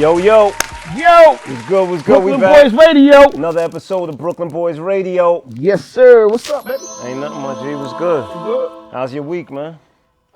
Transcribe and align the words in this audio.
Yo, 0.00 0.16
yo, 0.16 0.46
Yo, 0.96 1.32
what's 1.44 1.68
good, 1.68 1.90
what's 1.90 2.02
good? 2.02 2.22
Brooklyn 2.22 2.34
we 2.36 2.40
back. 2.40 2.62
Brooklyn 2.62 2.70
Boys 2.70 2.86
Radio. 2.86 3.30
Another 3.32 3.60
episode 3.60 4.08
of 4.08 4.16
Brooklyn 4.16 4.48
Boys 4.48 4.78
Radio. 4.78 5.44
Yes, 5.50 5.84
sir. 5.84 6.26
What's 6.26 6.48
up, 6.48 6.64
baby? 6.64 6.82
Ain't 7.02 7.20
nothing 7.20 7.42
much, 7.42 7.62
G. 7.62 7.74
What's 7.74 7.92
good? 7.98 8.24
Good. 8.24 8.92
How's 8.92 9.12
your 9.12 9.24
week, 9.24 9.50
man? 9.50 9.78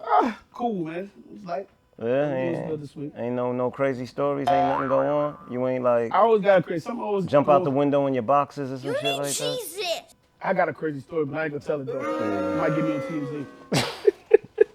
Ah, 0.04 0.38
cool, 0.53 0.84
man. 0.84 1.11
It's 1.34 1.46
like 1.46 1.66
Yeah, 1.98 2.04
it 2.04 2.56
ain't, 2.56 2.68
good 2.68 2.82
this 2.82 2.94
week. 2.94 3.14
ain't 3.16 3.34
no 3.34 3.53
no 3.53 3.70
crazy 3.70 4.04
stories, 4.04 4.48
ain't 4.48 4.68
nothing 4.68 4.89
going 4.89 5.08
on. 5.08 5.39
You 5.50 5.67
ain't 5.67 5.82
like 5.82 6.12
I 6.12 6.18
always 6.18 6.42
got 6.42 6.67
crazy. 6.67 6.84
Some 6.84 7.00
always 7.00 7.25
jump 7.25 7.48
out 7.48 7.64
the 7.64 7.70
window 7.70 8.06
in 8.06 8.12
your 8.12 8.22
boxes 8.22 8.70
or 8.70 8.76
some 8.76 8.94
shit 9.00 9.17
like 9.17 9.32
that. 9.32 9.58
Jesus. 9.58 10.14
I 10.42 10.53
got 10.53 10.68
a 10.68 10.75
crazy 10.75 11.00
story, 11.00 11.25
but 11.25 11.39
I 11.39 11.44
ain't 11.44 11.53
gonna 11.54 11.64
tell 11.64 11.81
it 11.81 11.86
though. 11.86 12.56
Might 12.58 12.76
get 12.76 12.84
me 12.84 12.96
on 12.96 13.46
TMZ. 13.72 14.67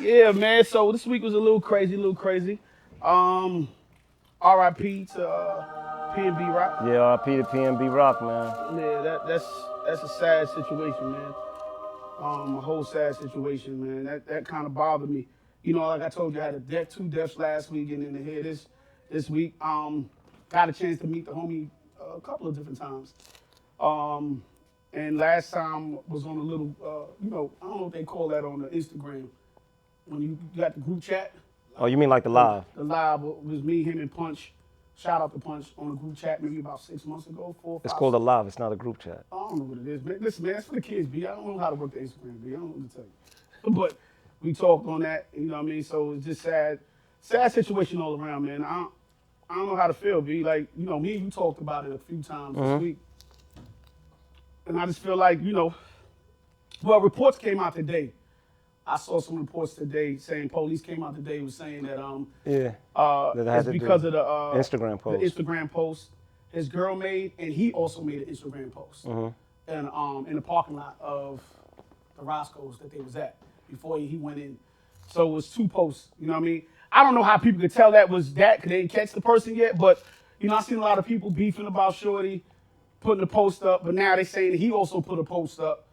yeah, 0.00 0.32
man. 0.32 0.64
So 0.64 0.90
this 0.90 1.04
week 1.04 1.22
was 1.22 1.34
a 1.34 1.38
little 1.38 1.60
crazy, 1.60 1.96
a 1.96 1.98
little 1.98 2.14
crazy. 2.14 2.60
Um, 3.02 3.68
R.I.P. 4.46 5.06
to 5.06 5.28
uh, 5.28 6.14
PNB 6.14 6.54
Rock. 6.54 6.78
Yeah, 6.84 7.18
RP 7.18 7.38
to 7.38 7.42
PNB 7.50 7.92
Rock, 7.92 8.22
man. 8.22 8.78
Yeah, 8.78 9.02
that, 9.02 9.26
that's 9.26 9.44
that's 9.84 10.04
a 10.04 10.08
sad 10.08 10.48
situation, 10.50 11.10
man. 11.10 11.34
Um, 12.20 12.56
a 12.56 12.60
whole 12.60 12.84
sad 12.84 13.16
situation, 13.16 13.84
man. 13.84 14.04
That 14.04 14.24
that 14.28 14.46
kind 14.46 14.64
of 14.64 14.72
bothered 14.72 15.10
me. 15.10 15.26
You 15.64 15.74
know, 15.74 15.88
like 15.88 16.00
I 16.00 16.08
told 16.08 16.32
you, 16.32 16.40
I 16.40 16.44
had 16.44 16.54
a 16.54 16.60
death, 16.60 16.90
two 16.90 17.08
deaths 17.08 17.36
last 17.36 17.72
week, 17.72 17.90
and 17.90 18.06
then 18.06 18.24
here 18.24 18.40
this 18.40 18.68
this 19.10 19.28
week. 19.28 19.54
Um, 19.60 20.08
got 20.48 20.68
a 20.68 20.72
chance 20.72 21.00
to 21.00 21.08
meet 21.08 21.26
the 21.26 21.32
homie 21.32 21.68
a 22.14 22.20
couple 22.20 22.46
of 22.46 22.56
different 22.56 22.78
times. 22.78 23.14
Um, 23.80 24.44
and 24.92 25.18
last 25.18 25.52
time 25.52 25.98
was 26.06 26.24
on 26.24 26.36
a 26.36 26.42
little, 26.42 26.72
uh, 26.80 27.12
you 27.20 27.32
know, 27.32 27.50
I 27.60 27.66
don't 27.66 27.78
know 27.78 27.82
what 27.86 27.92
they 27.92 28.04
call 28.04 28.28
that 28.28 28.44
on 28.44 28.62
the 28.62 28.68
Instagram 28.68 29.26
when 30.04 30.22
you 30.22 30.38
got 30.56 30.74
the 30.74 30.80
group 30.82 31.02
chat. 31.02 31.32
Oh, 31.78 31.86
you 31.86 31.96
mean 31.96 32.08
like 32.08 32.22
the 32.22 32.30
live? 32.30 32.64
The 32.74 32.84
live 32.84 33.20
was 33.22 33.62
me, 33.62 33.82
him, 33.82 33.98
and 33.98 34.12
Punch. 34.12 34.52
Shout 34.96 35.20
out 35.20 35.32
to 35.34 35.38
Punch 35.38 35.66
on 35.76 35.90
the 35.90 35.94
group 35.96 36.16
chat 36.16 36.42
maybe 36.42 36.60
about 36.60 36.80
six 36.80 37.04
months 37.04 37.26
ago, 37.26 37.54
four. 37.62 37.82
It's 37.84 37.92
five, 37.92 37.98
called 37.98 38.14
a 38.14 38.18
live. 38.18 38.46
It's 38.46 38.58
not 38.58 38.72
a 38.72 38.76
group 38.76 38.98
chat. 38.98 39.24
I 39.30 39.36
don't 39.36 39.58
know 39.58 39.64
what 39.64 39.78
it 39.78 39.88
is, 39.88 40.02
man. 40.02 40.18
Listen, 40.20 40.46
man, 40.46 40.54
it's 40.54 40.66
for 40.66 40.74
the 40.76 40.80
kids, 40.80 41.06
B. 41.06 41.26
I 41.26 41.34
don't 41.34 41.46
know 41.46 41.58
how 41.58 41.68
to 41.68 41.74
work 41.74 41.92
the 41.92 42.00
Instagram, 42.00 42.42
B. 42.42 42.48
I 42.48 42.52
don't 42.52 42.60
know 42.60 42.66
what 42.68 42.90
to 42.90 42.96
tell 42.96 43.04
you. 43.04 43.70
But 43.72 43.98
we 44.42 44.54
talked 44.54 44.88
on 44.88 45.00
that, 45.02 45.26
you 45.34 45.48
know 45.48 45.56
what 45.56 45.64
I 45.64 45.68
mean? 45.68 45.82
So 45.82 46.12
it's 46.12 46.24
just 46.24 46.40
sad, 46.40 46.78
sad 47.20 47.52
situation 47.52 48.00
all 48.00 48.18
around, 48.18 48.46
man. 48.46 48.64
I 48.64 48.74
don't, 48.74 48.92
I 49.50 49.54
don't 49.56 49.66
know 49.66 49.76
how 49.76 49.86
to 49.86 49.94
feel, 49.94 50.22
B. 50.22 50.42
Like, 50.42 50.66
you 50.74 50.86
know, 50.86 50.98
me 50.98 51.16
and 51.16 51.24
you 51.26 51.30
talked 51.30 51.60
about 51.60 51.84
it 51.84 51.92
a 51.92 51.98
few 51.98 52.22
times 52.22 52.56
this 52.56 52.64
mm-hmm. 52.64 52.82
week. 52.82 52.96
And 54.66 54.80
I 54.80 54.86
just 54.86 55.00
feel 55.00 55.16
like, 55.16 55.42
you 55.42 55.52
know, 55.52 55.74
well, 56.82 57.00
reports 57.00 57.36
came 57.36 57.60
out 57.60 57.74
today. 57.74 58.12
I 58.86 58.96
saw 58.96 59.18
some 59.20 59.36
reports 59.36 59.74
today 59.74 60.16
saying 60.16 60.48
police 60.50 60.80
came 60.80 61.02
out 61.02 61.14
today 61.16 61.40
was 61.40 61.54
saying 61.56 61.84
that 61.84 61.98
um 61.98 62.28
Yeah. 62.44 62.72
uh 62.94 63.34
That 63.34 63.60
it's 63.60 63.68
because 63.68 64.04
of 64.04 64.12
the 64.12 64.22
uh, 64.22 64.54
Instagram 64.54 65.00
post. 65.00 65.20
the 65.20 65.42
Instagram 65.42 65.70
post 65.70 66.10
his 66.52 66.68
girl 66.68 66.94
made, 66.96 67.32
and 67.38 67.52
he 67.52 67.72
also 67.72 68.00
made 68.00 68.22
an 68.22 68.32
Instagram 68.34 68.70
post, 68.72 69.04
Mm-hmm. 69.06 69.70
and 69.70 69.88
um 69.88 70.26
in 70.28 70.36
the 70.36 70.42
parking 70.42 70.76
lot 70.76 70.96
of 71.00 71.40
the 72.16 72.24
Roscoe's 72.24 72.78
that 72.78 72.90
they 72.92 73.00
was 73.00 73.16
at 73.16 73.36
before 73.68 73.98
he 73.98 74.16
went 74.16 74.38
in. 74.38 74.56
So 75.08 75.28
it 75.28 75.32
was 75.32 75.48
two 75.48 75.68
posts. 75.68 76.08
You 76.18 76.28
know 76.28 76.32
what 76.34 76.38
I 76.42 76.46
mean? 76.46 76.62
I 76.92 77.02
don't 77.02 77.14
know 77.14 77.22
how 77.22 77.36
people 77.36 77.60
could 77.60 77.72
tell 77.72 77.92
that 77.92 78.08
was 78.08 78.32
that 78.34 78.56
because 78.56 78.70
they 78.70 78.78
didn't 78.82 78.92
catch 78.92 79.12
the 79.12 79.20
person 79.20 79.54
yet, 79.54 79.76
but 79.76 80.02
you 80.40 80.48
know 80.48 80.56
I 80.56 80.62
seen 80.62 80.78
a 80.78 80.80
lot 80.80 80.98
of 80.98 81.06
people 81.06 81.30
beefing 81.30 81.66
about 81.66 81.94
Shorty 81.94 82.44
putting 83.00 83.20
the 83.20 83.26
post 83.26 83.62
up, 83.64 83.84
but 83.84 83.94
now 83.94 84.16
they 84.16 84.24
saying 84.24 84.54
he 84.56 84.70
also 84.70 85.00
put 85.00 85.18
a 85.18 85.24
post 85.24 85.60
up. 85.60 85.86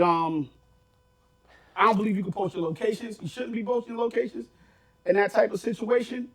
Um, 0.00 0.48
I 1.76 1.84
don't 1.84 1.96
believe 1.96 2.16
you 2.16 2.22
can 2.22 2.32
post 2.32 2.54
your 2.54 2.64
locations. 2.64 3.18
You 3.20 3.28
shouldn't 3.28 3.52
be 3.52 3.62
posting 3.62 3.96
locations 3.96 4.46
in 5.04 5.16
that 5.16 5.32
type 5.32 5.52
of 5.52 5.60
situation. 5.60 6.28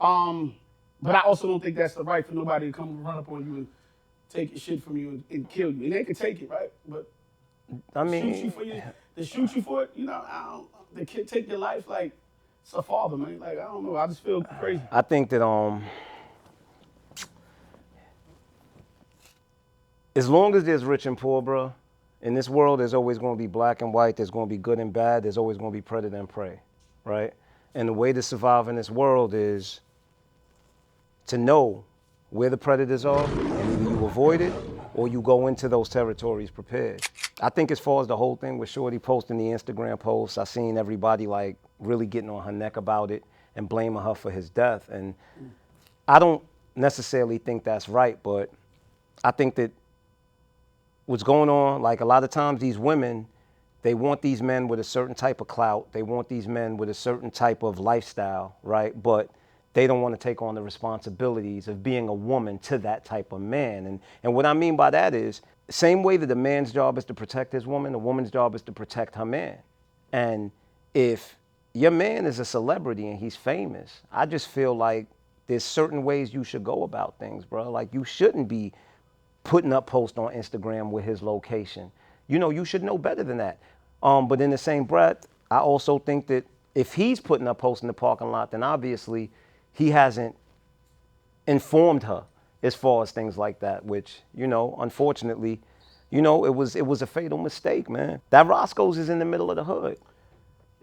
Um, 0.00 0.54
but 1.02 1.14
I 1.14 1.20
also 1.20 1.46
don't 1.46 1.62
think 1.62 1.76
that's 1.76 1.94
the 1.94 2.02
right 2.02 2.26
for 2.26 2.34
nobody 2.34 2.66
to 2.66 2.72
come 2.72 2.88
and 2.88 3.04
run 3.04 3.18
up 3.18 3.30
on 3.30 3.44
you 3.44 3.54
and 3.56 3.68
take 4.30 4.50
your 4.50 4.58
shit 4.58 4.82
from 4.82 4.96
you 4.96 5.08
and, 5.08 5.24
and 5.30 5.50
kill 5.50 5.70
you. 5.70 5.84
And 5.84 5.92
they 5.92 6.04
can 6.04 6.14
take 6.14 6.40
it, 6.40 6.48
right? 6.48 6.70
But 6.88 7.10
I 7.94 8.04
mean, 8.04 8.32
shoot 8.32 8.44
you 8.44 8.50
for 8.50 8.62
you, 8.62 8.82
they 9.14 9.24
shoot 9.24 9.54
you 9.54 9.62
for 9.62 9.82
it. 9.82 9.90
You 9.94 10.06
know, 10.06 10.24
I 10.26 10.46
don't. 10.50 10.68
They 10.94 11.04
can 11.04 11.26
take 11.26 11.48
your 11.48 11.58
life 11.58 11.88
like 11.88 12.12
it's 12.62 12.72
a 12.72 12.82
father, 12.82 13.16
man. 13.16 13.38
Like 13.38 13.58
I 13.58 13.64
don't 13.64 13.84
know. 13.84 13.96
I 13.96 14.06
just 14.06 14.24
feel 14.24 14.42
crazy. 14.42 14.82
I 14.90 15.02
think 15.02 15.28
that 15.30 15.44
um, 15.44 15.84
as 20.16 20.28
long 20.28 20.54
as 20.54 20.64
there's 20.64 20.84
rich 20.84 21.04
and 21.06 21.18
poor, 21.18 21.42
bro, 21.42 21.74
in 22.24 22.32
this 22.32 22.48
world, 22.48 22.80
there's 22.80 22.94
always 22.94 23.18
going 23.18 23.36
to 23.36 23.38
be 23.38 23.46
black 23.46 23.82
and 23.82 23.92
white. 23.92 24.16
There's 24.16 24.30
going 24.30 24.48
to 24.48 24.50
be 24.50 24.56
good 24.56 24.80
and 24.80 24.92
bad. 24.92 25.22
There's 25.22 25.38
always 25.38 25.58
going 25.58 25.70
to 25.70 25.76
be 25.76 25.82
predator 25.82 26.16
and 26.16 26.28
prey, 26.28 26.58
right? 27.04 27.32
And 27.74 27.86
the 27.88 27.92
way 27.92 28.12
to 28.14 28.22
survive 28.22 28.68
in 28.68 28.76
this 28.76 28.90
world 28.90 29.34
is 29.34 29.80
to 31.26 31.38
know 31.38 31.84
where 32.30 32.48
the 32.50 32.56
predators 32.56 33.04
are, 33.04 33.24
and 33.24 33.72
either 33.72 33.90
you 33.90 34.06
avoid 34.06 34.40
it 34.40 34.52
or 34.94 35.06
you 35.06 35.20
go 35.20 35.48
into 35.48 35.68
those 35.68 35.88
territories 35.88 36.50
prepared. 36.50 37.06
I 37.42 37.50
think 37.50 37.70
as 37.70 37.78
far 37.78 38.00
as 38.00 38.06
the 38.06 38.16
whole 38.16 38.36
thing 38.36 38.58
with 38.58 38.70
Shorty 38.70 38.98
posting 38.98 39.36
the 39.36 39.44
Instagram 39.44 39.98
posts, 40.00 40.38
I 40.38 40.44
seen 40.44 40.78
everybody 40.78 41.26
like 41.26 41.56
really 41.78 42.06
getting 42.06 42.30
on 42.30 42.42
her 42.42 42.52
neck 42.52 42.78
about 42.78 43.10
it 43.10 43.22
and 43.54 43.68
blaming 43.68 44.02
her 44.02 44.14
for 44.14 44.30
his 44.30 44.48
death. 44.48 44.88
And 44.88 45.14
I 46.08 46.18
don't 46.18 46.42
necessarily 46.74 47.38
think 47.38 47.64
that's 47.64 47.88
right, 47.88 48.18
but 48.22 48.50
I 49.22 49.30
think 49.30 49.56
that 49.56 49.72
what's 51.06 51.22
going 51.22 51.48
on, 51.48 51.82
like 51.82 52.00
a 52.00 52.04
lot 52.04 52.24
of 52.24 52.30
times 52.30 52.60
these 52.60 52.78
women, 52.78 53.26
they 53.82 53.94
want 53.94 54.22
these 54.22 54.40
men 54.40 54.68
with 54.68 54.80
a 54.80 54.84
certain 54.84 55.14
type 55.14 55.40
of 55.40 55.48
clout. 55.48 55.92
They 55.92 56.02
want 56.02 56.28
these 56.28 56.48
men 56.48 56.76
with 56.76 56.88
a 56.88 56.94
certain 56.94 57.30
type 57.30 57.62
of 57.62 57.78
lifestyle, 57.78 58.56
right? 58.62 59.00
But 59.02 59.30
they 59.74 59.86
don't 59.86 60.00
want 60.00 60.14
to 60.14 60.18
take 60.18 60.40
on 60.40 60.54
the 60.54 60.62
responsibilities 60.62 61.68
of 61.68 61.82
being 61.82 62.08
a 62.08 62.14
woman 62.14 62.58
to 62.60 62.78
that 62.78 63.04
type 63.04 63.32
of 63.32 63.40
man. 63.40 63.86
And 63.86 64.00
and 64.22 64.34
what 64.34 64.46
I 64.46 64.54
mean 64.54 64.76
by 64.76 64.90
that 64.90 65.14
is 65.14 65.42
same 65.68 66.02
way 66.02 66.16
that 66.16 66.30
a 66.30 66.34
man's 66.34 66.72
job 66.72 66.96
is 66.96 67.04
to 67.06 67.14
protect 67.14 67.52
his 67.52 67.66
woman, 67.66 67.94
a 67.94 67.98
woman's 67.98 68.30
job 68.30 68.54
is 68.54 68.62
to 68.62 68.72
protect 68.72 69.14
her 69.16 69.24
man. 69.24 69.58
And 70.12 70.50
if 70.94 71.36
your 71.72 71.90
man 71.90 72.24
is 72.24 72.38
a 72.38 72.44
celebrity 72.44 73.08
and 73.08 73.18
he's 73.18 73.34
famous, 73.34 74.02
I 74.12 74.26
just 74.26 74.48
feel 74.48 74.74
like 74.76 75.06
there's 75.46 75.64
certain 75.64 76.04
ways 76.04 76.32
you 76.32 76.44
should 76.44 76.64
go 76.64 76.84
about 76.84 77.18
things, 77.18 77.44
bro. 77.44 77.70
Like 77.70 77.92
you 77.92 78.04
shouldn't 78.04 78.48
be 78.48 78.72
putting 79.44 79.72
up 79.72 79.86
posts 79.86 80.18
on 80.18 80.32
Instagram 80.32 80.90
with 80.90 81.04
his 81.04 81.22
location. 81.22 81.92
You 82.26 82.38
know, 82.38 82.50
you 82.50 82.64
should 82.64 82.82
know 82.82 82.98
better 82.98 83.22
than 83.22 83.36
that. 83.36 83.58
Um, 84.02 84.26
but 84.26 84.40
in 84.40 84.50
the 84.50 84.58
same 84.58 84.84
breath, 84.84 85.26
I 85.50 85.58
also 85.58 85.98
think 85.98 86.26
that 86.26 86.44
if 86.74 86.94
he's 86.94 87.20
putting 87.20 87.46
up 87.46 87.58
posts 87.58 87.82
in 87.82 87.86
the 87.86 87.92
parking 87.92 88.30
lot, 88.30 88.50
then 88.50 88.62
obviously 88.62 89.30
he 89.72 89.90
hasn't 89.90 90.34
informed 91.46 92.02
her 92.04 92.24
as 92.62 92.74
far 92.74 93.02
as 93.02 93.12
things 93.12 93.36
like 93.36 93.60
that, 93.60 93.84
which, 93.84 94.20
you 94.34 94.46
know, 94.46 94.76
unfortunately, 94.80 95.60
you 96.10 96.22
know, 96.22 96.44
it 96.44 96.54
was 96.54 96.76
it 96.76 96.86
was 96.86 97.02
a 97.02 97.06
fatal 97.06 97.38
mistake, 97.38 97.90
man. 97.90 98.20
That 98.30 98.46
Roscoe's 98.46 98.98
is 98.98 99.08
in 99.08 99.18
the 99.18 99.24
middle 99.24 99.50
of 99.50 99.56
the 99.56 99.64
hood. 99.64 99.98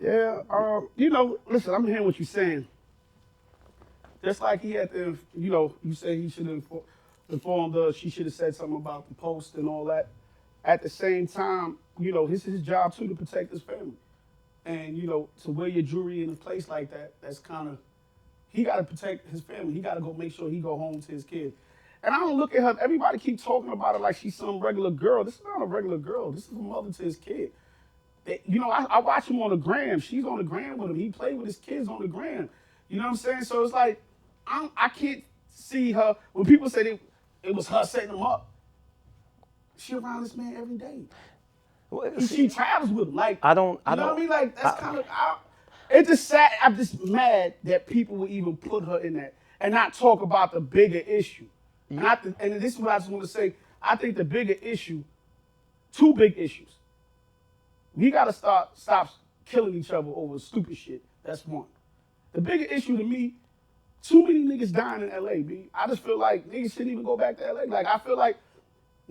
Yeah, 0.01 0.41
um, 0.49 0.89
you 0.95 1.09
know, 1.09 1.39
listen, 1.47 1.73
I'm 1.73 1.85
hearing 1.85 2.05
what 2.05 2.19
you're 2.19 2.25
saying. 2.25 2.67
Just 4.23 4.41
like 4.41 4.61
he 4.61 4.73
had 4.73 4.91
to, 4.91 5.17
you 5.35 5.51
know, 5.51 5.73
you 5.83 5.93
say 5.93 6.21
he 6.21 6.29
should 6.29 6.47
have 6.47 6.63
informed 7.31 7.75
her, 7.75 7.91
she 7.93 8.09
should 8.09 8.25
have 8.25 8.33
said 8.35 8.55
something 8.55 8.75
about 8.77 9.07
the 9.07 9.15
post 9.15 9.55
and 9.55 9.67
all 9.67 9.85
that. 9.85 10.07
At 10.63 10.81
the 10.81 10.89
same 10.89 11.27
time, 11.27 11.77
you 11.99 12.11
know, 12.11 12.27
is 12.27 12.43
his 12.43 12.61
job 12.61 12.95
too 12.95 13.07
to 13.07 13.15
protect 13.15 13.51
his 13.51 13.61
family. 13.61 13.93
And, 14.65 14.97
you 14.97 15.07
know, 15.07 15.29
to 15.43 15.51
wear 15.51 15.67
your 15.67 15.81
jewelry 15.83 16.23
in 16.23 16.29
a 16.29 16.35
place 16.35 16.69
like 16.69 16.91
that, 16.91 17.13
that's 17.21 17.39
kind 17.39 17.67
of, 17.67 17.77
he 18.49 18.63
got 18.63 18.75
to 18.77 18.83
protect 18.83 19.27
his 19.29 19.41
family. 19.41 19.73
He 19.73 19.79
got 19.79 19.95
to 19.95 20.01
go 20.01 20.13
make 20.13 20.33
sure 20.33 20.49
he 20.49 20.59
go 20.59 20.77
home 20.77 21.01
to 21.01 21.11
his 21.11 21.23
kids. 21.23 21.55
And 22.03 22.13
I 22.13 22.19
don't 22.19 22.37
look 22.37 22.53
at 22.55 22.61
her, 22.61 22.75
everybody 22.81 23.17
keep 23.17 23.41
talking 23.43 23.71
about 23.71 23.95
her 23.95 23.99
like 23.99 24.17
she's 24.17 24.35
some 24.35 24.59
regular 24.59 24.91
girl. 24.91 25.23
This 25.23 25.35
is 25.35 25.41
not 25.43 25.61
a 25.61 25.65
regular 25.65 25.97
girl. 25.97 26.31
This 26.31 26.45
is 26.45 26.51
a 26.51 26.55
mother 26.55 26.91
to 26.91 27.03
his 27.03 27.17
kid. 27.17 27.51
They- 28.25 28.41
you 28.45 28.59
know, 28.59 28.69
I, 28.69 28.83
I 28.85 28.99
watch 28.99 29.27
him 29.27 29.41
on 29.41 29.49
the 29.49 29.55
gram. 29.55 29.99
She's 29.99 30.25
on 30.25 30.37
the 30.37 30.43
gram 30.43 30.77
with 30.77 30.91
him. 30.91 30.97
He 30.97 31.09
played 31.09 31.37
with 31.37 31.47
his 31.47 31.57
kids 31.57 31.87
on 31.87 32.01
the 32.01 32.07
gram. 32.07 32.49
You 32.87 32.97
know 32.97 33.03
what 33.05 33.09
I'm 33.11 33.15
saying? 33.15 33.43
So 33.45 33.63
it's 33.63 33.73
like, 33.73 34.01
I, 34.45 34.59
don't- 34.59 34.73
I 34.77 34.89
can't 34.89 35.23
see 35.49 35.91
her. 35.93 36.15
When 36.33 36.45
people 36.45 36.69
say 36.69 36.83
they, 36.83 36.99
it 37.43 37.53
was 37.55 37.67
her 37.67 37.83
setting 37.83 38.09
him 38.09 38.21
up, 38.21 38.47
she 39.77 39.95
around 39.95 40.23
this 40.23 40.35
man 40.35 40.55
every 40.55 40.77
day. 40.77 41.03
Well, 41.89 42.03
And 42.07 42.27
she 42.27 42.47
travels 42.47 42.91
with 42.91 43.09
him. 43.09 43.15
Like, 43.15 43.39
I 43.43 43.53
don't- 43.53 43.79
I 43.85 43.91
you 43.91 43.95
know 43.97 44.03
don't- 44.03 44.11
what 44.11 44.17
I 44.17 44.21
mean? 44.21 44.29
Like, 44.29 44.55
that's 44.55 44.77
I- 44.77 44.79
kind 44.79 44.97
of, 44.99 45.05
it's 45.89 46.07
just 46.09 46.27
sad. 46.27 46.51
I'm 46.61 46.75
just 46.75 47.03
mad 47.05 47.55
that 47.63 47.87
people 47.87 48.15
would 48.17 48.29
even 48.29 48.55
put 48.57 48.85
her 48.85 48.99
in 48.99 49.13
that 49.13 49.33
and 49.59 49.73
not 49.73 49.93
talk 49.93 50.21
about 50.21 50.51
the 50.53 50.61
bigger 50.61 50.99
issue. 50.99 51.47
And, 51.89 51.99
I 52.07 52.15
th- 52.15 52.35
and 52.39 52.53
this 52.61 52.75
is 52.75 52.79
what 52.79 52.91
I 52.91 52.99
just 52.99 53.09
want 53.09 53.23
to 53.23 53.27
say. 53.27 53.55
I 53.81 53.95
think 53.97 54.15
the 54.15 54.23
bigger 54.23 54.53
issue, 54.53 55.03
two 55.91 56.13
big 56.13 56.37
issues. 56.37 56.69
We 57.95 58.09
got 58.11 58.25
to 58.25 58.33
start 58.33 58.77
stop 58.77 59.09
killing 59.45 59.73
each 59.75 59.91
other 59.91 60.09
over 60.15 60.39
stupid 60.39 60.77
shit. 60.77 61.03
That's 61.23 61.45
one. 61.45 61.65
The 62.31 62.39
bigger 62.39 62.63
issue 62.63 62.95
to 62.95 63.03
me, 63.03 63.33
too 64.03 64.23
many 64.27 64.39
niggas 64.45 64.71
dying 64.71 65.03
in 65.03 65.09
LA, 65.23 65.35
B. 65.47 65.69
I 65.73 65.87
just 65.87 66.03
feel 66.03 66.17
like 66.19 66.49
niggas 66.49 66.71
shouldn't 66.73 66.91
even 66.91 67.03
go 67.03 67.17
back 67.17 67.37
to 67.37 67.53
LA. 67.53 67.63
Like 67.67 67.85
I 67.85 67.97
feel 67.99 68.17
like 68.17 68.37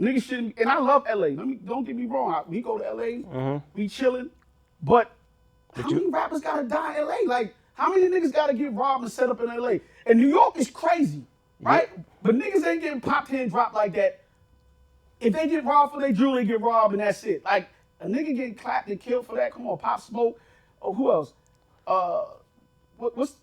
niggas 0.01 0.25
shouldn't. 0.25 0.59
And 0.59 0.69
I 0.69 0.79
love 0.79 1.05
LA. 1.09 1.29
Let 1.29 1.47
me 1.47 1.55
don't 1.65 1.85
get 1.85 1.97
me 1.97 2.07
wrong. 2.07 2.33
I, 2.33 2.43
we 2.49 2.61
go 2.61 2.79
to 2.79 2.85
LA, 2.95 3.21
we 3.75 3.89
chilling, 3.89 4.31
but 4.83 5.13
how 5.75 5.89
many 5.89 6.11
rappers 6.11 6.41
gotta 6.41 6.65
die 6.65 6.99
in 6.99 7.07
LA? 7.07 7.17
Like 7.27 7.55
How 7.75 7.91
many 7.95 8.09
niggas 8.09 8.33
gotta 8.33 8.55
get 8.55 8.73
robbed 8.75 9.05
and 9.05 9.13
set 9.13 9.31
up 9.31 9.41
in 9.41 9.47
LA? 9.47 9.75
And 10.07 10.19
New 10.21 10.29
York 10.29 10.57
is 10.59 10.71
crazy, 10.71 11.25
right? 11.61 11.89
But 12.23 12.37
niggas 12.37 12.67
ain't 12.67 12.83
getting 12.83 13.01
popped 13.01 13.31
and 13.31 13.51
dropped 13.51 13.75
like 13.75 13.95
that. 13.95 14.21
If 15.21 15.35
they 15.35 15.49
get 15.49 15.65
robbed 15.65 15.95
for 15.95 16.01
their 16.01 16.13
jewelry, 16.13 16.43
they 16.45 16.49
get 16.49 16.61
robbed 16.63 16.95
and 16.95 17.03
that's 17.03 17.23
it. 17.25 17.45
Like 17.45 17.69
a 18.01 18.07
nigga 18.07 18.35
getting 18.37 18.55
clapped 18.55 18.89
and 18.89 19.01
killed 19.01 19.27
for 19.27 19.37
that. 19.37 19.53
Come 19.53 19.67
on, 19.69 19.79
Pop 19.79 20.01
Smoke. 20.01 20.41
Oh, 20.83 20.95
who 20.95 21.11
else? 21.13 21.35
Uh, 21.87 22.25
what, 22.97 23.17
what's 23.17 23.35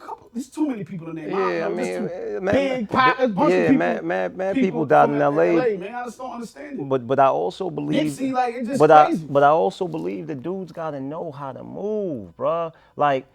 couple? 0.00 0.30
There's 0.32 0.48
too 0.48 0.68
many 0.68 0.84
people 0.84 1.08
in 1.10 1.16
there. 1.16 1.28
don't 1.30 1.38
Yeah, 1.38 1.66
I 1.66 1.70
there's 1.72 2.00
mean, 2.00 2.08
too- 2.08 2.40
man- 2.40 2.54
Big 2.54 2.88
Pop. 2.88 3.18
A 3.20 3.28
bunch 3.28 3.50
yeah, 3.50 3.56
of 3.56 3.62
people. 3.70 3.78
man- 3.78 4.06
man- 4.06 4.36
man, 4.36 4.54
people 4.54 4.84
died 4.84 5.10
in 5.10 5.18
LA. 5.18 5.76
man, 5.76 5.94
I 5.94 6.04
just 6.04 6.18
don't 6.18 6.30
understand 6.32 6.80
it. 6.80 6.88
But 6.88 7.06
but 7.06 7.18
I 7.18 7.26
also 7.26 7.70
believe 7.70 8.12
Nipsey, 8.12 8.32
like, 8.32 8.54
it's 8.54 8.68
just 8.68 8.78
but 8.78 8.90
I 8.90 9.14
but 9.14 9.42
I 9.42 9.48
also 9.48 9.86
believe 9.88 10.26
the 10.26 10.34
dudes 10.34 10.72
gotta 10.72 11.00
know 11.00 11.30
how 11.30 11.52
to 11.52 11.62
move, 11.62 12.36
bruh. 12.36 12.72
Like 12.96 13.26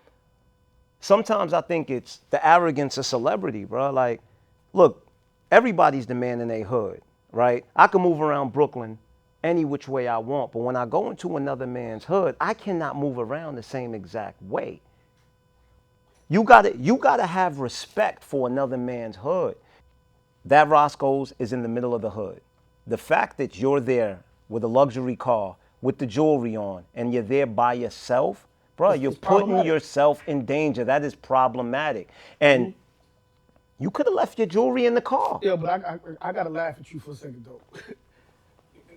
sometimes 1.00 1.54
I 1.54 1.62
think 1.62 1.90
it's 1.90 2.20
the 2.30 2.46
arrogance 2.46 2.98
of 2.98 3.06
celebrity, 3.06 3.66
bruh. 3.66 3.94
Like, 3.94 4.22
look, 4.74 5.06
everybody's 5.52 6.06
the 6.06 6.16
man 6.16 6.42
in 6.42 6.48
their 6.48 6.64
hood, 6.64 7.02
right? 7.32 7.66
I 7.76 7.88
can 7.88 8.02
move 8.02 8.22
around 8.22 8.52
Brooklyn 8.54 8.98
any 9.44 9.64
which 9.64 9.88
way 9.88 10.08
I 10.08 10.18
want, 10.18 10.52
but 10.52 10.60
when 10.60 10.76
I 10.76 10.86
go 10.86 11.10
into 11.10 11.38
another 11.38 11.66
man's 11.66 12.04
hood, 12.04 12.36
I 12.42 12.54
cannot 12.54 12.98
move 12.98 13.18
around 13.18 13.56
the 13.56 13.64
same 13.64 13.96
exact 13.96 14.42
way. 14.44 14.82
You 16.30 16.44
gotta 16.44 16.78
you 16.78 16.98
gotta 16.98 17.28
have 17.28 17.60
respect 17.60 18.24
for 18.24 18.48
another 18.48 18.78
man's 18.78 19.18
hood. 19.18 19.58
That 20.46 20.70
Roscoe's 20.70 21.34
is 21.40 21.54
in 21.54 21.64
the 21.64 21.70
middle 21.70 21.96
of 21.96 22.02
the 22.04 22.12
hood. 22.12 22.42
The 22.88 22.98
fact 22.98 23.38
that 23.38 23.60
you're 23.60 23.82
there 23.82 24.22
with 24.50 24.64
a 24.64 24.68
luxury 24.68 25.16
car 25.18 25.58
with 25.82 26.00
the 26.00 26.08
jewelry 26.08 26.56
on 26.58 26.86
and 26.96 27.14
you're 27.14 27.24
there 27.24 27.48
by 27.48 27.74
yourself, 27.74 28.48
bro, 28.78 28.94
you're 28.94 29.12
it's 29.12 29.20
putting 29.20 29.64
yourself 29.66 30.24
in 30.28 30.46
danger. 30.46 30.86
That 30.86 31.04
is 31.04 31.16
problematic. 31.16 32.10
And 32.42 32.70
Mm-hmm. 32.70 33.84
you 33.84 33.92
could 33.92 34.08
have 34.08 34.16
left 34.16 34.38
your 34.40 34.48
jewelry 34.48 34.86
in 34.88 34.96
the 34.96 35.02
car. 35.02 35.40
Yeah, 35.44 35.56
but 35.58 35.70
I, 35.86 35.96
I, 36.22 36.30
I 36.30 36.34
gotta 36.34 36.50
laugh 36.52 36.78
at 36.80 36.92
you 36.92 37.00
for 37.00 37.12
a 37.12 37.16
second 37.16 37.46
though. 37.46 37.62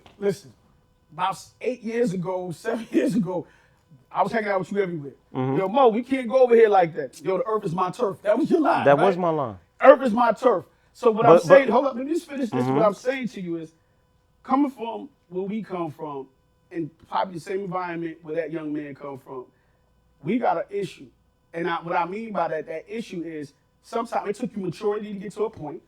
Listen, 0.19 0.53
about 1.13 1.39
eight 1.61 1.81
years 1.83 2.13
ago, 2.13 2.51
seven 2.51 2.87
years 2.91 3.15
ago, 3.15 3.47
I 4.13 4.21
was 4.23 4.31
hanging 4.31 4.49
out 4.49 4.59
with 4.59 4.71
you 4.71 4.81
everywhere. 4.81 5.13
Mm-hmm. 5.33 5.57
Yo, 5.57 5.67
Mo, 5.67 5.87
we 5.89 6.03
can't 6.03 6.27
go 6.29 6.43
over 6.43 6.55
here 6.55 6.69
like 6.69 6.93
that. 6.95 7.19
Yo, 7.21 7.37
the 7.37 7.47
earth 7.47 7.65
is 7.65 7.73
my 7.73 7.89
turf. 7.89 8.21
That 8.21 8.37
was 8.37 8.49
your 8.49 8.61
line. 8.61 8.85
That 8.85 8.97
was 8.97 9.17
my 9.17 9.29
line. 9.29 9.57
Earth 9.81 10.01
is 10.03 10.13
my 10.13 10.31
turf. 10.31 10.65
So 10.93 11.09
what 11.11 11.25
I'm 11.25 11.39
saying, 11.39 11.67
but- 11.67 11.73
hold 11.73 11.85
up, 11.87 11.95
let 11.95 12.05
me 12.05 12.13
just 12.13 12.29
finish 12.29 12.49
this. 12.49 12.63
Mm-hmm. 12.63 12.75
What 12.75 12.85
I'm 12.85 12.93
saying 12.93 13.29
to 13.29 13.41
you 13.41 13.57
is, 13.57 13.71
coming 14.43 14.69
from 14.69 15.09
where 15.29 15.43
we 15.43 15.63
come 15.63 15.89
from, 15.91 16.27
and 16.71 16.89
probably 17.07 17.35
the 17.35 17.39
same 17.39 17.61
environment 17.61 18.17
where 18.21 18.35
that 18.35 18.51
young 18.51 18.71
man 18.73 18.93
come 18.95 19.17
from, 19.17 19.45
we 20.23 20.37
got 20.37 20.57
an 20.57 20.63
issue. 20.69 21.07
And 21.53 21.69
I, 21.69 21.75
what 21.77 21.95
I 21.95 22.05
mean 22.05 22.31
by 22.33 22.47
that, 22.49 22.67
that 22.67 22.85
issue 22.87 23.23
is 23.23 23.53
sometimes 23.83 24.29
it 24.29 24.35
took 24.35 24.55
you 24.55 24.61
maturity 24.63 25.13
to 25.13 25.19
get 25.19 25.33
to 25.33 25.45
a 25.45 25.49
point, 25.49 25.81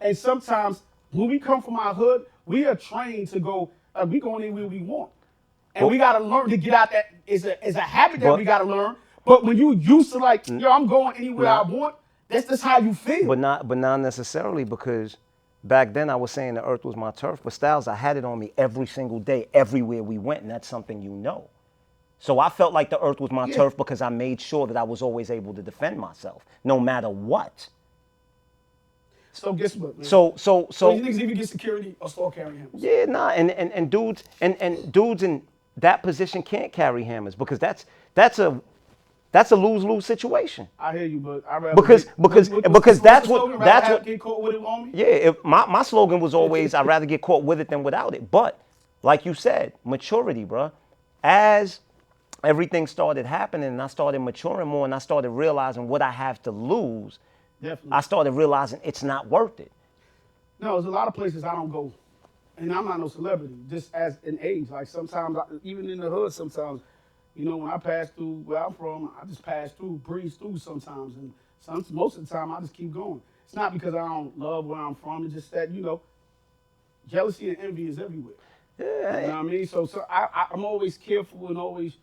and 0.00 0.16
sometimes 0.16 0.82
when 1.10 1.28
we 1.28 1.38
come 1.38 1.62
from 1.62 1.76
our 1.76 1.94
hood, 1.94 2.26
we 2.46 2.64
are 2.66 2.74
trained 2.76 3.28
to 3.28 3.40
go. 3.40 3.70
Uh, 3.94 4.06
we 4.08 4.20
going 4.20 4.42
anywhere 4.42 4.66
we 4.66 4.78
want, 4.80 5.10
and 5.74 5.88
we 5.88 5.98
got 5.98 6.18
to 6.18 6.24
learn 6.24 6.48
to 6.50 6.56
get 6.56 6.74
out. 6.74 6.90
That 6.92 7.06
is 7.26 7.44
a 7.44 7.66
is 7.66 7.76
a 7.76 7.80
habit 7.80 8.20
that 8.20 8.36
we 8.38 8.44
got 8.44 8.58
to 8.58 8.64
learn. 8.64 8.96
But 9.24 9.44
when 9.44 9.56
you 9.56 9.74
used 9.74 10.12
to 10.12 10.18
like, 10.18 10.46
mm. 10.46 10.60
yo, 10.60 10.70
I'm 10.70 10.86
going 10.86 11.16
anywhere 11.16 11.48
I 11.48 11.62
want. 11.62 11.96
That's 12.28 12.48
just 12.48 12.62
how 12.62 12.78
you 12.78 12.94
feel. 12.94 13.26
But 13.28 13.38
not 13.38 13.68
but 13.68 13.78
not 13.78 14.00
necessarily 14.00 14.64
because 14.64 15.16
back 15.64 15.92
then 15.92 16.10
I 16.10 16.16
was 16.16 16.30
saying 16.30 16.54
the 16.54 16.64
earth 16.64 16.84
was 16.84 16.96
my 16.96 17.10
turf, 17.12 17.40
but 17.44 17.52
Styles, 17.52 17.88
I 17.88 17.94
had 17.94 18.16
it 18.16 18.24
on 18.24 18.38
me 18.38 18.52
every 18.58 18.86
single 18.86 19.20
day, 19.20 19.48
everywhere 19.54 20.02
we 20.02 20.18
went, 20.18 20.42
and 20.42 20.50
that's 20.50 20.68
something 20.68 21.02
you 21.02 21.10
know. 21.12 21.48
So 22.18 22.38
I 22.38 22.48
felt 22.50 22.72
like 22.72 22.90
the 22.90 23.00
earth 23.00 23.20
was 23.20 23.30
my 23.32 23.46
Yeah. 23.46 23.56
turf 23.56 23.76
because 23.76 24.00
I 24.02 24.08
made 24.08 24.40
sure 24.40 24.66
that 24.68 24.76
I 24.76 24.82
was 24.84 25.02
always 25.02 25.30
able 25.30 25.54
to 25.54 25.62
defend 25.62 25.98
myself, 25.98 26.44
no 26.64 26.80
matter 26.80 27.10
what. 27.10 27.68
so 29.32 29.52
guess 29.52 29.76
what, 29.76 29.98
man? 29.98 30.04
So 30.06 30.34
so 30.36 30.68
so 30.70 30.92
so 30.92 30.98
these 31.00 31.16
niggas 31.18 31.22
even 31.22 31.36
get 31.36 31.48
security 31.48 31.96
or 32.00 32.08
start 32.08 32.34
carrying 32.34 32.58
him. 32.58 32.70
yeah, 32.74 33.06
nah, 33.06 33.30
and, 33.30 33.50
and, 33.52 33.72
and 33.72 33.90
dudes 33.90 34.24
and, 34.40 34.56
and 34.60 34.92
dudes 34.92 35.22
in 35.22 35.42
that 35.78 36.02
position 36.02 36.42
can't 36.42 36.72
carry 36.72 37.04
hammers 37.04 37.34
because 37.34 37.58
that's 37.58 37.86
that's 38.14 38.38
a 38.38 38.60
that's 39.30 39.50
a 39.50 39.56
lose-lose 39.56 40.04
situation. 40.04 40.68
I 40.78 40.92
hear 40.94 41.06
you, 41.06 41.18
but 41.18 41.42
I 41.48 41.56
rather 41.56 41.74
Because- 41.74 42.04
get- 42.04 42.20
because- 42.20 42.50
what- 42.50 42.64
what's- 42.64 42.74
because 42.74 43.00
that's 43.00 43.26
what- 43.28 43.58
that's 43.60 43.88
what- 43.88 44.04
get 44.04 44.20
caught 44.20 44.42
with 44.42 44.56
it 44.56 44.60
on 44.62 44.84
me. 44.86 44.90
Yeah, 44.92 45.06
if 45.06 45.42
my, 45.42 45.64
my 45.64 45.82
slogan 45.82 46.20
was 46.20 46.34
always 46.34 46.74
I'd 46.74 46.84
rather 46.84 47.06
get 47.06 47.22
caught 47.22 47.42
with 47.42 47.58
it 47.58 47.68
than 47.68 47.82
without 47.82 48.14
it. 48.14 48.30
But 48.30 48.58
like 49.02 49.24
you 49.24 49.32
said, 49.32 49.72
maturity, 49.84 50.44
bro. 50.44 50.70
As 51.24 51.80
everything 52.44 52.86
started 52.86 53.24
happening 53.24 53.68
and 53.68 53.80
I 53.80 53.86
started 53.86 54.18
maturing 54.20 54.68
more 54.68 54.84
and 54.84 54.94
I 54.94 54.98
started 54.98 55.30
realizing 55.30 55.88
what 55.88 56.02
I 56.02 56.10
have 56.10 56.42
to 56.42 56.50
lose, 56.50 57.18
Definitely. 57.62 57.92
I 57.92 58.00
started 58.02 58.32
realizing 58.32 58.80
it's 58.84 59.02
not 59.02 59.28
worth 59.28 59.60
it. 59.60 59.72
No, 60.60 60.74
there's 60.74 60.84
a 60.84 60.90
lot 60.90 61.08
of 61.08 61.14
places 61.14 61.42
I 61.42 61.54
don't 61.54 61.70
go, 61.70 61.90
and 62.58 62.72
I'm 62.72 62.84
not 62.84 63.00
no 63.00 63.08
celebrity. 63.08 63.54
Just 63.68 63.94
as 63.94 64.18
an 64.24 64.38
age, 64.42 64.70
like 64.70 64.86
sometimes, 64.86 65.36
I, 65.36 65.42
even 65.64 65.88
in 65.88 65.98
the 66.00 66.10
hood, 66.10 66.32
sometimes, 66.32 66.82
you 67.34 67.44
know, 67.44 67.56
when 67.56 67.70
I 67.72 67.78
pass 67.78 68.10
through 68.10 68.42
where 68.44 68.64
I'm 68.64 68.74
from, 68.74 69.10
I 69.20 69.24
just 69.24 69.42
pass 69.42 69.72
through, 69.72 70.00
breeze 70.04 70.34
through 70.34 70.58
sometimes, 70.58 71.16
and 71.16 71.32
some, 71.60 71.84
most 71.90 72.18
of 72.18 72.28
the 72.28 72.34
time 72.34 72.52
I 72.52 72.60
just 72.60 72.74
keep 72.74 72.92
going. 72.92 73.22
It's 73.44 73.54
not 73.54 73.72
because 73.72 73.94
I 73.94 74.06
don't 74.06 74.38
love 74.38 74.66
where 74.66 74.80
I'm 74.80 74.94
from. 74.94 75.24
It's 75.24 75.34
just 75.34 75.50
that 75.52 75.70
you 75.70 75.82
know, 75.82 76.00
jealousy 77.10 77.48
and 77.50 77.58
envy 77.58 77.86
is 77.88 77.98
everywhere. 77.98 78.34
Yeah. 78.78 79.20
You 79.20 79.26
know 79.28 79.32
what 79.34 79.38
I 79.38 79.42
mean? 79.42 79.66
So, 79.66 79.86
so 79.86 80.04
I, 80.08 80.26
I, 80.34 80.46
I'm 80.52 80.64
always 80.64 80.96
careful 80.96 81.48
and 81.48 81.58
always, 81.58 81.96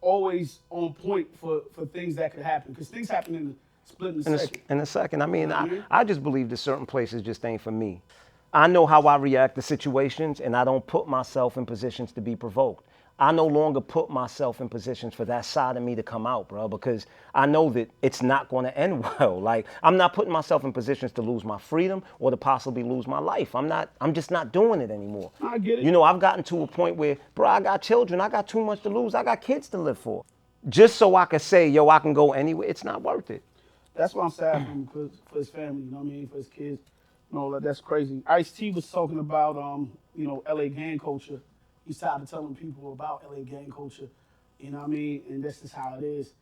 always 0.00 0.60
on 0.70 0.92
point 0.94 1.28
for 1.38 1.62
for 1.72 1.84
things 1.86 2.16
that 2.16 2.32
could 2.32 2.42
happen 2.42 2.72
because 2.72 2.88
things 2.88 3.08
happen 3.10 3.34
in 3.34 3.48
the 3.48 3.54
split 3.84 4.14
in 4.14 4.20
a 4.22 4.26
in 4.28 4.34
a, 4.34 4.38
second. 4.38 4.62
in 4.70 4.80
a 4.80 4.86
second. 4.86 5.22
I 5.22 5.26
mean, 5.26 5.48
Mhm. 5.48 5.84
I, 5.90 6.00
I 6.00 6.04
just 6.04 6.22
believe 6.22 6.48
that 6.50 6.56
certain 6.58 6.86
places 6.86 7.22
just 7.22 7.44
ain't 7.44 7.60
for 7.60 7.70
me. 7.72 8.00
I 8.52 8.66
know 8.66 8.86
how 8.86 9.02
I 9.02 9.16
react 9.16 9.56
to 9.56 9.62
situations, 9.62 10.40
and 10.40 10.56
I 10.56 10.64
don't 10.64 10.86
put 10.86 11.06
myself 11.08 11.56
in 11.56 11.66
positions 11.66 12.12
to 12.12 12.20
be 12.20 12.36
provoked. 12.36 12.84
I 13.20 13.32
no 13.32 13.46
longer 13.46 13.80
put 13.80 14.10
myself 14.10 14.60
in 14.60 14.68
positions 14.68 15.12
for 15.12 15.24
that 15.26 15.44
side 15.44 15.76
of 15.76 15.82
me 15.82 15.94
to 15.96 16.02
come 16.04 16.26
out, 16.26 16.48
bro, 16.48 16.68
because 16.68 17.06
I 17.34 17.46
know 17.46 17.68
that 17.70 17.90
it's 18.00 18.22
not 18.22 18.48
going 18.48 18.64
to 18.64 18.78
end 18.78 19.04
well. 19.20 19.40
Like 19.40 19.66
I'm 19.82 19.96
not 19.96 20.14
putting 20.14 20.32
myself 20.32 20.64
in 20.64 20.72
positions 20.72 21.12
to 21.12 21.22
lose 21.22 21.44
my 21.44 21.58
freedom 21.58 22.02
or 22.20 22.30
to 22.30 22.36
possibly 22.36 22.84
lose 22.84 23.06
my 23.08 23.18
life. 23.18 23.54
I'm 23.56 23.68
not. 23.68 23.90
I'm 24.00 24.14
just 24.14 24.30
not 24.30 24.52
doing 24.52 24.80
it 24.80 24.90
anymore. 24.90 25.32
I 25.42 25.58
get 25.58 25.80
it. 25.80 25.84
You 25.84 25.90
know, 25.90 26.02
I've 26.04 26.20
gotten 26.20 26.44
to 26.44 26.62
a 26.62 26.66
point 26.66 26.96
where, 26.96 27.18
bro, 27.34 27.48
I 27.48 27.60
got 27.60 27.82
children. 27.82 28.20
I 28.20 28.28
got 28.28 28.48
too 28.48 28.64
much 28.64 28.82
to 28.82 28.88
lose. 28.88 29.14
I 29.14 29.24
got 29.24 29.40
kids 29.40 29.68
to 29.70 29.78
live 29.78 29.98
for. 29.98 30.24
Just 30.68 30.96
so 30.96 31.16
I 31.16 31.24
could 31.24 31.42
say, 31.42 31.68
yo, 31.68 31.88
I 31.88 31.98
can 31.98 32.12
go 32.14 32.32
anywhere. 32.32 32.68
It's 32.68 32.84
not 32.84 33.02
worth 33.02 33.30
it. 33.30 33.42
That's 33.96 34.14
why 34.14 34.24
I'm 34.24 34.30
sad 34.30 34.66
for 34.92 35.10
for 35.30 35.38
his 35.38 35.50
family, 35.50 35.82
you 35.82 35.90
know 35.90 35.98
what 35.98 36.06
I 36.06 36.10
mean, 36.10 36.28
for 36.28 36.36
his 36.36 36.48
kids. 36.48 36.80
You 37.30 37.38
know, 37.38 37.52
that- 37.52 37.62
that's 37.62 37.80
crazy. 37.80 38.22
Ice 38.26 38.50
T 38.52 38.70
was 38.70 38.90
talking 38.90 39.18
about, 39.18 39.56
um, 39.56 39.92
you 40.14 40.26
know, 40.26 40.42
LA 40.46 40.68
gang 40.68 40.98
culture. 40.98 41.40
He's 41.86 41.98
tired 41.98 42.22
of 42.22 42.30
telling 42.30 42.54
people 42.54 42.92
about 42.92 43.22
LA 43.24 43.42
gang 43.44 43.70
culture, 43.70 44.08
you 44.58 44.70
know 44.70 44.78
what 44.78 44.84
I 44.84 44.88
mean? 44.88 45.22
And 45.28 45.44
that's 45.44 45.60
just 45.60 45.74
how 45.74 45.94
it 45.96 46.04
is. 46.04 46.34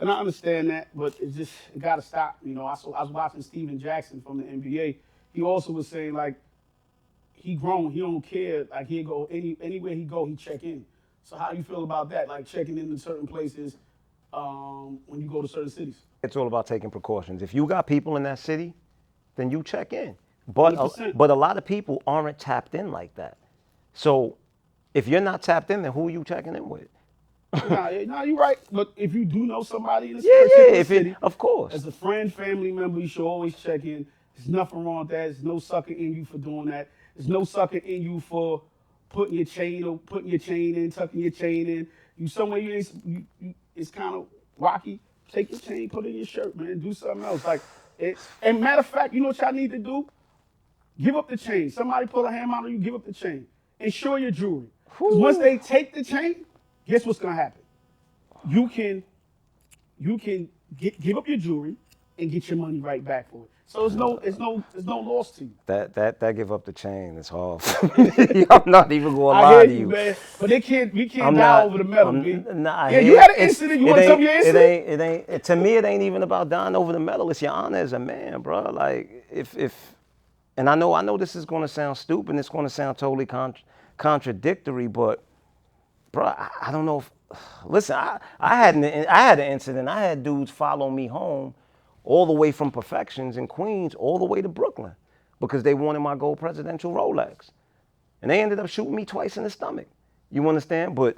And 0.00 0.10
I 0.10 0.18
understand 0.18 0.70
that, 0.70 0.88
but 0.94 1.18
it 1.20 1.34
just 1.34 1.52
it 1.74 1.80
got 1.80 1.96
to 1.96 2.02
stop. 2.02 2.38
You 2.42 2.54
know, 2.54 2.66
I, 2.66 2.74
saw, 2.74 2.92
I 2.92 3.02
was 3.02 3.10
watching 3.10 3.42
Stephen 3.42 3.78
Jackson 3.80 4.20
from 4.20 4.38
the 4.38 4.44
NBA. 4.44 4.96
He 5.32 5.42
also 5.42 5.72
was 5.72 5.88
saying 5.88 6.14
like 6.14 6.36
he 7.32 7.56
grown, 7.56 7.90
he 7.90 8.00
don't 8.00 8.22
care. 8.22 8.64
Like 8.70 8.86
he 8.86 9.02
go 9.02 9.26
any 9.30 9.56
anywhere 9.60 9.94
he 9.94 10.04
go, 10.04 10.24
he 10.26 10.36
check 10.36 10.62
in. 10.62 10.84
So 11.24 11.36
how 11.36 11.52
you 11.52 11.62
feel 11.64 11.82
about 11.82 12.10
that? 12.10 12.28
Like 12.28 12.46
checking 12.46 12.78
into 12.78 12.96
certain 12.96 13.26
places 13.26 13.76
um, 14.32 15.00
when 15.06 15.20
you 15.20 15.28
go 15.28 15.42
to 15.42 15.48
certain 15.48 15.70
cities. 15.70 15.96
It's 16.22 16.36
all 16.36 16.46
about 16.46 16.66
taking 16.66 16.90
precautions. 16.90 17.42
If 17.42 17.52
you 17.52 17.66
got 17.66 17.86
people 17.86 18.16
in 18.16 18.22
that 18.22 18.38
city, 18.38 18.74
then 19.36 19.50
you 19.50 19.62
check 19.62 19.92
in. 19.92 20.16
But 20.48 20.74
a, 20.74 20.90
100%. 20.90 21.16
but 21.16 21.30
a 21.30 21.34
lot 21.34 21.58
of 21.58 21.66
people 21.66 22.02
aren't 22.06 22.38
tapped 22.38 22.74
in 22.74 22.92
like 22.92 23.14
that. 23.16 23.38
So 23.94 24.38
if 24.94 25.08
you're 25.08 25.20
not 25.22 25.42
tapped 25.42 25.70
in, 25.70 25.82
then 25.82 25.92
who 25.92 26.08
are 26.08 26.12
you 26.12 26.24
checking 26.24 26.56
in 26.56 26.68
with? 26.68 26.88
nah, 27.54 27.90
nah, 28.06 28.22
you're 28.24 28.38
right. 28.38 28.58
But 28.72 28.92
if 28.96 29.14
you 29.14 29.24
do 29.24 29.46
know 29.46 29.62
somebody 29.62 30.10
in 30.12 30.18
a 30.18 30.22
Yeah, 30.22 30.32
yeah. 30.32 30.42
particular 30.44 30.80
If 30.80 30.86
city, 30.88 31.10
it, 31.10 31.16
of 31.22 31.38
course. 31.38 31.74
as 31.74 31.86
a 31.86 31.92
friend, 31.92 32.32
family 32.32 32.72
member, 32.72 33.00
you 33.00 33.08
should 33.08 33.26
always 33.26 33.56
check 33.56 33.84
in. 33.84 34.06
There's 34.36 34.48
nothing 34.48 34.84
wrong 34.84 35.00
with 35.00 35.08
that. 35.10 35.24
There's 35.26 35.44
no 35.44 35.58
sucker 35.60 35.92
in 35.94 36.14
you 36.14 36.24
for 36.24 36.38
doing 36.38 36.66
that. 36.66 36.90
There's 37.16 37.28
no 37.28 37.44
sucker 37.44 37.78
in 37.78 38.02
you 38.02 38.20
for 38.20 38.62
putting 39.10 39.34
your 39.34 39.46
chain 39.46 39.84
or 39.84 39.98
putting 39.98 40.30
your 40.30 40.38
chain 40.40 40.76
in, 40.76 40.92
tucking 40.92 41.20
your 41.20 41.30
chain 41.32 41.68
in. 41.68 41.88
You 42.18 42.28
somewhere 42.28 42.60
you 42.60 42.74
ain't. 42.74 42.90
You, 43.04 43.24
you, 43.40 43.54
it's 43.76 43.90
kind 43.90 44.14
of 44.14 44.26
rocky. 44.58 45.00
Take 45.32 45.50
your 45.52 45.60
chain, 45.60 45.88
put 45.90 46.06
it 46.06 46.10
in 46.10 46.16
your 46.16 46.26
shirt, 46.26 46.56
man. 46.56 46.80
Do 46.80 46.94
something 46.94 47.24
else. 47.24 47.44
Like, 47.46 47.62
it, 47.98 48.18
and 48.42 48.60
matter 48.60 48.80
of 48.80 48.86
fact, 48.86 49.14
you 49.14 49.20
know 49.20 49.28
what 49.28 49.38
y'all 49.38 49.52
need 49.52 49.72
to 49.72 49.78
do? 49.78 50.08
Give 51.00 51.16
up 51.16 51.28
the 51.28 51.36
chain. 51.36 51.70
Somebody 51.70 52.06
pull 52.06 52.26
a 52.26 52.30
hammer 52.32 52.56
on 52.56 52.70
you, 52.70 52.78
give 52.78 52.94
up 52.94 53.04
the 53.04 53.12
chain. 53.12 53.46
Insure 53.80 54.18
your 54.18 54.30
jewelry. 54.32 54.66
Because 54.84 55.14
once 55.16 55.38
they 55.38 55.58
take 55.58 55.94
the 55.94 56.02
chain, 56.02 56.44
guess 56.86 57.06
what's 57.06 57.18
gonna 57.18 57.34
happen? 57.34 57.62
You 58.48 58.68
can 58.68 59.02
you 59.98 60.18
can 60.18 60.48
get, 60.76 61.00
give 61.00 61.16
up 61.16 61.28
your 61.28 61.38
jewelry 61.38 61.76
and 62.18 62.30
get 62.30 62.48
your 62.48 62.58
money 62.58 62.80
right 62.80 63.04
back 63.04 63.30
for 63.30 63.44
it. 63.44 63.50
So 63.66 63.84
it's 63.84 63.94
no, 63.94 64.16
it's 64.18 64.38
no, 64.38 64.64
it's 64.74 64.86
no 64.86 64.98
loss 64.98 65.30
to 65.32 65.44
you. 65.44 65.50
That 65.66 65.94
that 65.94 66.18
that 66.20 66.34
give 66.36 66.50
up 66.50 66.64
the 66.64 66.72
chain 66.72 67.18
is 67.18 67.28
hard. 67.28 67.62
I'm 68.50 68.62
not 68.64 68.90
even 68.90 69.14
gonna 69.14 69.26
lie 69.42 69.52
hear 69.52 69.66
to 69.66 69.72
you, 69.72 69.78
you. 69.80 69.86
man. 69.88 70.16
But 70.40 70.48
they 70.48 70.60
can't, 70.62 70.94
we 70.94 71.06
can't 71.06 71.26
I'm 71.26 71.34
die 71.34 71.40
not 71.40 71.64
over 71.66 71.78
the 71.78 71.84
metal, 71.84 72.08
I'm- 72.16 72.62
Nah, 72.62 72.88
yeah, 72.88 73.00
you 73.00 73.18
had 73.18 73.30
an 73.30 73.36
incident. 73.40 73.80
You 73.80 73.86
want 73.86 73.98
to 73.98 74.06
tell 74.06 74.16
me 74.16 74.22
your 74.24 74.32
It 74.32 74.36
incident? 74.38 74.64
ain't. 74.64 74.88
It 74.88 75.00
ain't. 75.00 75.28
It, 75.28 75.44
to 75.44 75.56
me, 75.56 75.76
it 75.76 75.84
ain't 75.84 76.02
even 76.02 76.22
about 76.22 76.48
dying 76.48 76.74
over 76.74 76.92
the 76.94 76.98
medal. 76.98 77.30
It's 77.30 77.42
your 77.42 77.52
honor 77.52 77.76
as 77.76 77.92
a 77.92 77.98
man, 77.98 78.40
bro. 78.40 78.62
Like 78.70 79.26
if 79.30 79.54
if, 79.56 79.94
and 80.58 80.68
I 80.68 80.74
know 80.74 80.92
I 80.92 81.02
know 81.02 81.16
this 81.16 81.36
is 81.36 81.46
gonna 81.46 81.68
sound 81.68 81.96
stupid. 81.96 82.30
and 82.30 82.38
It's 82.38 82.50
gonna 82.50 82.68
sound 82.68 82.98
totally 82.98 83.26
con- 83.26 83.54
contradictory, 83.96 84.88
but 84.88 85.22
bro, 86.12 86.26
I, 86.26 86.50
I 86.62 86.72
don't 86.72 86.84
know 86.84 86.98
if. 87.00 87.10
Listen, 87.66 87.96
I, 87.96 88.18
I 88.40 88.56
had 88.56 88.74
an 88.74 88.84
I 88.84 89.20
had 89.22 89.38
an 89.40 89.50
incident. 89.52 89.88
I 89.88 90.02
had 90.02 90.22
dudes 90.24 90.50
follow 90.50 90.90
me 90.90 91.06
home, 91.06 91.54
all 92.04 92.26
the 92.26 92.32
way 92.32 92.52
from 92.52 92.70
Perfections 92.72 93.36
in 93.36 93.46
Queens, 93.46 93.94
all 93.94 94.18
the 94.18 94.24
way 94.26 94.42
to 94.42 94.48
Brooklyn, 94.48 94.94
because 95.40 95.62
they 95.62 95.74
wanted 95.74 96.00
my 96.00 96.16
gold 96.16 96.38
presidential 96.40 96.92
Rolex, 96.92 97.50
and 98.22 98.30
they 98.30 98.42
ended 98.42 98.58
up 98.58 98.68
shooting 98.68 98.94
me 98.96 99.04
twice 99.04 99.36
in 99.36 99.44
the 99.44 99.50
stomach. 99.50 99.86
You 100.30 100.48
understand? 100.48 100.94
But, 100.96 101.16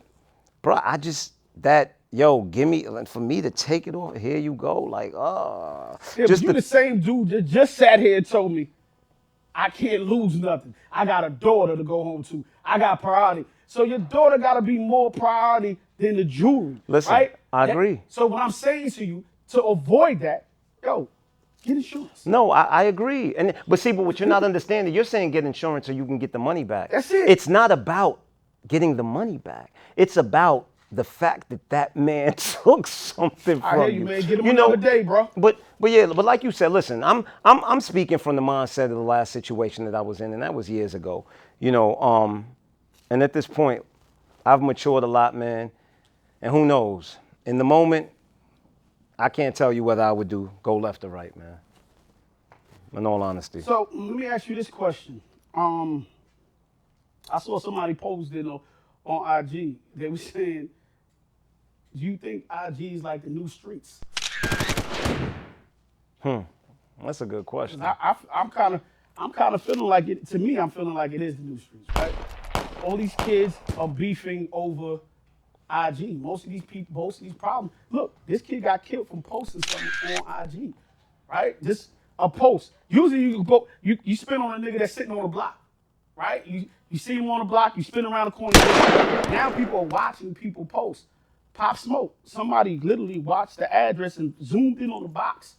bro, 0.63 0.79
I 0.85 0.99
just 0.99 1.33
that 1.63 1.97
yo, 2.13 2.43
give 2.43 2.69
me 2.69 2.85
for 3.07 3.21
me 3.21 3.41
to 3.41 3.51
take 3.51 3.87
it 3.87 3.95
off. 3.95 4.17
Here 4.17 4.37
you 4.39 4.55
go, 4.55 4.81
like, 4.83 5.15
uh, 5.17 5.97
Yeah, 6.17 6.27
just 6.27 6.43
but 6.43 6.43
you 6.43 6.47
the- 6.49 6.53
the 6.55 6.63
same 6.63 7.01
dude 7.01 7.31
that 7.31 7.43
just 7.43 7.75
sat 7.75 8.01
here 8.01 8.17
and 8.19 8.27
told 8.27 8.53
me 8.53 8.69
I 9.55 9.69
can't 9.71 10.05
lose 10.05 10.37
nothing. 10.37 10.75
I 10.93 11.05
got 11.05 11.25
a 11.25 11.31
daughter 11.31 11.77
to 11.77 11.85
go 11.85 12.03
home 12.03 12.23
to. 12.25 12.45
I 12.65 12.79
got 12.79 13.01
priority. 13.01 13.45
So 13.67 13.85
your 13.85 13.99
daughter 13.99 14.39
got 14.39 14.55
to 14.55 14.63
be 14.63 14.79
more 14.79 15.11
priority 15.11 15.77
than 15.99 16.17
the 16.17 16.25
jewelry. 16.25 16.81
Listen, 16.89 17.13
right? 17.13 17.35
I 17.53 17.67
That- 17.67 17.73
agree. 17.73 18.01
So 18.09 18.27
what 18.27 18.43
I'm 18.43 18.51
saying 18.51 18.91
to 18.93 19.05
you, 19.05 19.25
to 19.51 19.63
avoid 19.63 20.21
that, 20.21 20.47
yo, 20.83 21.09
get 21.63 21.77
insurance. 21.77 22.25
No, 22.27 22.51
I, 22.51 22.63
I 22.63 22.83
agree. 22.85 23.35
And 23.37 23.55
but 23.69 23.79
see, 23.79 23.93
but 23.93 24.05
what 24.05 24.19
you're 24.19 24.29
not 24.29 24.45
understanding, 24.45 24.95
you're 24.95 25.05
saying 25.05 25.33
get 25.33 25.45
insurance 25.45 25.87
so 25.87 25.93
you 25.93 26.07
can 26.07 26.19
get 26.19 26.33
the 26.33 26.39
money 26.39 26.65
back. 26.65 26.91
That's 26.91 27.11
it. 27.11 27.29
It's 27.29 27.49
not 27.49 27.71
about 27.71 28.21
getting 28.67 28.97
the 28.97 29.03
money 29.05 29.39
back. 29.39 29.73
It's 29.97 30.17
about 30.17 30.67
the 30.93 31.05
fact 31.05 31.49
that 31.51 31.69
that 31.71 31.97
man 31.97 32.35
took 32.37 32.87
something 32.87 33.63
I 33.63 33.71
from 33.71 33.81
hear 33.81 33.89
you, 33.91 34.05
man. 34.05 34.21
Get 34.23 34.39
him 34.41 34.47
you 34.47 34.51
another 34.53 34.77
day, 34.77 35.03
bro. 35.03 35.31
But 35.37 35.61
but 35.79 35.91
yeah, 35.91 36.07
but 36.07 36.25
like 36.25 36.43
you 36.45 36.51
said, 36.51 36.73
listen, 36.73 37.05
I'm 37.05 37.25
I'm 37.45 37.63
I'm 37.65 37.81
speaking 37.81 38.19
from 38.19 38.37
the 38.37 38.43
mindset 38.43 38.85
of 38.85 38.91
the 38.91 38.97
last 38.97 39.33
situation 39.33 39.85
that 39.85 39.95
I 39.95 40.01
was 40.01 40.21
in, 40.21 40.33
and 40.33 40.43
that 40.43 40.55
was 40.55 40.69
years 40.69 40.95
ago. 40.95 41.25
You 41.59 41.73
know, 41.73 41.97
um, 41.97 42.47
and 43.11 43.23
at 43.23 43.33
this 43.33 43.47
point, 43.47 43.85
I've 44.45 44.63
matured 44.63 45.05
a 45.05 45.09
lot, 45.09 45.35
man. 45.35 45.71
And 46.43 46.51
who 46.53 46.65
knows? 46.65 47.17
In 47.45 47.59
the 47.59 47.65
moment, 47.65 48.09
I 49.19 49.29
can't 49.29 49.55
tell 49.55 49.73
you 49.73 49.85
whether 49.85 50.03
I 50.03 50.13
would 50.13 50.29
do 50.29 50.51
go 50.63 50.77
left 50.77 51.05
or 51.05 51.11
right, 51.11 51.37
man. 51.37 51.59
In 52.97 53.07
all 53.07 53.23
honesty. 53.23 53.61
So 53.61 53.89
let 53.93 54.17
me 54.17 54.27
ask 54.27 54.49
you 54.49 54.57
this 54.57 54.69
question. 54.69 55.21
Um, 55.55 56.07
I 57.31 57.39
saw 57.39 57.59
somebody 57.59 57.95
posted 57.95 58.47
on, 58.47 58.61
on 59.05 59.45
IG. 59.45 59.77
They 59.95 60.09
were 60.09 60.17
saying, 60.17 60.63
"Do 60.63 60.71
you 61.99 62.17
think 62.17 62.45
IG 62.51 62.93
is 62.95 63.03
like 63.03 63.23
the 63.23 63.31
new 63.31 63.49
streets?" 63.49 64.01
Hmm. 66.23 66.41
That's 67.05 67.21
a 67.21 67.27
good 67.27 67.47
question. 67.47 67.83
I, 67.83 67.95
I, 68.33 68.41
am 68.41 68.51
kind 68.51 68.75
of, 68.75 68.81
I'm 69.17 69.33
kind 69.33 69.55
of 69.55 69.63
feeling 69.63 69.81
like 69.81 70.09
it. 70.09 70.27
To 70.29 70.39
me, 70.39 70.59
I'm 70.59 70.71
feeling 70.71 70.95
like 70.95 71.13
it 71.13 71.23
is 71.23 71.37
the 71.37 71.43
new 71.43 71.59
streets, 71.59 71.89
right? 71.97 72.13
All 72.85 72.97
these 72.97 73.15
kids 73.19 73.57
are 73.79 73.89
beefing 73.89 74.49
over 74.53 75.01
IG. 75.71 76.21
Most 76.21 76.45
of 76.45 76.51
these 76.51 76.65
people, 76.65 77.03
most 77.03 77.19
of 77.19 77.25
these 77.25 77.35
problems. 77.35 77.73
Look, 77.91 78.15
this 78.27 78.43
kid 78.43 78.63
got 78.63 78.85
killed 78.85 79.09
from 79.09 79.23
posting 79.23 79.63
something 79.63 80.19
on 80.27 80.45
IG, 80.45 80.75
right? 81.31 81.63
Just 81.63 81.91
a 82.19 82.29
post. 82.29 82.73
Usually, 82.89 83.23
you 83.23 83.45
go, 83.45 83.67
you 83.83 83.99
you 84.05 84.17
spin 84.17 84.41
on 84.41 84.63
a 84.63 84.67
nigga 84.67 84.79
that's 84.79 84.93
sitting 84.93 85.13
on 85.13 85.23
the 85.23 85.29
block, 85.29 85.59
right? 86.17 86.47
You 86.47 86.67
you 86.91 86.99
see 86.99 87.15
him 87.15 87.31
on 87.31 87.41
the 87.41 87.45
block, 87.45 87.77
you 87.77 87.83
spin 87.83 88.05
around 88.05 88.27
the 88.27 88.33
corner. 88.33 88.59
Now 89.31 89.51
people 89.57 89.81
are 89.81 89.85
watching 89.85 90.35
people 90.35 90.65
post. 90.65 91.05
Pop 91.55 91.77
Smoke. 91.79 92.15
Somebody 92.25 92.79
literally 92.81 93.19
watched 93.19 93.59
the 93.59 93.73
address 93.73 94.17
and 94.19 94.35
zoomed 94.43 94.81
in 94.81 94.91
on 94.91 95.03
the 95.03 95.09
box 95.09 95.57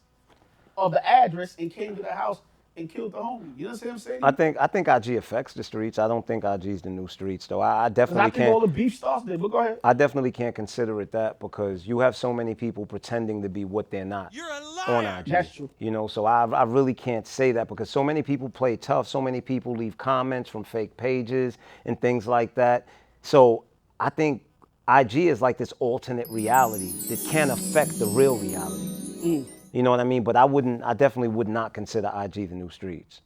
of 0.77 0.91
the 0.91 1.05
address 1.07 1.55
and 1.59 1.71
came 1.71 1.95
to 1.95 2.01
the 2.01 2.11
house 2.11 2.41
and 2.77 2.89
killed 2.89 3.11
the 3.11 3.17
homie. 3.17 3.51
You 3.57 3.65
know 3.65 3.71
what 3.73 3.85
I'm 3.85 3.97
saying? 3.99 4.19
I 4.23 4.31
think 4.31 4.55
I 4.57 4.65
think 4.65 4.87
IG 4.87 5.17
affects 5.17 5.53
the 5.53 5.61
streets. 5.63 5.99
I 5.99 6.07
don't 6.07 6.25
think 6.25 6.45
IG's 6.45 6.81
the 6.81 6.89
new 6.89 7.05
streets, 7.09 7.45
though. 7.45 7.59
I, 7.59 7.85
I 7.85 7.89
'Cause 7.89 7.95
definitely 7.95 8.21
I 8.21 8.23
think 8.25 8.35
can't. 8.35 8.53
all 8.53 8.61
the 8.61 8.67
beef 8.67 8.95
starts 8.95 9.25
there. 9.25 9.37
But 9.37 9.49
go 9.49 9.59
ahead. 9.59 9.79
I 9.83 9.91
definitely 9.91 10.31
can't 10.31 10.55
consider 10.55 11.01
it 11.01 11.11
that 11.11 11.39
because 11.41 11.85
you 11.85 11.99
have 11.99 12.15
so 12.15 12.31
many 12.31 12.55
people 12.55 12.85
pretending 12.85 13.41
to 13.41 13.49
be 13.49 13.65
what 13.65 13.91
they're 13.91 14.05
not 14.05 14.33
You're 14.33 14.47
a 14.49 14.53
on 14.87 15.03
liar. 15.03 15.19
IG. 15.19 15.25
That's 15.31 15.53
true. 15.53 15.69
You 15.79 15.91
know, 15.91 16.07
so 16.07 16.25
I, 16.25 16.45
I 16.45 16.63
really 16.63 16.93
can't 16.93 17.27
say 17.27 17.51
that 17.51 17.67
because 17.67 17.89
so 17.89 18.03
many 18.05 18.23
people 18.23 18.47
play 18.47 18.77
tough. 18.77 19.05
So 19.05 19.19
many 19.21 19.41
people 19.41 19.73
leave 19.73 19.97
comments 19.97 20.49
from 20.49 20.63
fake 20.63 20.95
pages 20.95 21.57
and 21.85 21.99
things 21.99 22.25
like 22.25 22.55
that. 22.55 22.87
So 23.21 23.65
I 23.99 24.09
think 24.09 24.43
IG 24.89 25.15
is 25.15 25.41
like 25.41 25.57
this 25.57 25.73
alternate 25.79 26.27
reality 26.29 26.91
that 27.09 27.19
can 27.29 27.51
affect 27.51 27.99
the 27.99 28.07
real 28.07 28.37
reality. 28.37 28.87
Mm. 29.23 29.45
You 29.71 29.83
know 29.83 29.91
what 29.91 29.99
I 29.99 30.03
mean? 30.03 30.23
But 30.23 30.35
I 30.35 30.45
wouldn't. 30.45 30.83
I 30.83 30.93
definitely 30.93 31.29
would 31.29 31.47
not 31.47 31.73
consider 31.73 32.11
IG 32.13 32.49
the 32.49 32.55
new 32.55 32.69
streets. 32.69 33.21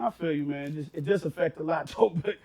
I 0.00 0.10
feel 0.10 0.32
you, 0.32 0.44
man. 0.44 0.68
It, 0.68 0.74
just, 0.74 0.94
it 0.94 1.04
does 1.04 1.24
affect 1.24 1.58
a 1.60 1.62
lot, 1.62 1.86
though. 1.96 2.10
But 2.14 2.36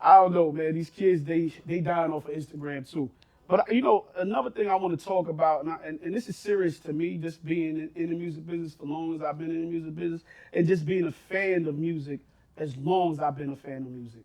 I 0.00 0.16
don't 0.16 0.32
know, 0.32 0.52
man. 0.52 0.74
These 0.74 0.90
kids, 0.90 1.24
they 1.24 1.52
they 1.66 1.80
dying 1.80 2.12
off 2.12 2.28
of 2.28 2.34
Instagram 2.34 2.88
too. 2.90 3.10
But 3.48 3.72
you 3.72 3.80
know, 3.80 4.04
another 4.16 4.50
thing 4.50 4.68
I 4.68 4.74
want 4.74 4.98
to 4.98 5.04
talk 5.04 5.28
about, 5.28 5.64
and, 5.64 5.72
I, 5.72 5.78
and, 5.84 5.98
and 6.02 6.14
this 6.14 6.28
is 6.28 6.36
serious 6.36 6.78
to 6.80 6.92
me, 6.92 7.16
just 7.16 7.44
being 7.44 7.78
in, 7.78 7.90
in 7.94 8.10
the 8.10 8.16
music 8.16 8.46
business 8.46 8.74
for 8.74 8.84
long 8.84 9.14
as 9.14 9.22
I've 9.22 9.38
been 9.38 9.50
in 9.50 9.62
the 9.62 9.66
music 9.66 9.94
business, 9.94 10.22
and 10.52 10.66
just 10.66 10.84
being 10.84 11.06
a 11.06 11.12
fan 11.12 11.66
of 11.66 11.78
music 11.78 12.20
as 12.58 12.76
long 12.76 13.12
as 13.12 13.20
I've 13.20 13.36
been 13.36 13.50
a 13.50 13.56
fan 13.56 13.78
of 13.78 13.90
music. 13.90 14.22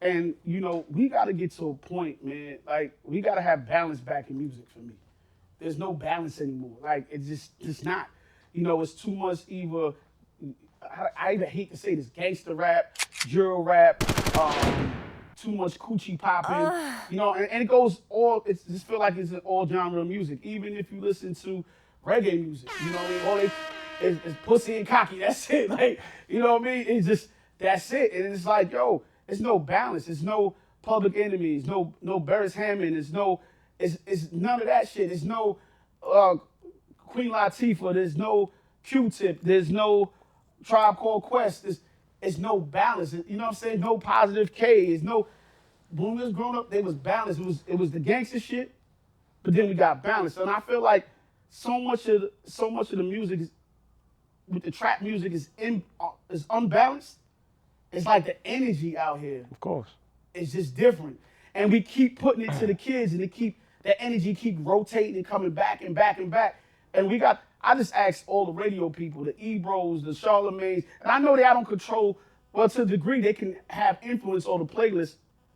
And 0.00 0.34
you 0.44 0.60
know, 0.60 0.84
we 0.90 1.08
got 1.08 1.24
to 1.24 1.32
get 1.32 1.52
to 1.52 1.70
a 1.70 1.74
point, 1.74 2.24
man. 2.24 2.58
Like 2.66 2.98
we 3.04 3.20
got 3.20 3.36
to 3.36 3.40
have 3.40 3.66
balance 3.66 4.00
back 4.00 4.30
in 4.30 4.38
music 4.38 4.68
for 4.72 4.80
me. 4.80 4.94
There's 5.58 5.78
no 5.78 5.92
balance 5.94 6.40
anymore. 6.40 6.76
Like 6.82 7.06
it's 7.10 7.26
just 7.26 7.52
it's 7.60 7.84
not. 7.84 8.08
You 8.52 8.62
know, 8.62 8.80
it's 8.80 8.92
too 8.92 9.14
much 9.14 9.40
either. 9.48 9.92
I, 10.82 11.06
I 11.16 11.34
even 11.34 11.48
hate 11.48 11.70
to 11.70 11.76
say 11.76 11.94
this: 11.94 12.06
gangster 12.06 12.54
rap, 12.54 12.98
drill 13.20 13.62
rap, 13.62 14.02
um, 14.38 14.92
too 15.36 15.52
much 15.52 15.78
coochie 15.78 16.18
popping. 16.18 16.72
You 17.10 17.16
know, 17.16 17.34
and, 17.34 17.48
and 17.50 17.62
it 17.62 17.66
goes 17.66 18.02
all. 18.10 18.42
It's 18.46 18.64
just 18.64 18.86
feel 18.86 18.98
like 18.98 19.16
it's 19.16 19.30
an 19.30 19.40
all 19.44 19.66
genre 19.66 20.00
of 20.00 20.06
music. 20.06 20.40
Even 20.42 20.76
if 20.76 20.92
you 20.92 21.00
listen 21.00 21.34
to 21.36 21.64
reggae 22.04 22.38
music, 22.44 22.70
you 22.84 22.90
know, 22.90 22.98
what 22.98 23.06
I 23.06 23.10
mean? 23.10 23.26
all 23.26 23.36
they 23.36 23.50
is, 24.00 24.18
is 24.24 24.34
pussy 24.44 24.78
and 24.78 24.86
cocky. 24.86 25.18
That's 25.20 25.48
it. 25.50 25.70
Like 25.70 26.00
you 26.28 26.40
know 26.40 26.54
what 26.54 26.62
I 26.62 26.64
mean? 26.64 26.84
It's 26.88 27.06
just 27.06 27.28
that's 27.58 27.92
it. 27.92 28.12
And 28.12 28.34
it's 28.34 28.44
like 28.44 28.72
yo, 28.72 29.02
it's 29.28 29.40
no 29.40 29.58
balance. 29.58 30.08
It's 30.08 30.22
no 30.22 30.56
Public 30.82 31.16
Enemies. 31.16 31.66
No 31.66 31.94
no 32.02 32.20
Beres 32.20 32.54
Hammond. 32.54 32.96
It's 32.96 33.10
no. 33.10 33.40
It's 33.78 33.98
it's 34.06 34.32
none 34.32 34.60
of 34.60 34.66
that 34.66 34.88
shit. 34.88 35.10
It's 35.12 35.22
no. 35.22 35.58
Uh, 36.02 36.36
Queen 36.98 37.30
Latifah. 37.30 37.94
There's 37.94 38.16
no 38.16 38.52
Q-Tip. 38.84 39.40
There's 39.42 39.70
no 39.70 40.12
Tribe 40.64 40.96
Called 40.96 41.22
Quest. 41.24 41.64
There's, 41.64 41.80
there's 42.20 42.38
no 42.38 42.58
balance. 42.60 43.12
You 43.12 43.36
know 43.36 43.44
what 43.44 43.48
I'm 43.48 43.54
saying? 43.54 43.80
No 43.80 43.98
positive 43.98 44.54
K. 44.54 44.86
There's 44.86 45.02
no. 45.02 45.26
When 45.90 46.16
we 46.16 46.22
was 46.22 46.32
growing 46.32 46.56
up, 46.56 46.70
there 46.70 46.82
was 46.82 46.94
balance. 46.94 47.38
It 47.38 47.44
was 47.46 47.64
it 47.66 47.76
was 47.76 47.90
the 47.90 48.00
gangster 48.00 48.40
shit, 48.40 48.74
but 49.42 49.54
then 49.54 49.68
we 49.68 49.74
got 49.74 50.02
balance. 50.02 50.36
And 50.36 50.50
I 50.50 50.60
feel 50.60 50.82
like 50.82 51.08
so 51.48 51.78
much 51.80 52.06
of 52.08 52.30
so 52.44 52.70
much 52.70 52.90
of 52.92 52.98
the 52.98 53.04
music 53.04 53.40
is, 53.40 53.50
with 54.48 54.62
the 54.62 54.70
trap 54.70 55.02
music 55.02 55.32
is 55.32 55.50
in 55.58 55.82
uh, 56.00 56.10
is 56.30 56.46
unbalanced. 56.50 57.18
It's 57.92 58.06
like 58.06 58.24
the 58.26 58.46
energy 58.46 58.96
out 58.98 59.20
here 59.20 59.46
Of 59.50 59.60
course. 59.60 59.88
it's 60.34 60.52
just 60.52 60.76
different. 60.76 61.18
And 61.54 61.72
we 61.72 61.80
keep 61.80 62.18
putting 62.18 62.42
it 62.44 62.52
to 62.58 62.66
the 62.66 62.74
kids 62.74 63.12
and 63.12 63.22
they 63.22 63.28
keep 63.28 63.58
the 63.82 63.98
energy 64.00 64.34
keep 64.34 64.58
rotating 64.60 65.16
and 65.16 65.24
coming 65.26 65.50
back 65.50 65.82
and 65.82 65.94
back 65.94 66.18
and 66.18 66.30
back. 66.30 66.60
And 66.92 67.08
we 67.08 67.18
got 67.18 67.42
I 67.62 67.74
just 67.74 67.94
asked 67.94 68.24
all 68.26 68.46
the 68.46 68.52
radio 68.52 68.90
people, 68.90 69.24
the 69.24 69.32
Ebros, 69.32 70.04
the 70.04 70.14
Charlemagne's, 70.14 70.84
and 71.00 71.10
I 71.10 71.18
know 71.18 71.34
they 71.36 71.42
don't 71.42 71.66
control 71.66 72.18
well 72.52 72.68
to 72.68 72.82
a 72.82 72.86
degree 72.86 73.20
they 73.20 73.32
can 73.32 73.56
have 73.68 73.98
influence 74.02 74.46
on 74.46 74.60
the 74.60 74.66
playlist 74.66 75.14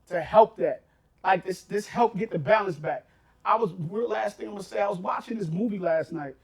to 0.09 0.21
help 0.21 0.57
that. 0.57 0.83
Like 1.23 1.45
this 1.45 1.63
this 1.63 1.87
help 1.87 2.17
get 2.17 2.31
the 2.31 2.39
balance 2.39 2.77
back. 2.77 3.07
I 3.45 3.57
was 3.57 3.73
real 3.79 4.09
last 4.09 4.37
thing 4.39 4.47
I'm 4.47 4.53
gonna 4.55 4.65
say, 4.65 4.81
I 4.81 4.89
was 4.89 4.99
watching 4.99 5.39
this 5.39 5.49
movie 5.49 5.79
last 5.79 6.13
night 6.13 6.35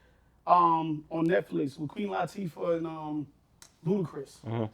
um 0.45 1.03
on 1.09 1.27
Netflix 1.27 1.77
with 1.79 1.89
Queen 1.89 2.09
Latifah 2.09 2.77
and 2.77 2.87
um 2.87 3.27
Ludacris. 3.85 4.69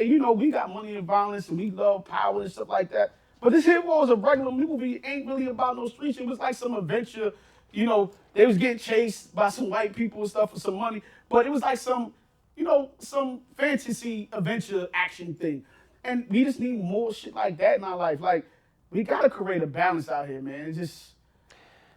And 0.00 0.08
you 0.08 0.18
know, 0.18 0.32
we 0.32 0.50
got 0.50 0.72
money 0.72 0.96
and 0.96 1.06
violence 1.06 1.50
and 1.50 1.58
we 1.58 1.70
love 1.70 2.06
power 2.06 2.40
and 2.40 2.50
stuff 2.50 2.70
like 2.70 2.90
that. 2.90 3.12
But 3.42 3.52
this 3.52 3.66
here 3.66 3.82
was 3.82 4.08
a 4.08 4.16
regular 4.16 4.50
movie. 4.50 4.98
Ain't 5.04 5.26
really 5.26 5.46
about 5.46 5.76
no 5.76 5.86
streets. 5.88 6.18
It 6.18 6.26
was 6.26 6.38
like 6.38 6.54
some 6.54 6.74
adventure. 6.74 7.32
You 7.70 7.84
know, 7.84 8.12
they 8.32 8.46
was 8.46 8.56
getting 8.56 8.78
chased 8.78 9.34
by 9.34 9.50
some 9.50 9.68
white 9.68 9.94
people 9.94 10.22
and 10.22 10.30
stuff 10.30 10.54
for 10.54 10.58
some 10.58 10.76
money. 10.76 11.02
But 11.28 11.46
it 11.46 11.50
was 11.50 11.60
like 11.60 11.76
some, 11.76 12.14
you 12.56 12.64
know, 12.64 12.92
some 12.98 13.42
fantasy 13.58 14.30
adventure 14.32 14.88
action 14.94 15.34
thing. 15.34 15.64
And 16.02 16.26
we 16.30 16.44
just 16.44 16.60
need 16.60 16.82
more 16.82 17.12
shit 17.12 17.34
like 17.34 17.58
that 17.58 17.76
in 17.76 17.84
our 17.84 17.96
life. 17.96 18.22
Like, 18.22 18.46
we 18.90 19.04
gotta 19.04 19.28
create 19.28 19.62
a 19.62 19.66
balance 19.66 20.08
out 20.08 20.28
here, 20.28 20.40
man. 20.40 20.68
It's 20.68 20.78
just 20.78 21.12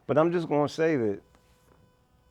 But 0.07 0.17
I'm 0.17 0.33
just 0.33 0.50
gonna 0.50 0.67
say 0.67 0.98
that 0.98 1.22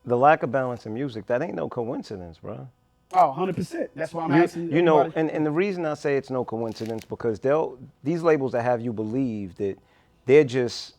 the 0.05 0.17
lack 0.17 0.43
of 0.43 0.51
balance 0.51 0.85
in 0.85 0.93
music, 0.93 1.25
that 1.27 1.41
ain't 1.41 1.55
no 1.55 1.67
coincidence, 1.67 2.37
bro. 2.37 2.67
Oh, 3.13 3.27
100 3.27 3.55
percent. 3.55 3.89
That's 3.95 4.13
why 4.13 4.23
I'm 4.23 4.33
You, 4.33 4.43
asking. 4.43 4.71
you 4.71 4.81
know, 4.81 5.11
and, 5.15 5.29
and 5.29 5.45
the 5.45 5.51
reason 5.51 5.85
I 5.85 5.93
say 5.93 6.17
it's 6.17 6.29
no 6.29 6.43
coincidence 6.43 7.05
because 7.05 7.39
they'll 7.39 7.77
these 8.03 8.23
labels 8.23 8.51
that 8.53 8.63
have 8.63 8.81
you 8.81 8.93
believe 8.93 9.55
that 9.57 9.77
they're 10.25 10.43
just 10.43 10.95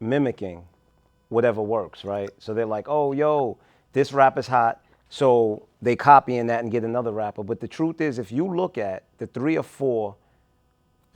mimicking 0.00 0.64
whatever 1.28 1.60
works, 1.62 2.04
right? 2.04 2.30
So 2.38 2.54
they're 2.54 2.66
like, 2.66 2.86
oh, 2.88 3.12
yo, 3.12 3.58
this 3.92 4.12
rapper's 4.12 4.46
hot, 4.46 4.80
so 5.10 5.66
they 5.82 5.94
copying 5.96 6.46
that 6.46 6.62
and 6.62 6.72
get 6.72 6.84
another 6.84 7.12
rapper. 7.12 7.42
But 7.42 7.60
the 7.60 7.68
truth 7.68 8.00
is, 8.00 8.18
if 8.18 8.32
you 8.32 8.46
look 8.46 8.78
at 8.78 9.04
the 9.18 9.26
three 9.26 9.56
or 9.56 9.62
four 9.62 10.16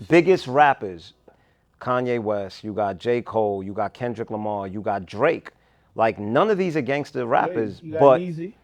biggest 0.08 0.46
rappers, 0.46 1.14
Kanye 1.80 2.20
West, 2.22 2.62
you 2.62 2.72
got 2.72 2.98
J. 2.98 3.22
Cole, 3.22 3.62
you 3.62 3.72
got 3.72 3.94
Kendrick 3.94 4.30
Lamar, 4.30 4.66
you 4.66 4.80
got 4.80 5.06
Drake. 5.06 5.50
Like 5.94 6.18
none 6.18 6.50
of 6.50 6.58
these 6.58 6.76
are 6.76 6.80
gangster 6.82 7.26
rappers, 7.26 7.80
got 7.80 8.00
but 8.00 8.20
easy. 8.20 8.54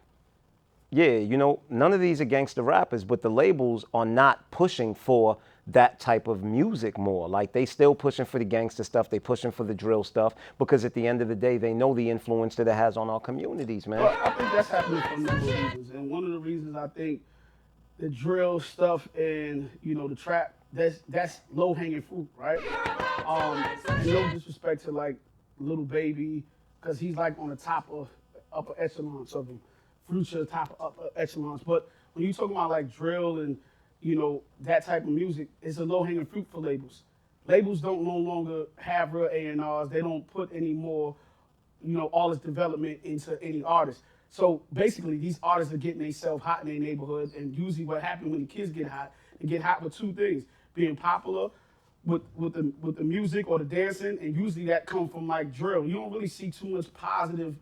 Yeah, 0.91 1.17
you 1.17 1.37
know, 1.37 1.61
none 1.69 1.93
of 1.93 2.01
these 2.01 2.19
are 2.19 2.25
gangster 2.25 2.63
rappers, 2.63 3.03
but 3.03 3.21
the 3.21 3.29
labels 3.29 3.85
are 3.93 4.05
not 4.05 4.49
pushing 4.49 4.95
for 4.95 5.37
that 5.67 5.99
type 5.99 6.27
of 6.27 6.43
music 6.43 6.97
more. 6.97 7.29
Like 7.29 7.51
they 7.51 7.65
still 7.65 7.93
pushing 7.93 8.25
for 8.25 8.39
the 8.39 8.45
gangster 8.45 8.83
stuff, 8.83 9.07
they 9.07 9.19
pushing 9.19 9.51
for 9.51 9.63
the 9.63 9.73
drill 9.73 10.03
stuff 10.03 10.33
because 10.57 10.85
at 10.85 10.95
the 10.95 11.05
end 11.05 11.21
of 11.21 11.27
the 11.27 11.35
day, 11.35 11.57
they 11.57 11.73
know 11.73 11.93
the 11.93 12.09
influence 12.09 12.55
that 12.55 12.67
it 12.67 12.73
has 12.73 12.97
on 12.97 13.07
our 13.07 13.19
communities, 13.19 13.85
man. 13.85 13.99
Well, 13.99 14.17
I 14.23 14.31
think 14.31 14.51
that's 14.51 14.69
happening 14.69 15.01
for 15.01 15.35
of 15.35 15.43
reasons, 15.43 15.91
and 15.91 16.09
one 16.09 16.23
of 16.23 16.31
the 16.31 16.39
reasons 16.39 16.75
I 16.75 16.87
think 16.87 17.21
the 17.99 18.09
drill 18.09 18.59
stuff 18.59 19.07
and 19.15 19.69
you 19.83 19.93
know 19.93 20.07
the 20.07 20.15
trap 20.15 20.55
that's 20.73 21.03
that's 21.09 21.41
low 21.53 21.73
hanging 21.73 22.01
fruit, 22.01 22.27
right? 22.35 22.59
Um, 23.27 23.63
no 24.05 24.27
disrespect 24.31 24.83
to 24.85 24.91
like 24.91 25.17
Lil 25.59 25.83
Baby, 25.83 26.43
because 26.81 26.99
he's 26.99 27.15
like 27.15 27.37
on 27.37 27.49
the 27.49 27.55
top 27.55 27.87
of 27.91 28.07
upper 28.51 28.73
echelons 28.79 29.33
of 29.33 29.45
them, 29.47 29.59
future 30.09 30.45
top 30.45 30.75
of 30.79 30.97
upper 30.97 31.09
echelons. 31.15 31.61
But 31.63 31.89
when 32.13 32.25
you 32.25 32.33
talk 32.33 32.51
about 32.51 32.69
like 32.69 32.93
drill 32.93 33.39
and 33.39 33.57
you 34.01 34.15
know 34.15 34.43
that 34.61 34.85
type 34.85 35.03
of 35.03 35.09
music, 35.09 35.49
it's 35.61 35.77
a 35.77 35.85
low 35.85 36.03
hanging 36.03 36.25
fruit 36.25 36.47
for 36.51 36.59
labels. 36.59 37.03
Labels 37.47 37.81
don't 37.81 38.03
no 38.03 38.15
longer 38.15 38.65
have 38.77 39.13
real 39.13 39.29
A 39.31 39.47
and 39.47 39.61
R's. 39.61 39.89
They 39.89 40.01
don't 40.01 40.27
put 40.27 40.51
any 40.53 40.73
more 40.73 41.15
you 41.83 41.97
know, 41.97 42.05
all 42.07 42.29
this 42.29 42.39
development 42.39 42.99
into 43.03 43.41
any 43.41 43.63
artist. 43.63 44.03
So 44.29 44.61
basically, 44.73 45.17
these 45.17 45.39
artists 45.41 45.73
are 45.73 45.77
getting 45.77 46.01
themselves 46.01 46.43
hot 46.43 46.61
in 46.61 46.67
their 46.67 46.79
neighborhood, 46.79 47.33
and 47.35 47.55
usually 47.55 47.85
what 47.85 48.03
happens 48.03 48.31
when 48.31 48.41
the 48.41 48.47
kids 48.47 48.71
get 48.71 48.87
hot, 48.87 49.11
they 49.39 49.47
get 49.47 49.63
hot 49.63 49.81
with 49.81 49.95
two 49.95 50.13
things: 50.13 50.45
being 50.75 50.95
popular 50.95 51.49
with 52.05 52.21
with 52.35 52.53
the 52.53 52.71
with 52.81 52.97
the 52.97 53.03
music 53.03 53.49
or 53.49 53.57
the 53.57 53.65
dancing, 53.65 54.19
and 54.21 54.35
usually 54.35 54.65
that 54.65 54.85
come 54.85 55.09
from 55.09 55.27
like 55.27 55.51
drill. 55.51 55.85
You 55.85 55.93
don't 55.93 56.11
really 56.11 56.27
see 56.27 56.51
too 56.51 56.67
much 56.67 56.93
positive, 56.93 57.55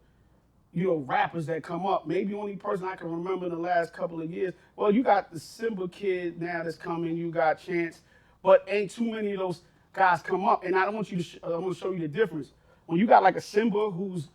you 0.73 0.85
know, 0.87 0.97
rappers 0.97 1.45
that 1.47 1.63
come 1.63 1.85
up. 1.85 2.07
Maybe 2.07 2.33
the 2.33 2.39
only 2.39 2.55
person 2.55 2.87
I 2.87 2.95
can 2.95 3.11
remember 3.11 3.45
in 3.45 3.51
the 3.51 3.57
last 3.57 3.93
couple 3.93 4.21
of 4.21 4.31
years. 4.31 4.53
Well, 4.75 4.91
you 4.93 5.03
got 5.03 5.31
the 5.31 5.39
Simba 5.39 5.87
kid 5.87 6.41
now 6.41 6.63
that's 6.63 6.75
coming. 6.77 7.17
You 7.17 7.31
got 7.31 7.59
Chance, 7.59 8.01
but 8.43 8.63
ain't 8.67 8.91
too 8.91 9.11
many 9.11 9.33
of 9.33 9.39
those 9.39 9.61
guys 9.93 10.21
come 10.21 10.45
up. 10.45 10.63
And 10.63 10.75
I 10.75 10.85
don't 10.85 10.95
want 10.95 11.11
you 11.11 11.17
to. 11.17 11.23
Sh- 11.23 11.39
I 11.43 11.49
want 11.49 11.73
to 11.73 11.79
show 11.79 11.91
you 11.91 11.99
the 11.99 12.07
difference. 12.07 12.51
When 12.85 12.99
you 12.99 13.07
got 13.07 13.23
like 13.23 13.35
a 13.35 13.41
Simba 13.41 13.89
who's 13.91 14.29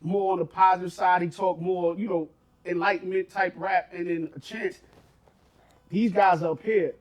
more 0.00 0.32
on 0.32 0.38
the 0.38 0.44
positive 0.46 0.92
side, 0.92 1.22
he 1.22 1.28
talk 1.28 1.60
more, 1.60 1.96
you 1.98 2.08
know, 2.08 2.28
enlightenment 2.64 3.30
type 3.30 3.54
rap, 3.56 3.90
and 3.92 4.06
then 4.06 4.30
a 4.36 4.40
Chance. 4.40 4.80
These 5.90 6.12
guys 6.12 6.42
up 6.42 6.62
here, 6.62 6.94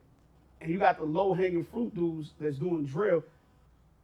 and 0.62 0.72
you 0.72 0.80
got 0.80 0.98
the 0.98 1.06
low 1.06 1.34
hanging 1.34 1.66
fruit 1.66 1.94
dudes 1.94 2.32
that's 2.40 2.58
doing 2.58 2.86
drill. 2.86 3.24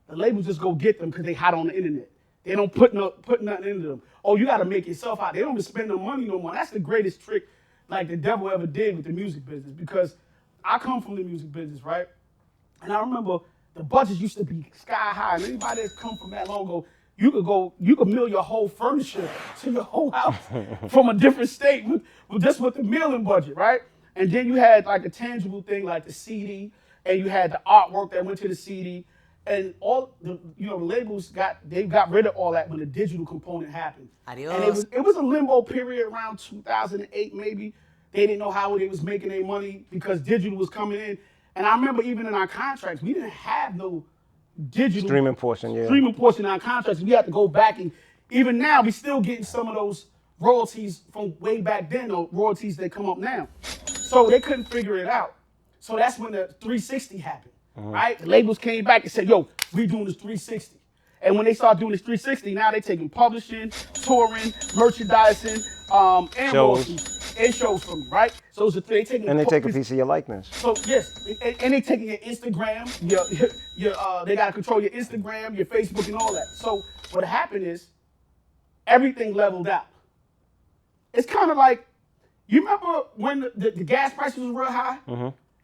The 0.10 0.16
labels 0.18 0.46
just 0.46 0.60
go 0.60 0.74
get 0.74 1.00
them 1.00 1.10
because 1.10 1.26
they 1.26 1.34
hot 1.34 1.54
on 1.54 1.68
the 1.68 1.76
internet. 1.76 2.10
They 2.44 2.56
don't 2.56 2.74
put 2.74 2.94
no 2.94 3.10
put 3.10 3.42
nothing 3.42 3.70
into 3.70 3.88
them. 3.88 4.02
Oh, 4.24 4.36
you 4.36 4.46
got 4.46 4.58
to 4.58 4.66
make 4.66 4.88
yourself 4.88 5.22
out. 5.22 5.34
They 5.34 5.40
don't 5.40 5.62
spend 5.62 5.88
no 5.88 5.98
money 5.98 6.26
no 6.26 6.40
more. 6.40 6.54
That's 6.54 6.72
the 6.72 6.80
greatest 6.80 7.22
trick, 7.22 7.48
like 7.88 8.08
the 8.08 8.18
devil 8.18 8.50
ever 8.50 8.68
did 8.68 8.96
with 8.98 9.06
the 9.06 9.14
music 9.14 9.46
business. 9.46 9.74
Because 9.74 10.16
I 10.64 10.78
come 10.78 11.02
from 11.02 11.16
the 11.16 11.24
music 11.24 11.52
business, 11.52 11.82
right? 11.84 12.08
And 12.82 12.92
I 12.92 13.00
remember 13.00 13.40
the 13.76 13.84
budgets 13.84 14.20
used 14.20 14.38
to 14.38 14.44
be 14.44 14.66
sky 14.74 14.94
high. 14.96 15.36
And 15.36 15.46
anybody 15.46 15.82
that's 15.82 15.96
come 15.96 16.18
from 16.18 16.32
that 16.32 16.48
long 16.48 16.64
ago, 16.66 16.86
you 17.18 17.32
could 17.32 17.46
go, 17.46 17.74
you 17.80 17.96
could 17.96 18.08
mill 18.08 18.28
your 18.28 18.44
whole 18.44 18.68
furniture 18.68 19.30
to 19.62 19.72
your 19.72 19.84
whole 19.84 20.12
house 20.12 20.36
from 20.90 21.10
a 21.10 21.14
different 21.14 21.50
state 21.50 21.86
with, 21.86 22.04
with 22.30 22.44
just 22.44 22.60
with 22.60 22.76
the 22.76 22.84
milling 22.84 23.24
budget, 23.24 23.56
right? 23.56 23.82
And 24.16 24.32
then 24.32 24.48
you 24.48 24.56
had 24.56 24.86
like 24.86 25.06
a 25.06 25.10
tangible 25.10 25.62
thing 25.62 25.86
like 25.86 26.06
the 26.06 26.14
CD, 26.14 26.72
and 27.06 27.20
you 27.20 27.30
had 27.30 27.52
the 27.52 27.62
artwork 27.68 28.12
that 28.12 28.26
went 28.26 28.38
to 28.40 28.48
the 28.48 28.56
CD, 28.56 29.06
and 29.46 29.74
all 29.80 30.16
the 30.22 30.40
you 30.58 30.68
know 30.68 30.80
the 30.80 30.86
labels 30.86 31.30
got 31.30 31.58
they 31.70 31.84
got 31.84 32.10
rid 32.10 32.26
of 32.26 32.36
all 32.36 32.52
that 32.52 32.70
when 32.70 32.80
the 32.80 32.86
digital 32.86 33.26
component 33.26 33.72
happened. 33.72 34.10
Adios. 34.28 34.54
And 34.54 34.64
it 34.64 34.70
was 34.70 34.84
it 34.92 35.00
was 35.02 35.16
a 35.16 35.22
limbo 35.22 35.62
period 35.62 36.08
around 36.08 36.40
2008 36.40 37.34
maybe. 37.34 37.74
They 38.12 38.28
didn't 38.28 38.40
know 38.40 38.52
how 38.52 38.78
they 38.78 38.88
was 38.88 39.02
making 39.02 39.30
their 39.30 39.44
money 39.44 39.86
because 39.90 40.22
digital 40.22 40.58
was 40.58 40.70
coming 40.70 41.00
in. 41.00 41.18
And 41.56 41.66
I 41.66 41.76
remember 41.76 42.04
even 42.04 42.28
in 42.28 42.34
our 42.36 42.48
contracts, 42.48 43.02
we 43.02 43.14
didn't 43.14 43.32
have 43.32 43.76
no 43.76 44.06
digital 44.70 45.10
Streaming 45.10 45.36
portion, 45.36 45.72
yeah. 45.74 45.86
streaming 45.86 46.14
portion 46.14 46.46
in 46.46 46.52
our 46.52 46.60
contracts. 46.60 47.02
We 47.02 47.12
had 47.12 47.26
to 47.26 47.32
go 47.32 47.48
back 47.48 47.80
and 47.80 47.92
even 48.30 48.58
now 48.58 48.82
we 48.82 48.92
still 48.92 49.20
getting 49.20 49.44
some 49.44 49.68
of 49.68 49.76
those 49.76 50.08
royalties 50.40 51.02
from 51.12 51.38
way 51.40 51.62
back 51.62 51.90
then, 51.90 52.12
or 52.12 52.28
royalties 52.32 52.78
that 52.78 52.92
come 52.92 53.10
up 53.10 53.18
now. 53.18 53.48
So 53.88 54.30
they 54.30 54.40
couldn't 54.40 54.66
figure 54.66 54.98
it 54.98 55.08
out. 55.08 55.36
So 55.80 55.96
that's 55.96 56.18
when 56.20 56.32
the 56.32 56.48
360 56.62 57.18
happened, 57.18 57.54
right? 57.76 58.18
The 58.20 58.28
labels 58.28 58.58
came 58.58 58.84
back 58.84 59.04
and 59.04 59.12
said, 59.12 59.28
"Yo, 59.28 59.48
we 59.74 59.88
doing 59.88 60.06
this 60.06 60.16
360." 60.16 60.78
And 61.22 61.38
when 61.38 61.46
they 61.46 61.54
start 61.54 61.80
doing 61.80 61.92
this 61.94 62.02
360, 62.02 62.54
now 62.54 62.70
they 62.72 62.82
taking 62.82 63.10
publishing, 63.10 63.72
touring, 63.94 64.54
merchandising, 64.76 65.64
um, 65.90 66.30
and 66.38 66.52
Shows. 66.52 66.90
royalties, 66.90 67.36
and 67.40 67.56
shows 67.56 67.82
from 67.86 68.02
me, 68.02 68.06
right? 68.12 68.34
So 68.52 68.68
it's 68.68 68.76
a, 68.76 68.82
they 68.82 69.06
taking 69.06 69.30
And 69.30 69.40
they 69.40 69.46
take 69.46 69.64
a 69.64 69.70
piece 69.70 69.90
of 69.90 69.96
your 69.96 70.06
likeness. 70.06 70.50
so 70.52 70.76
yes, 70.86 71.26
and, 71.42 71.56
and 71.64 71.74
they 71.74 71.80
taking 71.80 72.10
your 72.10 72.18
Instagram, 72.18 73.10
your, 73.10 73.26
your, 73.32 73.50
your 73.78 73.94
uh, 73.98 74.26
they 74.26 74.36
gotta 74.36 74.52
control 74.52 74.82
your 74.82 74.90
Instagram, 74.92 75.56
your 75.56 75.66
Facebook, 75.66 76.08
and 76.08 76.16
all 76.18 76.34
that. 76.34 76.48
So 76.56 76.82
what 77.14 77.24
happened 77.24 77.66
is 77.66 77.88
everything 78.86 79.34
leveled 79.34 79.70
out. 79.70 79.88
It's 81.14 81.26
kind 81.26 81.50
of 81.50 81.56
like 81.56 81.88
you 82.48 82.60
remember 82.60 83.04
when 83.16 83.40
the, 83.40 83.52
the, 83.56 83.72
the 83.72 83.84
gas 83.86 84.14
prices 84.14 84.40
was 84.40 84.54
real 84.54 84.66
high, 84.72 84.98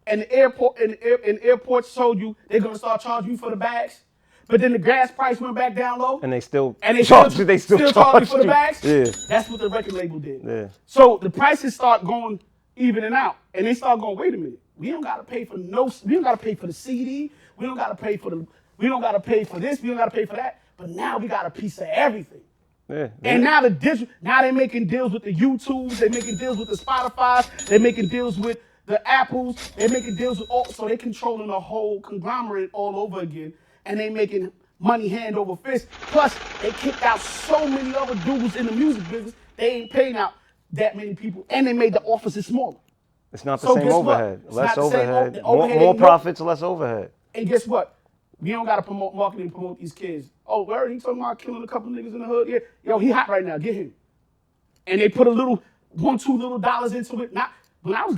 and 0.09 0.21
the 0.21 0.31
airport 0.31 0.79
and, 0.79 0.93
the 0.93 1.03
air, 1.03 1.19
and 1.25 1.39
airports 1.41 1.93
told 1.93 2.19
you 2.19 2.35
they're 2.49 2.59
gonna 2.59 2.77
start 2.77 3.01
charging 3.01 3.31
you 3.31 3.37
for 3.37 3.49
the 3.49 3.55
bags, 3.55 4.01
but 4.47 4.59
then 4.59 4.73
the 4.73 4.79
gas 4.79 5.11
price 5.11 5.39
went 5.39 5.55
back 5.55 5.75
down 5.75 5.99
low, 5.99 6.19
And 6.21 6.33
they 6.33 6.39
still 6.39 6.75
and 6.81 6.97
they 6.97 7.03
charge 7.03 7.33
still, 7.33 7.41
you, 7.41 7.45
they 7.45 7.57
still, 7.57 7.77
charge 7.77 7.93
charge 7.93 8.21
you 8.23 8.25
for 8.27 8.37
the 8.39 8.45
bags. 8.45 8.83
Yeah. 8.83 9.05
That's 9.29 9.49
what 9.49 9.59
the 9.59 9.69
record 9.69 9.93
label 9.93 10.19
did. 10.19 10.41
Yeah. 10.43 10.69
So 10.85 11.19
the 11.21 11.29
prices 11.29 11.75
start 11.75 12.03
going 12.03 12.41
evening 12.75 13.13
out, 13.13 13.37
and 13.53 13.65
they 13.65 13.73
start 13.73 13.99
going. 13.99 14.17
Wait 14.17 14.33
a 14.33 14.37
minute, 14.37 14.59
we 14.75 14.89
don't 14.89 15.01
gotta 15.01 15.23
pay 15.23 15.45
for 15.45 15.57
no. 15.57 15.91
We 16.03 16.13
don't 16.15 16.23
gotta 16.23 16.37
pay 16.37 16.55
for 16.55 16.67
the 16.67 16.73
CD. 16.73 17.31
We 17.57 17.65
don't 17.65 17.77
gotta 17.77 17.95
pay 17.95 18.17
for 18.17 18.31
the. 18.31 18.47
We 18.77 18.87
don't 18.87 19.01
gotta 19.01 19.19
pay 19.19 19.43
for 19.43 19.59
this. 19.59 19.81
We 19.81 19.89
don't 19.89 19.97
gotta 19.97 20.11
pay 20.11 20.25
for 20.25 20.35
that. 20.35 20.61
But 20.77 20.89
now 20.89 21.17
we 21.17 21.27
got 21.27 21.45
a 21.45 21.49
piece 21.51 21.77
of 21.77 21.87
everything. 21.91 22.41
Yeah. 22.89 23.09
And 23.23 23.43
now 23.43 23.61
the 23.61 23.69
digital, 23.69 24.07
now 24.21 24.41
they're 24.41 24.51
making 24.51 24.87
deals 24.87 25.11
with 25.11 25.23
the 25.23 25.33
YouTubes, 25.33 25.99
they're 25.99 26.09
making 26.09 26.37
deals 26.37 26.57
with 26.57 26.69
the 26.69 26.75
Spotify's, 26.75 27.47
they're 27.67 27.79
making 27.79 28.07
deals 28.07 28.39
with 28.39 28.57
the 28.89 29.07
Apples, 29.07 29.71
they're 29.77 29.87
making 29.87 30.15
deals 30.15 30.39
with 30.39 30.49
all, 30.49 30.65
so 30.65 30.87
they're 30.87 30.97
controlling 30.97 31.47
the 31.47 31.59
whole 31.59 32.01
conglomerate 32.01 32.71
all 32.73 32.97
over 32.97 33.19
again, 33.21 33.53
and 33.85 33.99
they 33.99 34.09
making 34.09 34.51
money 34.79 35.07
hand 35.07 35.37
over 35.37 35.55
fist. 35.55 35.87
Plus, 35.91 36.35
they 36.63 36.71
kicked 36.71 37.03
out 37.03 37.19
so 37.19 37.67
many 37.67 37.95
other 37.95 38.15
dudes 38.25 38.55
in 38.55 38.65
the 38.65 38.71
music 38.71 39.07
business, 39.07 39.35
they 39.57 39.69
ain't 39.73 39.91
paying 39.91 40.17
out 40.17 40.33
that 40.73 40.97
many 40.97 41.13
people, 41.13 41.45
and 41.51 41.67
they 41.67 41.73
made 41.73 41.93
the 41.93 42.01
offices 42.01 42.47
smaller. 42.47 42.77
It's 43.31 43.45
not 43.45 43.61
the 43.61 43.67
So 43.67 43.75
same 43.75 43.89
overhead. 43.89 44.41
Less 44.49 44.73
the 44.73 44.89
same 44.89 45.09
overhead. 45.09 45.43
more 45.43 45.69
more 45.69 45.95
profits, 45.95 46.41
less 46.41 46.63
overhead. 46.63 47.11
And 47.35 47.47
guess 47.47 47.67
what? 47.67 47.95
We 48.41 48.49
don't 48.51 48.65
gotta 48.65 48.81
promote 48.81 49.13
marketing 49.13 49.47
and 49.47 49.53
promote 49.53 49.79
these 49.79 49.93
kids. 49.93 50.29
Oh, 50.47 50.63
where 50.63 50.79
are 50.79 50.89
you 50.89 50.99
talking 50.99 51.19
about 51.21 51.37
killing 51.37 51.61
a 51.61 51.67
couple 51.67 51.91
niggas 51.91 52.13
in 52.15 52.19
the 52.21 52.25
hood? 52.25 52.47
Yeah, 52.49 52.59
yo, 52.83 52.97
he 52.97 53.11
hot 53.11 53.29
right 53.29 53.45
now. 53.45 53.59
Get 53.59 53.75
him. 53.75 53.93
And 54.87 54.99
they 54.99 55.09
put 55.09 55.27
a 55.27 55.31
little 55.31 55.61
one, 55.89 56.17
two 56.17 56.35
little 56.37 56.57
dollars 56.57 56.93
into 56.93 57.21
it. 57.21 57.33
Not 57.33 57.51
when 57.83 57.95
I 57.95 58.05
was 58.05 58.15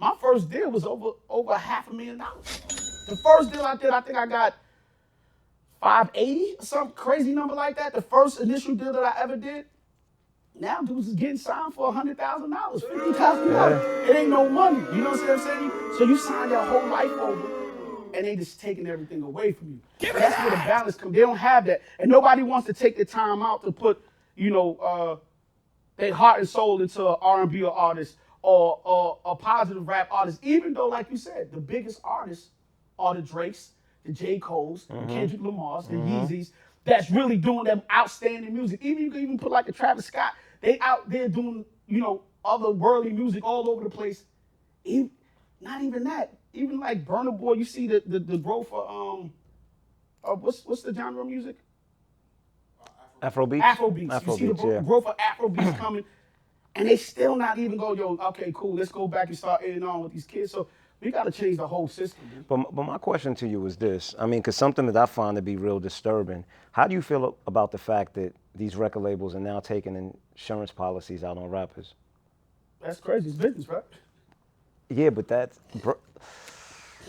my 0.00 0.14
first 0.18 0.50
deal 0.50 0.70
was 0.70 0.86
over 0.86 1.10
over 1.28 1.54
half 1.56 1.88
a 1.88 1.92
million 1.92 2.18
dollars. 2.18 2.60
The 3.06 3.16
first 3.16 3.52
deal 3.52 3.62
I 3.62 3.76
did, 3.76 3.90
I 3.90 4.00
think 4.00 4.16
I 4.16 4.26
got 4.26 4.54
580 5.82 6.56
or 6.58 6.64
some 6.64 6.90
crazy 6.92 7.32
number 7.34 7.54
like 7.54 7.76
that. 7.76 7.92
The 7.92 8.00
first 8.00 8.40
initial 8.40 8.74
deal 8.74 8.94
that 8.94 9.04
I 9.04 9.20
ever 9.22 9.36
did. 9.36 9.66
Now 10.58 10.80
dudes 10.80 11.08
is 11.08 11.14
getting 11.14 11.36
signed 11.36 11.74
for 11.74 11.92
hundred 11.92 12.16
thousand 12.18 12.50
dollars, 12.50 12.82
fifty 12.82 13.12
thousand 13.12 13.52
dollars. 13.52 14.08
It 14.08 14.16
ain't 14.16 14.30
no 14.30 14.48
money. 14.48 14.78
You 14.94 15.02
know 15.02 15.10
what 15.10 15.30
I'm 15.30 15.38
saying? 15.38 15.70
So 15.98 16.04
you 16.04 16.16
sign 16.16 16.50
your 16.50 16.64
whole 16.64 16.88
life 16.88 17.10
over, 17.12 17.46
and 18.14 18.26
they 18.26 18.36
just 18.36 18.58
taking 18.60 18.86
everything 18.86 19.22
away 19.22 19.52
from 19.52 19.68
you. 20.00 20.12
That's 20.12 20.38
where 20.38 20.50
the 20.50 20.56
balance 20.56 20.96
comes. 20.96 21.14
They 21.14 21.20
don't 21.20 21.36
have 21.36 21.66
that, 21.66 21.82
and 21.98 22.10
nobody 22.10 22.42
wants 22.42 22.66
to 22.66 22.72
take 22.72 22.96
the 22.96 23.04
time 23.04 23.42
out 23.42 23.62
to 23.64 23.72
put, 23.72 24.02
you 24.34 24.50
know, 24.50 24.76
uh, 24.76 25.16
their 25.96 26.12
heart 26.12 26.40
and 26.40 26.48
soul 26.48 26.82
into 26.82 27.06
an 27.06 27.16
R&B 27.20 27.64
artist 27.64 28.16
or, 28.42 28.80
or 28.84 29.18
a 29.24 29.34
positive 29.34 29.86
rap 29.86 30.08
artist. 30.10 30.38
Even 30.42 30.72
though, 30.72 30.88
like 30.88 31.10
you 31.10 31.16
said, 31.16 31.50
the 31.52 31.60
biggest 31.60 32.00
artists 32.04 32.48
are 32.98 33.14
the 33.14 33.22
Drakes, 33.22 33.72
the 34.04 34.12
J. 34.12 34.38
Cole's, 34.38 34.86
the 34.86 35.04
Kendrick 35.06 35.40
Lamar's, 35.40 35.88
the 35.88 35.94
Yeezys. 35.94 36.50
That's 36.84 37.10
really 37.10 37.36
doing 37.36 37.64
them 37.64 37.82
outstanding 37.92 38.54
music. 38.54 38.80
Even 38.82 39.04
you 39.04 39.10
can 39.10 39.20
even 39.20 39.38
put 39.38 39.52
like 39.52 39.68
a 39.68 39.72
Travis 39.72 40.06
Scott. 40.06 40.32
They 40.60 40.78
out 40.80 41.08
there 41.10 41.28
doing, 41.28 41.64
you 41.86 42.00
know, 42.00 42.22
other 42.44 42.70
worldly 42.70 43.12
music 43.12 43.44
all 43.44 43.68
over 43.68 43.84
the 43.84 43.90
place. 43.90 44.24
Even, 44.84 45.10
not 45.60 45.82
even 45.82 46.04
that. 46.04 46.38
Even 46.52 46.80
like 46.80 47.04
Burna 47.04 47.38
Boy, 47.38 47.54
you 47.54 47.64
see 47.64 47.86
the 47.86 48.02
the, 48.04 48.18
the 48.18 48.38
growth 48.38 48.72
of 48.72 48.88
um, 48.88 49.32
uh, 50.24 50.34
what's 50.34 50.64
what's 50.64 50.82
the 50.82 50.92
genre 50.92 51.20
of 51.20 51.28
music? 51.28 51.56
Afrobeats. 53.22 53.62
Afrobeats. 53.62 54.26
you 54.26 54.36
see 54.36 54.46
the 54.46 54.54
Afrobeats, 54.54 54.72
yeah. 54.72 54.80
growth 54.80 55.06
of 55.06 55.16
Afrobeats 55.18 55.78
coming, 55.78 56.04
and 56.74 56.88
they 56.88 56.96
still 56.96 57.36
not 57.36 57.58
even 57.58 57.76
go, 57.76 57.94
yo, 57.94 58.16
okay, 58.28 58.52
cool, 58.54 58.74
let's 58.74 58.92
go 58.92 59.08
back 59.08 59.28
and 59.28 59.36
start 59.36 59.62
in 59.62 59.82
on 59.82 60.02
with 60.02 60.12
these 60.12 60.24
kids. 60.24 60.52
So 60.52 60.68
we 61.00 61.10
got 61.10 61.24
to 61.24 61.30
change 61.30 61.56
the 61.56 61.66
whole 61.66 61.88
system. 61.88 62.20
But, 62.48 62.74
but 62.74 62.84
my 62.84 62.98
question 62.98 63.34
to 63.36 63.48
you 63.48 63.64
is 63.66 63.76
this. 63.76 64.14
I 64.18 64.26
mean, 64.26 64.40
because 64.40 64.56
something 64.56 64.86
that 64.86 64.96
I 64.96 65.06
find 65.06 65.36
to 65.36 65.42
be 65.42 65.56
real 65.56 65.80
disturbing. 65.80 66.44
How 66.72 66.86
do 66.86 66.94
you 66.94 67.02
feel 67.02 67.36
about 67.46 67.70
the 67.72 67.78
fact 67.78 68.14
that 68.14 68.34
these 68.54 68.76
record 68.76 69.00
labels 69.00 69.34
are 69.34 69.40
now 69.40 69.60
taking 69.60 69.96
insurance 70.34 70.70
policies 70.70 71.24
out 71.24 71.38
on 71.38 71.48
rappers? 71.48 71.94
That's 72.80 73.00
crazy. 73.00 73.28
It's 73.30 73.38
business, 73.38 73.68
right? 73.68 73.84
Yeah, 74.88 75.10
but 75.10 75.28
that's 75.28 75.58
br- 75.82 75.92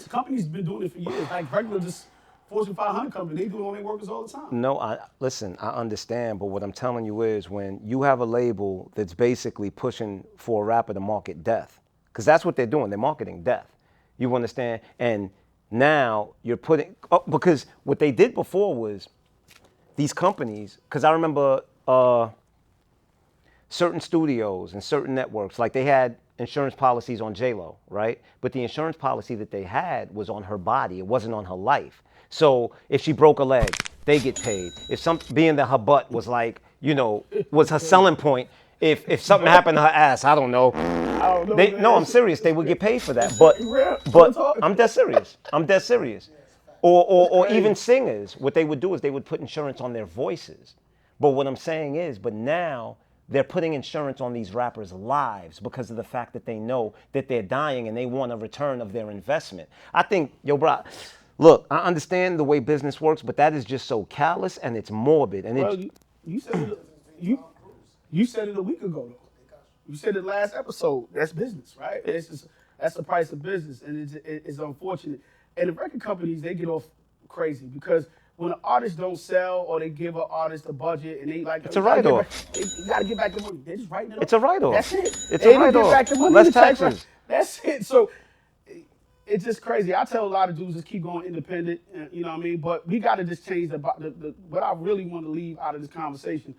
The 0.01 0.09
company's 0.09 0.45
been 0.45 0.65
doing 0.65 0.83
it 0.83 0.93
for 0.93 0.99
years. 0.99 1.29
Like 1.29 1.51
regular, 1.51 1.79
just 1.79 2.05
Fortune 2.51 2.75
500 2.75 3.13
company, 3.13 3.43
they 3.43 3.47
do 3.47 3.63
it 3.63 3.67
on 3.67 3.73
their 3.75 3.83
workers 3.83 4.09
all 4.09 4.23
the 4.23 4.31
time. 4.31 4.47
no. 4.51 4.77
I 4.77 4.97
listen. 5.21 5.55
I 5.61 5.69
understand, 5.69 6.37
but 6.37 6.47
what 6.47 6.63
I'm 6.63 6.73
telling 6.73 7.05
you 7.05 7.21
is 7.21 7.49
when 7.49 7.79
you 7.81 8.01
have 8.01 8.19
a 8.19 8.25
label 8.25 8.91
that's 8.93 9.13
basically 9.13 9.69
pushing 9.69 10.25
for 10.35 10.63
a 10.63 10.65
rapper 10.65 10.93
to 10.93 10.99
market 10.99 11.45
death, 11.45 11.79
because 12.07 12.25
that's 12.25 12.43
what 12.43 12.57
they're 12.57 12.65
doing. 12.65 12.89
They're 12.89 12.99
marketing 12.99 13.43
death. 13.43 13.67
You 14.17 14.35
understand? 14.35 14.81
And 14.99 15.29
now 15.71 16.33
you're 16.43 16.57
putting 16.57 16.93
oh, 17.09 17.23
because 17.29 17.67
what 17.85 17.99
they 17.99 18.11
did 18.11 18.33
before 18.33 18.75
was 18.75 19.07
these 19.95 20.11
companies. 20.11 20.77
Because 20.89 21.05
I 21.05 21.11
remember. 21.11 21.61
Uh, 21.87 22.29
certain 23.69 24.01
studios 24.01 24.73
and 24.73 24.83
certain 24.83 25.15
networks, 25.15 25.57
like 25.57 25.71
they 25.71 25.85
had 25.85 26.17
insurance 26.37 26.75
policies 26.75 27.21
on 27.21 27.33
J 27.33 27.53
Lo, 27.53 27.77
right? 27.89 28.19
But 28.41 28.51
the 28.51 28.61
insurance 28.61 28.97
policy 28.97 29.33
that 29.35 29.49
they 29.49 29.63
had 29.63 30.13
was 30.13 30.29
on 30.29 30.43
her 30.43 30.57
body; 30.57 30.99
it 30.99 31.07
wasn't 31.07 31.33
on 31.33 31.45
her 31.45 31.55
life. 31.55 32.03
So 32.31 32.71
if 32.89 33.01
she 33.01 33.11
broke 33.11 33.39
a 33.39 33.43
leg, 33.43 33.69
they 34.05 34.17
get 34.17 34.41
paid. 34.41 34.71
If 34.89 34.99
some 34.99 35.19
being 35.33 35.55
that 35.57 35.67
her 35.67 35.77
butt 35.77 36.11
was 36.11 36.27
like, 36.27 36.61
you 36.79 36.95
know, 36.95 37.25
was 37.51 37.69
her 37.69 37.77
selling 37.77 38.15
point. 38.15 38.49
If 38.79 39.07
if 39.07 39.21
something 39.21 39.47
happened 39.47 39.77
to 39.77 39.81
her 39.83 39.87
ass, 39.87 40.23
I 40.23 40.33
don't 40.33 40.49
know. 40.49 40.71
I 40.73 41.35
don't 41.35 41.49
know. 41.49 41.55
They, 41.55 41.71
no, 41.71 41.95
I'm 41.95 42.05
serious. 42.05 42.39
They 42.39 42.53
would 42.53 42.65
get 42.65 42.79
paid 42.79 43.03
for 43.03 43.13
that. 43.13 43.33
But 43.37 43.57
but. 44.11 44.35
I'm 44.63 44.73
dead 44.73 44.87
serious. 44.87 45.37
I'm 45.53 45.67
dead 45.67 45.83
serious. 45.83 46.29
Or 46.81 47.05
or, 47.07 47.29
or 47.29 47.47
even 47.49 47.75
singers, 47.75 48.33
what 48.37 48.55
they 48.55 48.65
would 48.65 48.79
do 48.79 48.91
is 48.95 49.01
they 49.01 49.11
would 49.11 49.25
put 49.25 49.39
insurance 49.39 49.81
on 49.81 49.93
their 49.93 50.05
voices. 50.05 50.73
But 51.19 51.31
what 51.31 51.45
I'm 51.45 51.55
saying 51.55 51.97
is, 51.97 52.17
but 52.17 52.33
now 52.33 52.97
they're 53.29 53.43
putting 53.43 53.73
insurance 53.73 54.19
on 54.19 54.33
these 54.33 54.53
rappers' 54.53 54.91
lives 54.91 55.59
because 55.59 55.91
of 55.91 55.97
the 55.97 56.03
fact 56.03 56.33
that 56.33 56.45
they 56.45 56.57
know 56.57 56.93
that 57.11 57.27
they're 57.27 57.43
dying 57.43 57.87
and 57.87 57.95
they 57.95 58.07
want 58.07 58.31
a 58.31 58.37
return 58.37 58.81
of 58.81 58.91
their 58.91 59.11
investment. 59.11 59.69
I 59.93 60.01
think, 60.03 60.33
yo, 60.43 60.57
bro, 60.57 60.81
look, 61.41 61.65
I 61.69 61.79
understand 61.79 62.39
the 62.39 62.43
way 62.43 62.59
business 62.59 63.01
works, 63.01 63.21
but 63.21 63.35
that 63.37 63.53
is 63.53 63.65
just 63.65 63.87
so 63.87 64.05
callous 64.05 64.57
and 64.57 64.77
it's 64.77 64.91
morbid. 64.91 65.45
And 65.45 65.57
Well, 65.59 65.73
it, 65.73 65.79
you, 65.79 65.91
you 66.25 66.39
said 66.39 66.55
it. 66.55 66.79
You 67.19 67.43
you 68.11 68.25
said 68.25 68.47
it 68.49 68.57
a 68.57 68.61
week 68.61 68.81
ago 68.81 69.07
though. 69.09 69.55
You 69.87 69.95
said 69.97 70.15
it 70.15 70.23
last 70.23 70.53
episode. 70.55 71.07
That's 71.13 71.33
business, 71.33 71.75
right? 71.77 72.01
It's 72.05 72.27
just, 72.27 72.47
that's 72.79 72.95
the 72.95 73.03
price 73.03 73.31
of 73.33 73.41
business, 73.41 73.81
and 73.81 73.97
it's, 73.97 74.13
it- 74.13 74.43
it's 74.45 74.59
unfortunate. 74.59 75.19
And 75.57 75.67
the 75.69 75.73
record 75.73 75.99
companies 76.01 76.41
they 76.41 76.53
get 76.53 76.67
off 76.69 76.85
crazy 77.27 77.65
because 77.65 78.07
when 78.37 78.51
an 78.53 78.59
artist 78.63 78.97
don't 78.97 79.17
sell 79.19 79.59
or 79.67 79.79
they 79.79 79.89
give 79.89 80.15
an 80.15 80.23
artist 80.29 80.65
a 80.67 80.73
budget 80.73 81.21
and 81.21 81.31
they 81.31 81.43
like 81.43 81.65
It's 81.65 81.75
"You 81.75 81.81
a 81.81 81.85
gotta 81.85 82.01
get 82.01 82.09
write-off. 82.11 82.51
they- 82.53 82.59
You 82.61 82.85
got 82.87 82.99
to 82.99 83.05
get 83.05 83.17
back 83.17 83.33
the 83.33 83.41
money. 83.41 83.59
They 83.65 83.75
just 83.77 83.91
writing 83.91 84.11
it 84.13 84.17
off. 84.17 84.23
It's 84.23 84.33
a 84.33 84.39
write-off. 84.39 84.73
That's 84.73 84.93
it. 84.93 85.05
It's 85.05 85.27
They 85.29 85.35
a 85.35 85.39
didn't 85.39 85.61
write-off. 85.61 85.91
Back 85.91 86.07
the 86.07 86.15
money. 86.17 86.33
Less 86.35 86.47
the 86.47 86.51
tax 86.53 86.79
taxes. 86.79 87.05
That's 87.27 87.59
it. 87.65 87.85
So 87.85 88.09
it's 89.25 89.45
just 89.45 89.61
crazy. 89.61 89.95
I 89.95 90.03
tell 90.05 90.25
a 90.25 90.27
lot 90.27 90.49
of 90.49 90.57
dudes 90.57 90.73
just 90.73 90.87
keep 90.87 91.03
going 91.03 91.25
independent, 91.25 91.81
uh, 91.95 92.05
you 92.11 92.23
know 92.23 92.29
what 92.29 92.39
I 92.39 92.43
mean? 92.43 92.57
But 92.57 92.87
we 92.87 92.99
got 92.99 93.15
to 93.15 93.23
just 93.23 93.47
change 93.47 93.71
the, 93.71 93.77
the, 93.77 94.09
the 94.09 94.35
what 94.49 94.63
I 94.63 94.73
really 94.75 95.05
want 95.05 95.25
to 95.25 95.31
leave 95.31 95.57
out 95.59 95.75
of 95.75 95.81
this 95.81 95.89
conversation. 95.89 96.55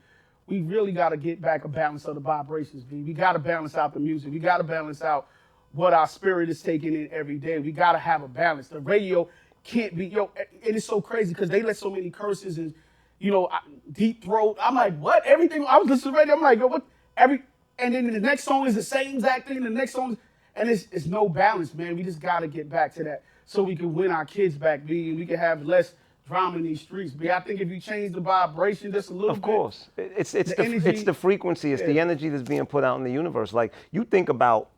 We 0.46 0.60
really 0.60 0.92
got 0.92 1.10
to 1.10 1.16
get 1.16 1.40
back 1.40 1.64
a 1.64 1.68
balance 1.68 2.04
of 2.04 2.14
the 2.14 2.20
vibrations, 2.20 2.84
B. 2.84 3.02
We 3.02 3.12
got 3.12 3.34
to 3.34 3.38
balance 3.38 3.76
out 3.76 3.94
the 3.94 4.00
music. 4.00 4.32
We 4.32 4.38
got 4.38 4.58
to 4.58 4.64
balance 4.64 5.02
out 5.02 5.28
what 5.72 5.94
our 5.94 6.06
spirit 6.06 6.50
is 6.50 6.62
taking 6.62 6.94
in 6.94 7.08
every 7.12 7.38
day. 7.38 7.58
We 7.58 7.72
got 7.72 7.92
to 7.92 7.98
have 7.98 8.22
a 8.22 8.28
balance. 8.28 8.68
The 8.68 8.80
radio 8.80 9.28
can't 9.64 9.96
be, 9.96 10.06
yo, 10.06 10.30
it 10.62 10.74
is 10.74 10.84
so 10.84 11.00
crazy 11.00 11.32
because 11.32 11.48
they 11.48 11.62
let 11.62 11.76
so 11.76 11.90
many 11.90 12.10
curses 12.10 12.58
and, 12.58 12.74
you 13.18 13.30
know, 13.30 13.48
deep 13.92 14.24
throat. 14.24 14.56
I'm 14.60 14.74
like, 14.74 14.98
what? 14.98 15.24
Everything, 15.24 15.64
I 15.66 15.78
was 15.78 15.88
listening 15.88 16.14
to 16.14 16.18
radio, 16.18 16.34
I'm 16.34 16.42
like, 16.42 16.58
yo, 16.58 16.66
what? 16.66 16.84
Every, 17.16 17.42
and 17.78 17.94
then 17.94 18.12
the 18.12 18.20
next 18.20 18.44
song 18.44 18.66
is 18.66 18.74
the 18.74 18.82
same 18.82 19.16
exact 19.16 19.48
thing. 19.48 19.62
The 19.62 19.70
next 19.70 19.92
song, 19.92 20.18
and 20.56 20.68
it's, 20.68 20.86
it's 20.92 21.06
no 21.06 21.28
balance, 21.28 21.74
man. 21.74 21.96
We 21.96 22.02
just 22.02 22.20
got 22.20 22.40
to 22.40 22.48
get 22.48 22.68
back 22.68 22.94
to 22.94 23.04
that 23.04 23.22
so 23.46 23.62
we 23.62 23.74
can 23.76 23.94
win 23.94 24.10
our 24.10 24.24
kids 24.24 24.54
back, 24.56 24.84
B, 24.86 25.10
and 25.10 25.18
we 25.18 25.26
can 25.26 25.36
have 25.38 25.64
less 25.64 25.94
drama 26.26 26.56
in 26.58 26.62
these 26.62 26.80
streets. 26.80 27.12
But 27.12 27.28
I 27.30 27.40
think 27.40 27.60
if 27.60 27.68
you 27.68 27.80
change 27.80 28.12
the 28.12 28.20
vibration 28.20 28.92
just 28.92 29.10
a 29.10 29.12
little 29.14 29.30
bit. 29.30 29.38
Of 29.38 29.42
course, 29.42 29.88
It- 29.96 30.12
it's 30.16 30.34
it's 30.34 30.50
The 30.50 30.56
the, 30.56 30.64
energy- 30.64 30.88
it's 30.90 31.02
the 31.04 31.14
frequency, 31.14 31.72
it's 31.72 31.82
the 31.82 31.98
energy 31.98 32.28
that's 32.28 32.42
being 32.48 32.64
put 32.66 32.84
out 32.84 32.96
in 32.98 33.04
the 33.04 33.10
universe. 33.10 33.52
Like 33.52 33.72
you 33.90 34.04
think 34.04 34.28
about 34.28 34.70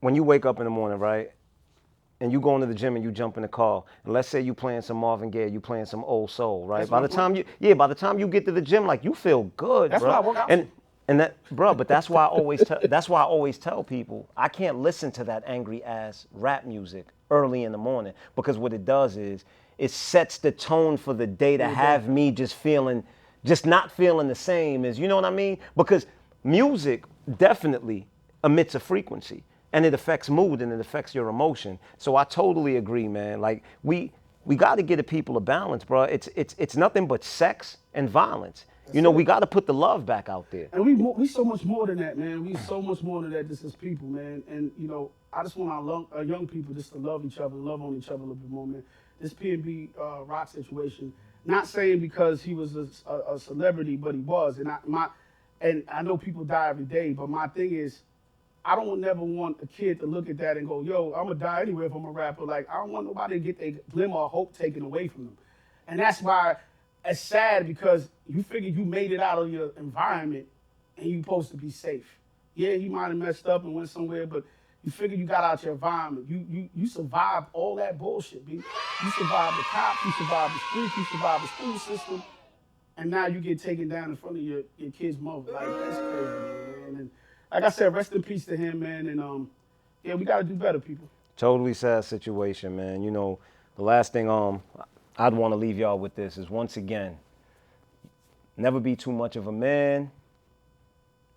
when 0.00 0.14
you 0.14 0.22
wake 0.24 0.44
up 0.46 0.58
in 0.58 0.64
the 0.64 0.70
morning, 0.70 0.98
right? 0.98 1.30
And 2.22 2.30
you 2.30 2.38
go 2.38 2.54
into 2.54 2.66
the 2.66 2.74
gym 2.74 2.96
and 2.96 3.04
you 3.04 3.10
jump 3.10 3.38
in 3.38 3.42
the 3.42 3.48
car, 3.48 3.82
and 4.04 4.12
let's 4.12 4.28
say 4.28 4.42
you 4.42 4.52
playing 4.52 4.82
some 4.82 4.98
Marvin 4.98 5.30
Gaye, 5.30 5.48
you 5.48 5.58
playing 5.58 5.86
some 5.86 6.04
old 6.04 6.30
soul, 6.30 6.66
right? 6.66 6.80
That's 6.80 6.90
by 6.90 7.00
the 7.00 7.08
time 7.08 7.34
you 7.34 7.44
yeah, 7.60 7.72
by 7.72 7.86
the 7.86 7.94
time 7.94 8.18
you 8.18 8.28
get 8.28 8.44
to 8.44 8.52
the 8.52 8.60
gym, 8.60 8.86
like 8.86 9.04
you 9.04 9.14
feel 9.14 9.44
good, 9.56 9.90
That's 9.90 10.02
bro. 10.02 10.10
why 10.10 10.16
I 10.18 10.20
work 10.20 10.36
out. 10.36 10.50
And 10.50 10.70
and 11.10 11.18
that, 11.18 11.36
bro, 11.50 11.74
but 11.74 11.88
that's 11.88 12.08
why 12.08 12.22
I 12.22 12.28
always 12.28 12.62
tell. 12.62 12.78
That's 12.84 13.08
why 13.08 13.20
I 13.20 13.24
always 13.24 13.58
tell 13.58 13.82
people 13.82 14.30
I 14.36 14.48
can't 14.48 14.78
listen 14.78 15.10
to 15.12 15.24
that 15.24 15.42
angry 15.44 15.82
ass 15.82 16.28
rap 16.30 16.64
music 16.64 17.08
early 17.32 17.64
in 17.64 17.72
the 17.72 17.78
morning 17.78 18.12
because 18.36 18.58
what 18.58 18.72
it 18.72 18.84
does 18.84 19.16
is 19.16 19.44
it 19.78 19.90
sets 19.90 20.38
the 20.38 20.52
tone 20.52 20.96
for 20.96 21.12
the 21.12 21.26
day 21.26 21.56
to 21.56 21.66
have 21.66 22.08
me 22.08 22.30
just 22.30 22.54
feeling, 22.54 23.02
just 23.44 23.66
not 23.66 23.90
feeling 23.90 24.28
the 24.28 24.36
same 24.36 24.84
as 24.84 25.00
you 25.00 25.08
know 25.08 25.16
what 25.16 25.24
I 25.24 25.30
mean. 25.30 25.58
Because 25.76 26.06
music 26.44 27.02
definitely 27.38 28.06
emits 28.44 28.76
a 28.76 28.80
frequency 28.80 29.42
and 29.72 29.84
it 29.84 29.94
affects 29.94 30.30
mood 30.30 30.62
and 30.62 30.72
it 30.72 30.78
affects 30.78 31.12
your 31.12 31.28
emotion. 31.28 31.80
So 31.98 32.14
I 32.14 32.22
totally 32.22 32.76
agree, 32.76 33.08
man. 33.08 33.40
Like 33.40 33.64
we 33.82 34.12
we 34.44 34.54
got 34.54 34.76
to 34.76 34.82
get 34.82 34.94
the 34.96 35.02
people 35.02 35.36
a 35.36 35.40
balance, 35.40 35.82
bro. 35.82 36.04
It's 36.04 36.28
it's 36.36 36.54
it's 36.56 36.76
nothing 36.76 37.08
but 37.08 37.24
sex 37.24 37.78
and 37.94 38.08
violence. 38.08 38.66
You 38.92 39.02
know, 39.02 39.10
we 39.10 39.24
got 39.24 39.40
to 39.40 39.46
put 39.46 39.66
the 39.66 39.74
love 39.74 40.04
back 40.04 40.28
out 40.28 40.50
there. 40.50 40.68
And 40.72 40.84
we 40.84 40.94
we 40.94 41.26
so 41.26 41.44
much 41.44 41.64
more 41.64 41.86
than 41.86 41.98
that, 41.98 42.18
man. 42.18 42.44
We 42.44 42.56
so 42.56 42.82
much 42.82 43.02
more 43.02 43.22
than 43.22 43.30
that 43.32 43.48
just 43.48 43.64
as 43.64 43.76
people, 43.76 44.08
man. 44.08 44.42
And 44.48 44.72
you 44.78 44.88
know, 44.88 45.10
I 45.32 45.42
just 45.42 45.56
want 45.56 45.70
our, 45.70 45.82
long, 45.82 46.06
our 46.12 46.24
young 46.24 46.48
people 46.48 46.74
just 46.74 46.92
to 46.92 46.98
love 46.98 47.24
each 47.24 47.38
other, 47.38 47.54
love 47.54 47.82
on 47.82 47.96
each 47.96 48.08
other 48.08 48.16
a 48.16 48.20
little 48.20 48.34
bit 48.34 48.50
more, 48.50 48.66
man. 48.66 48.82
This 49.20 49.34
PNB 49.34 49.90
uh, 50.00 50.24
rock 50.24 50.48
situation, 50.48 51.12
not 51.44 51.66
saying 51.66 52.00
because 52.00 52.42
he 52.42 52.54
was 52.54 52.76
a, 52.76 52.88
a, 53.06 53.34
a 53.34 53.38
celebrity, 53.38 53.96
but 53.96 54.14
he 54.14 54.20
was. 54.20 54.58
And 54.58 54.68
I 54.68 54.78
my, 54.86 55.08
and 55.60 55.84
I 55.92 56.02
know 56.02 56.16
people 56.16 56.44
die 56.44 56.68
every 56.70 56.84
day, 56.86 57.12
but 57.12 57.28
my 57.28 57.46
thing 57.48 57.74
is, 57.74 58.00
I 58.64 58.74
don't 58.74 59.00
never 59.00 59.22
want 59.22 59.58
a 59.62 59.66
kid 59.66 60.00
to 60.00 60.06
look 60.06 60.28
at 60.28 60.38
that 60.38 60.56
and 60.56 60.66
go, 60.66 60.82
"Yo, 60.82 61.12
I'm 61.16 61.28
gonna 61.28 61.36
die 61.36 61.62
anyway 61.62 61.86
if 61.86 61.94
I'm 61.94 62.04
a 62.04 62.10
rapper." 62.10 62.44
Like 62.44 62.68
I 62.68 62.74
don't 62.78 62.90
want 62.92 63.06
nobody 63.06 63.34
to 63.34 63.40
get 63.40 63.58
their 63.58 63.72
glimmer 63.92 64.16
of 64.16 64.30
hope 64.32 64.56
taken 64.56 64.82
away 64.82 65.08
from 65.08 65.26
them, 65.26 65.38
and 65.86 66.00
that's 66.00 66.20
why 66.22 66.56
it's 67.04 67.20
sad 67.20 67.66
because 67.66 68.08
you 68.28 68.42
figure 68.42 68.68
you 68.68 68.84
made 68.84 69.12
it 69.12 69.20
out 69.20 69.38
of 69.38 69.50
your 69.50 69.70
environment 69.78 70.46
and 70.96 71.06
you're 71.06 71.22
supposed 71.22 71.50
to 71.50 71.56
be 71.56 71.70
safe. 71.70 72.18
Yeah, 72.54 72.72
you 72.72 72.90
might 72.90 73.08
have 73.08 73.16
messed 73.16 73.46
up 73.46 73.64
and 73.64 73.74
went 73.74 73.88
somewhere, 73.88 74.26
but 74.26 74.44
you 74.84 74.90
figure 74.90 75.16
you 75.16 75.24
got 75.24 75.44
out 75.44 75.62
your 75.62 75.72
environment. 75.72 76.26
You 76.28 76.44
you 76.48 76.68
you 76.74 76.86
survived 76.86 77.48
all 77.52 77.76
that 77.76 77.98
bullshit. 77.98 78.42
You 78.46 78.62
survived 79.16 79.58
the 79.58 79.62
cops, 79.62 80.04
you 80.04 80.12
survived 80.12 80.54
the 80.54 80.58
streets, 80.70 80.96
you 80.96 81.04
survived 81.04 81.44
the 81.44 81.48
school 81.48 81.78
system, 81.78 82.22
and 82.96 83.10
now 83.10 83.26
you 83.26 83.40
get 83.40 83.62
taken 83.62 83.88
down 83.88 84.10
in 84.10 84.16
front 84.16 84.36
of 84.36 84.42
your, 84.42 84.62
your 84.78 84.90
kid's 84.90 85.18
mother. 85.18 85.52
Like 85.52 85.66
that's 85.66 85.96
crazy, 85.96 86.24
man. 86.24 86.96
And 86.98 87.10
like 87.52 87.64
I 87.64 87.70
said, 87.70 87.94
rest 87.94 88.12
in 88.12 88.22
peace 88.22 88.44
to 88.46 88.56
him, 88.56 88.80
man. 88.80 89.06
And 89.06 89.20
um, 89.20 89.50
yeah, 90.02 90.14
we 90.14 90.24
gotta 90.24 90.44
do 90.44 90.54
better, 90.54 90.80
people. 90.80 91.08
Totally 91.36 91.74
sad 91.74 92.04
situation, 92.04 92.76
man. 92.76 93.02
You 93.02 93.10
know, 93.10 93.38
the 93.76 93.82
last 93.82 94.12
thing 94.12 94.28
um 94.28 94.62
I'd 95.18 95.34
want 95.34 95.52
to 95.52 95.56
leave 95.56 95.78
y'all 95.78 95.98
with 95.98 96.14
this 96.14 96.38
is 96.38 96.50
once 96.50 96.76
again, 96.76 97.18
never 98.56 98.80
be 98.80 98.96
too 98.96 99.12
much 99.12 99.36
of 99.36 99.46
a 99.46 99.52
man 99.52 100.10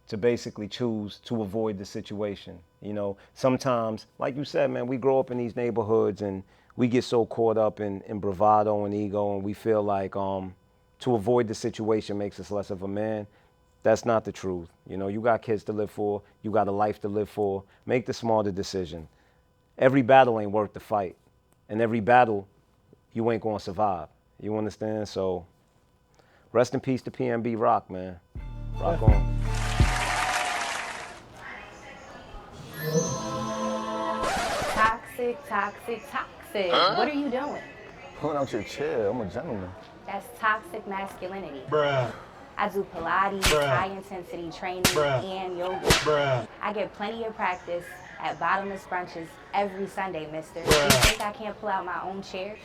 to 0.08 0.18
basically 0.18 0.68
choose 0.68 1.20
to 1.26 1.42
avoid 1.42 1.78
the 1.78 1.86
situation. 1.86 2.60
You 2.82 2.94
know, 2.94 3.18
sometimes, 3.34 4.08
like 4.20 4.36
you 4.36 4.46
said, 4.46 4.70
man, 4.72 4.88
we 4.88 4.98
grow 4.98 5.20
up 5.20 5.32
in 5.32 5.38
these 5.38 5.56
neighborhoods 5.56 6.22
and 6.22 6.44
we 6.76 6.88
get 6.88 7.04
so 7.04 7.26
caught 7.26 7.58
up 7.58 7.80
in, 7.80 8.02
in 8.02 8.20
bravado 8.20 8.86
and 8.86 8.94
ego 8.94 9.36
and 9.36 9.44
we 9.44 9.54
feel 9.54 9.84
like 9.84 10.16
um 10.16 10.56
to 11.00 11.16
avoid 11.16 11.48
the 11.48 11.54
situation 11.54 12.18
makes 12.18 12.40
us 12.40 12.52
less 12.52 12.70
of 12.70 12.84
a 12.84 12.88
man. 12.88 13.28
That's 13.84 14.06
not 14.06 14.24
the 14.24 14.32
truth. 14.32 14.70
You 14.88 14.96
know, 14.98 15.10
you 15.10 15.20
got 15.20 15.42
kids 15.42 15.64
to 15.66 15.74
live 15.74 15.92
for, 15.92 16.22
you 16.42 16.52
got 16.52 16.70
a 16.70 16.72
life 16.72 17.02
to 17.02 17.10
live 17.10 17.30
for. 17.30 17.64
Make 17.86 18.06
the 18.06 18.14
smarter 18.14 18.52
decision 18.52 19.08
every 19.78 20.02
battle 20.02 20.40
ain't 20.40 20.52
worth 20.52 20.74
the 20.74 20.80
fight. 20.80 21.16
And 21.70 21.82
every 21.82 22.00
battle, 22.00 22.48
you 23.14 23.30
ain't 23.32 23.42
gonna 23.42 23.60
survive. 23.60 24.08
You 24.40 24.58
understand? 24.58 25.08
So 25.08 25.46
rest 26.52 26.74
in 26.74 26.80
peace 26.80 27.02
to 27.04 27.12
PNB 27.12 27.58
Rock, 27.58 27.90
man. 27.90 28.20
Rock 28.80 29.02
on. 29.04 29.40
Toxic, 34.74 35.38
toxic, 35.48 36.02
toxic. 36.12 36.72
Huh? 36.72 36.96
What 36.96 37.08
are 37.08 37.14
you 37.14 37.30
doing? 37.30 37.62
Pulling 38.20 38.38
out 38.38 38.52
your 38.52 38.64
chair. 38.64 39.10
I'm 39.10 39.22
a 39.22 39.26
gentleman. 39.26 39.70
That's 40.08 40.28
toxic 40.40 40.88
masculinity. 40.88 41.62
Bruh. 41.70 42.12
I 42.58 42.70
do 42.70 42.86
Pilates, 42.96 43.42
Bruh. 43.44 43.68
high 43.68 43.88
intensity 43.88 44.52
training, 44.52 44.84
Bruh. 44.84 45.24
and 45.24 45.58
yoga. 45.58 45.80
Bruh. 46.04 46.48
I 46.62 46.74
get 46.74 46.94
plenty 46.94 47.24
of 47.26 47.36
practice 47.36 47.86
at 48.24 48.40
bottomless 48.40 48.84
brunches 48.86 49.28
every 49.54 49.86
Sunday, 49.86 50.32
mister. 50.32 50.62
You 50.62 50.66
think 50.66 51.22
I 51.22 51.34
can't 51.34 51.60
pull 51.60 51.70
out 51.70 51.86
my 51.86 52.02
own 52.04 52.24
chair? 52.24 52.56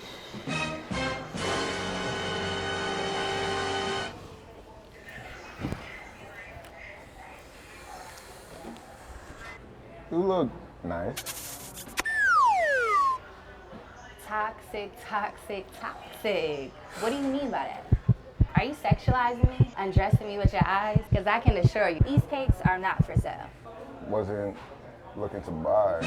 You 10.10 10.16
look 10.16 10.48
nice. 10.84 11.84
Toxic, 14.26 14.92
toxic, 15.04 15.66
toxic. 15.80 16.70
What 17.00 17.10
do 17.10 17.16
you 17.16 17.22
mean 17.22 17.50
by 17.50 17.64
that? 17.66 17.84
Are 18.56 18.64
you 18.64 18.74
sexualizing 18.74 19.58
me? 19.58 19.70
Undressing 19.76 20.26
me 20.26 20.38
with 20.38 20.52
your 20.52 20.66
eyes? 20.66 21.02
Because 21.10 21.26
I 21.26 21.40
can 21.40 21.56
assure 21.56 21.88
you, 21.88 22.00
these 22.00 22.22
cakes 22.30 22.56
are 22.64 22.78
not 22.78 23.04
for 23.04 23.16
sale. 23.16 23.50
Wasn't 24.06 24.56
looking 25.18 25.42
to 25.42 25.50
buy. 25.50 26.00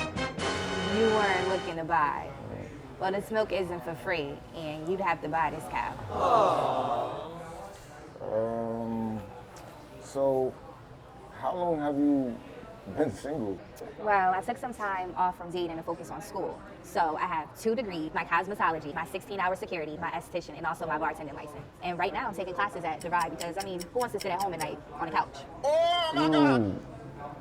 You 0.97 1.05
weren't 1.05 1.49
looking 1.49 1.75
to 1.75 1.83
buy. 1.83 2.29
Well, 2.99 3.11
this 3.11 3.31
milk 3.31 3.51
isn't 3.51 3.83
for 3.83 3.95
free, 3.95 4.33
and 4.55 4.87
you'd 4.87 5.01
have 5.01 5.21
to 5.23 5.27
buy 5.27 5.49
this 5.49 5.63
cow. 5.71 7.31
Um. 8.21 9.19
So, 10.03 10.53
how 11.39 11.55
long 11.55 11.79
have 11.79 11.97
you 11.97 12.35
been 12.97 13.11
single? 13.11 13.57
Well, 13.99 14.33
I 14.33 14.41
took 14.41 14.57
some 14.57 14.73
time 14.73 15.13
off 15.17 15.37
from 15.37 15.49
dating 15.51 15.77
to 15.77 15.83
focus 15.83 16.11
on 16.11 16.21
school. 16.21 16.59
So 16.83 17.17
I 17.19 17.25
have 17.25 17.47
two 17.59 17.75
degrees, 17.75 18.11
my 18.13 18.23
cosmetology, 18.25 18.93
my 18.93 19.05
16-hour 19.05 19.55
security, 19.55 19.97
my 20.01 20.11
esthetician, 20.11 20.57
and 20.57 20.65
also 20.65 20.85
my 20.85 20.97
bartending 20.97 21.33
license. 21.33 21.63
And 21.83 21.97
right 21.97 22.13
now 22.13 22.27
I'm 22.27 22.35
taking 22.35 22.53
classes 22.53 22.83
at 22.83 22.99
Divide 22.99 23.31
because, 23.31 23.55
I 23.57 23.63
mean, 23.63 23.81
who 23.93 23.99
wants 23.99 24.13
to 24.13 24.19
sit 24.19 24.31
at 24.31 24.41
home 24.41 24.53
at 24.53 24.59
night 24.59 24.79
on 24.99 25.05
the 25.07 25.11
couch? 25.11 25.37
Ooh, 25.65 26.75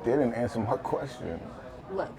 they 0.03 0.11
didn't 0.11 0.33
answer 0.33 0.59
my 0.59 0.77
question. 0.77 1.39
Look, 1.91 2.09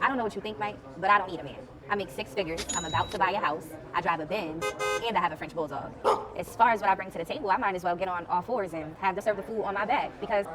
I 0.00 0.06
don't 0.06 0.16
know 0.16 0.22
what 0.22 0.36
you 0.36 0.40
think, 0.40 0.58
Mike, 0.60 0.76
but 1.00 1.10
I 1.10 1.18
don't 1.18 1.30
need 1.30 1.40
a 1.40 1.44
man. 1.44 1.56
I 1.90 1.96
make 1.96 2.08
six 2.10 2.32
figures, 2.32 2.64
I'm 2.76 2.84
about 2.84 3.10
to 3.10 3.18
buy 3.18 3.30
a 3.30 3.38
house, 3.38 3.66
I 3.94 4.00
drive 4.00 4.20
a 4.20 4.26
Benz, 4.26 4.64
and 5.04 5.16
I 5.16 5.20
have 5.20 5.32
a 5.32 5.36
French 5.36 5.54
Bulldog. 5.54 5.90
As 6.36 6.54
far 6.54 6.70
as 6.70 6.80
what 6.80 6.90
I 6.90 6.94
bring 6.94 7.10
to 7.10 7.18
the 7.18 7.24
table, 7.24 7.50
I 7.50 7.56
might 7.56 7.74
as 7.74 7.82
well 7.82 7.96
get 7.96 8.08
on 8.08 8.26
all 8.26 8.42
fours 8.42 8.74
and 8.74 8.94
have 9.00 9.16
to 9.16 9.22
serve 9.22 9.38
the 9.38 9.42
food 9.42 9.62
on 9.62 9.74
my 9.74 9.86
back 9.86 10.20
because 10.20 10.46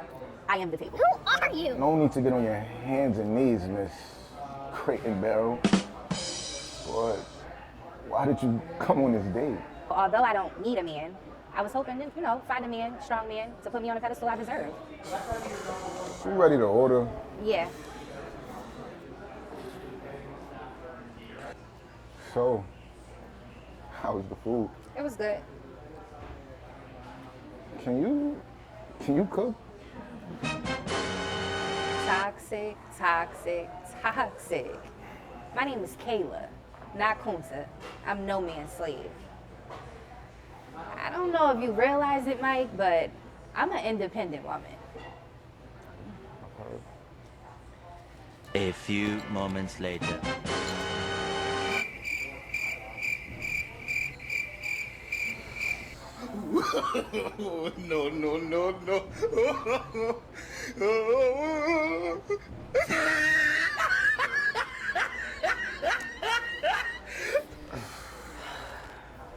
I 0.47 0.57
am 0.57 0.71
the 0.71 0.77
table. 0.77 0.97
Who 0.97 1.03
are 1.25 1.53
you? 1.53 1.75
No 1.75 1.95
need 1.95 2.11
to 2.13 2.21
get 2.21 2.31
on 2.31 2.43
your 2.43 2.55
hands 2.55 3.17
and 3.17 3.35
knees, 3.35 3.63
Miss 3.63 3.91
Crate 4.71 5.03
and 5.03 5.19
Barrel. 5.19 5.59
But 5.61 7.17
why 8.07 8.25
did 8.25 8.41
you 8.41 8.61
come 8.79 9.03
on 9.03 9.11
this 9.11 9.25
date? 9.33 9.57
Although 9.89 10.23
I 10.23 10.33
don't 10.33 10.65
need 10.65 10.77
a 10.77 10.83
man, 10.83 11.15
I 11.55 11.61
was 11.63 11.73
hoping 11.73 11.97
to, 11.97 12.11
you 12.15 12.21
know, 12.21 12.41
find 12.47 12.63
a 12.63 12.67
man, 12.67 12.95
strong 13.03 13.27
man, 13.27 13.51
to 13.63 13.69
put 13.69 13.81
me 13.81 13.89
on 13.89 13.97
a 13.97 13.99
pedestal 13.99 14.29
I 14.29 14.35
deserve. 14.37 14.73
You 16.25 16.31
ready 16.31 16.57
to 16.57 16.63
order? 16.63 17.07
Yeah. 17.43 17.67
So, 22.33 22.63
how 24.01 24.15
was 24.15 24.25
the 24.25 24.35
food? 24.35 24.67
It 24.97 25.03
was 25.03 25.15
good. 25.15 25.37
Can 27.83 28.01
you, 28.01 28.41
can 29.05 29.15
you 29.15 29.27
cook? 29.29 29.53
Toxic, 32.05 32.75
toxic, 32.97 33.69
toxic. 34.01 34.79
My 35.55 35.63
name 35.63 35.83
is 35.83 35.95
Kayla, 36.03 36.47
not 36.97 37.21
Kunta. 37.21 37.67
I'm 38.07 38.25
no 38.25 38.41
man's 38.41 38.71
slave. 38.71 39.11
I 40.75 41.11
don't 41.11 41.31
know 41.31 41.51
if 41.51 41.61
you 41.61 41.71
realize 41.71 42.25
it, 42.25 42.41
Mike, 42.41 42.75
but 42.75 43.11
I'm 43.55 43.71
an 43.71 43.85
independent 43.85 44.43
woman. 44.43 44.63
A 48.55 48.71
few 48.71 49.21
moments 49.31 49.79
later. 49.79 50.19
No, 57.77 58.09
no, 58.09 58.37
no, 58.37 58.71
no. 58.85 59.03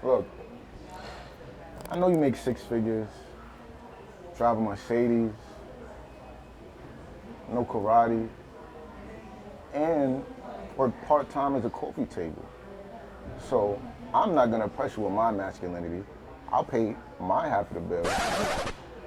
Look, 0.03 0.27
I 1.91 1.99
know 1.99 2.09
you 2.09 2.17
make 2.17 2.37
six 2.37 2.63
figures, 2.63 3.09
drive 4.39 4.57
a 4.57 4.61
Mercedes, 4.61 5.33
no 7.53 7.67
karate, 7.67 8.29
and 9.75 10.25
work 10.79 10.95
part 11.07 11.29
time 11.29 11.55
as 11.55 11.67
a 11.67 11.71
coffee 11.71 12.07
table. 12.07 12.47
So 13.51 13.79
I'm 14.15 14.35
not 14.35 14.51
gonna 14.51 14.69
press 14.69 14.97
you 14.97 15.03
with 15.03 15.13
my 15.13 15.31
masculinity. 15.33 16.03
I'll 16.51 16.65
pay 16.65 16.97
my 17.21 17.49
half 17.49 17.71
of 17.71 17.75
the 17.75 17.81
bill. 17.81 18.07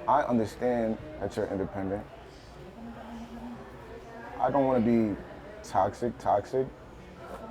I 0.08 0.22
understand 0.22 0.98
that 1.20 1.36
you're 1.36 1.46
independent. 1.46 2.04
I 4.40 4.50
don't 4.50 4.66
wanna 4.66 4.80
be 4.80 5.16
toxic, 5.62 6.16
toxic, 6.18 6.66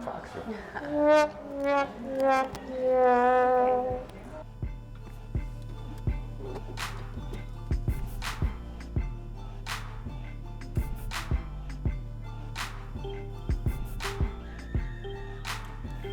toxic. 0.04 0.44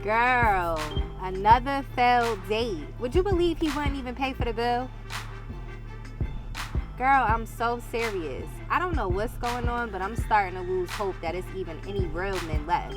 Girl, 0.03 0.79
another 1.27 1.85
failed 1.97 2.39
date. 2.49 2.87
Would 3.01 3.13
you 3.15 3.23
believe 3.23 3.59
he 3.59 3.69
wouldn't 3.71 3.97
even 3.97 4.15
pay 4.15 4.33
for 4.33 4.45
the 4.45 4.53
bill? 4.53 4.89
Girl, 6.97 7.25
I'm 7.29 7.45
so 7.45 7.83
serious. 7.91 8.47
I 8.71 8.79
don't 8.79 8.95
know 8.95 9.09
what's 9.09 9.35
going 9.35 9.69
on, 9.69 9.91
but 9.91 10.01
I'm 10.01 10.15
starting 10.15 10.55
to 10.55 10.63
lose 10.63 10.89
hope 10.91 11.17
that 11.23 11.35
it's 11.35 11.47
even 11.57 11.79
any 11.87 12.07
real 12.07 12.41
men 12.43 12.65
left. 12.67 12.95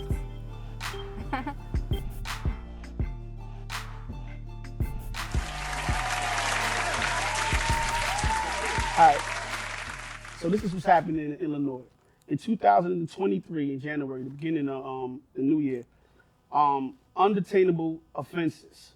All 8.97 9.07
right. 9.07 9.19
So 10.39 10.49
this 10.49 10.63
is 10.63 10.71
what's 10.71 10.85
happening 10.85 11.33
in 11.33 11.33
Illinois. 11.45 11.81
In 12.27 12.37
2023, 12.37 13.73
in 13.73 13.79
January, 13.79 14.23
the 14.23 14.29
beginning 14.29 14.69
of 14.69 14.85
um, 14.85 15.19
the 15.33 15.41
new 15.41 15.59
year, 15.59 15.83
um, 16.51 16.93
undetainable 17.15 17.99
offenses: 18.15 18.93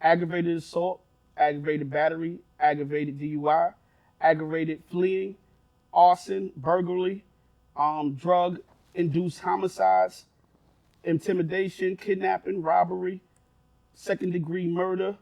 aggravated 0.00 0.56
assault, 0.56 1.00
aggravated 1.36 1.90
battery, 1.90 2.38
aggravated 2.60 3.18
DUI, 3.18 3.74
aggravated 4.20 4.82
fleeing, 4.90 5.36
arson, 5.92 6.52
burglary, 6.56 7.24
um, 7.76 8.14
drug-induced 8.14 9.40
homicides, 9.40 10.26
intimidation, 11.04 11.96
kidnapping, 11.96 12.62
robbery, 12.62 13.20
second-degree 13.94 14.66
murder, 14.68 15.16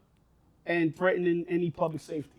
and 0.66 0.96
threatening 0.96 1.44
any 1.48 1.70
public 1.70 2.00
safety. 2.00 2.30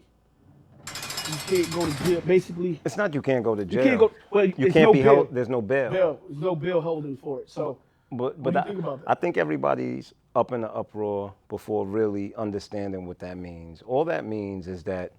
You 1.28 1.38
can't 1.64 1.74
go 1.74 1.86
to 1.86 2.04
jail. 2.04 2.22
Basically, 2.22 2.80
It's 2.86 2.98
not 2.98 3.14
you 3.14 3.22
can't 3.22 3.44
go 3.44 3.56
to 3.56 3.66
jail. 3.66 3.84
You 3.84 3.90
can't 3.90 4.00
go- 4.00 4.12
well, 4.32 4.46
you 4.46 4.72
can't 4.72 4.76
no 4.86 4.94
be 4.94 5.02
held. 5.02 5.34
There's 5.34 5.50
no 5.50 5.62
bail. 5.62 5.92
bail. 5.92 6.20
There's 6.30 6.42
no 6.42 6.56
bail 6.56 6.82
holding 6.82 7.18
for 7.18 7.40
it. 7.42 7.50
So, 7.50 7.80
But 8.12 8.42
but 8.42 8.56
I, 8.56 8.64
think? 8.64 8.86
I 9.08 9.14
think 9.16 9.38
everybody's 9.38 10.14
up 10.36 10.52
in 10.52 10.62
the 10.62 10.72
uproar 10.72 11.34
before 11.50 11.86
really 11.88 12.34
understanding 12.36 13.06
what 13.08 13.20
that 13.20 13.38
means. 13.38 13.82
All 13.82 14.06
that 14.06 14.26
means 14.26 14.68
is 14.68 14.84
that 14.84 15.12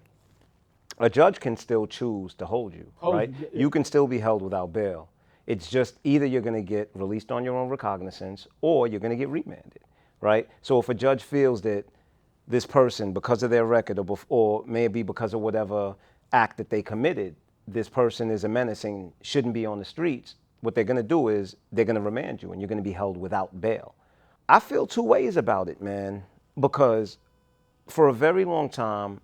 a 0.99 1.09
judge 1.09 1.39
can 1.39 1.55
still 1.57 1.85
choose 1.85 2.33
to 2.35 2.45
hold 2.45 2.73
you, 2.73 2.91
Hold 2.97 3.15
right? 3.15 3.29
you, 3.29 3.35
yeah, 3.41 3.47
yeah. 3.53 3.59
You 3.59 3.69
can 3.69 3.83
still 3.83 4.07
be 4.07 4.19
held 4.19 4.41
without 4.41 4.73
bail. 4.73 5.09
It's 5.45 5.69
just 5.69 5.99
either 6.03 6.25
you're 6.25 6.41
going 6.41 6.55
to 6.55 6.61
get 6.61 6.89
released 6.93 7.31
on 7.31 7.43
your 7.43 7.55
own 7.55 7.69
recognizance 7.69 8.47
or 8.61 8.87
you're 8.87 8.99
going 8.99 9.11
to 9.11 9.17
get 9.17 9.29
remanded, 9.29 9.79
right? 10.21 10.47
So 10.61 10.79
if 10.79 10.89
a 10.89 10.93
judge 10.93 11.23
feels 11.23 11.61
that 11.61 11.85
this 12.47 12.65
person, 12.65 13.13
because 13.13 13.43
of 13.43 13.49
their 13.49 13.65
record 13.65 13.99
or, 13.99 14.05
bef- 14.05 14.25
or 14.29 14.63
maybe 14.65 15.03
because 15.03 15.33
of 15.33 15.41
whatever 15.41 15.95
act 16.33 16.57
that 16.57 16.69
they 16.69 16.81
committed, 16.81 17.35
this 17.67 17.89
person 17.89 18.29
is 18.29 18.43
a 18.43 18.49
menace 18.49 18.83
and 18.83 19.11
shouldn't 19.21 19.53
be 19.53 19.65
on 19.65 19.79
the 19.79 19.85
streets, 19.85 20.35
what 20.61 20.75
they're 20.75 20.83
going 20.83 20.97
to 20.97 21.03
do 21.03 21.27
is 21.27 21.55
they're 21.71 21.85
going 21.85 21.95
to 21.95 22.01
remand 22.01 22.41
you 22.41 22.51
and 22.51 22.61
you're 22.61 22.67
going 22.67 22.77
to 22.77 22.83
be 22.83 22.91
held 22.91 23.17
without 23.17 23.59
bail. 23.61 23.95
I 24.49 24.59
feel 24.59 24.87
two 24.87 25.03
ways 25.03 25.37
about 25.37 25.69
it, 25.69 25.81
man, 25.81 26.23
because 26.59 27.17
for 27.87 28.07
a 28.07 28.13
very 28.13 28.45
long 28.45 28.69
time, 28.69 29.21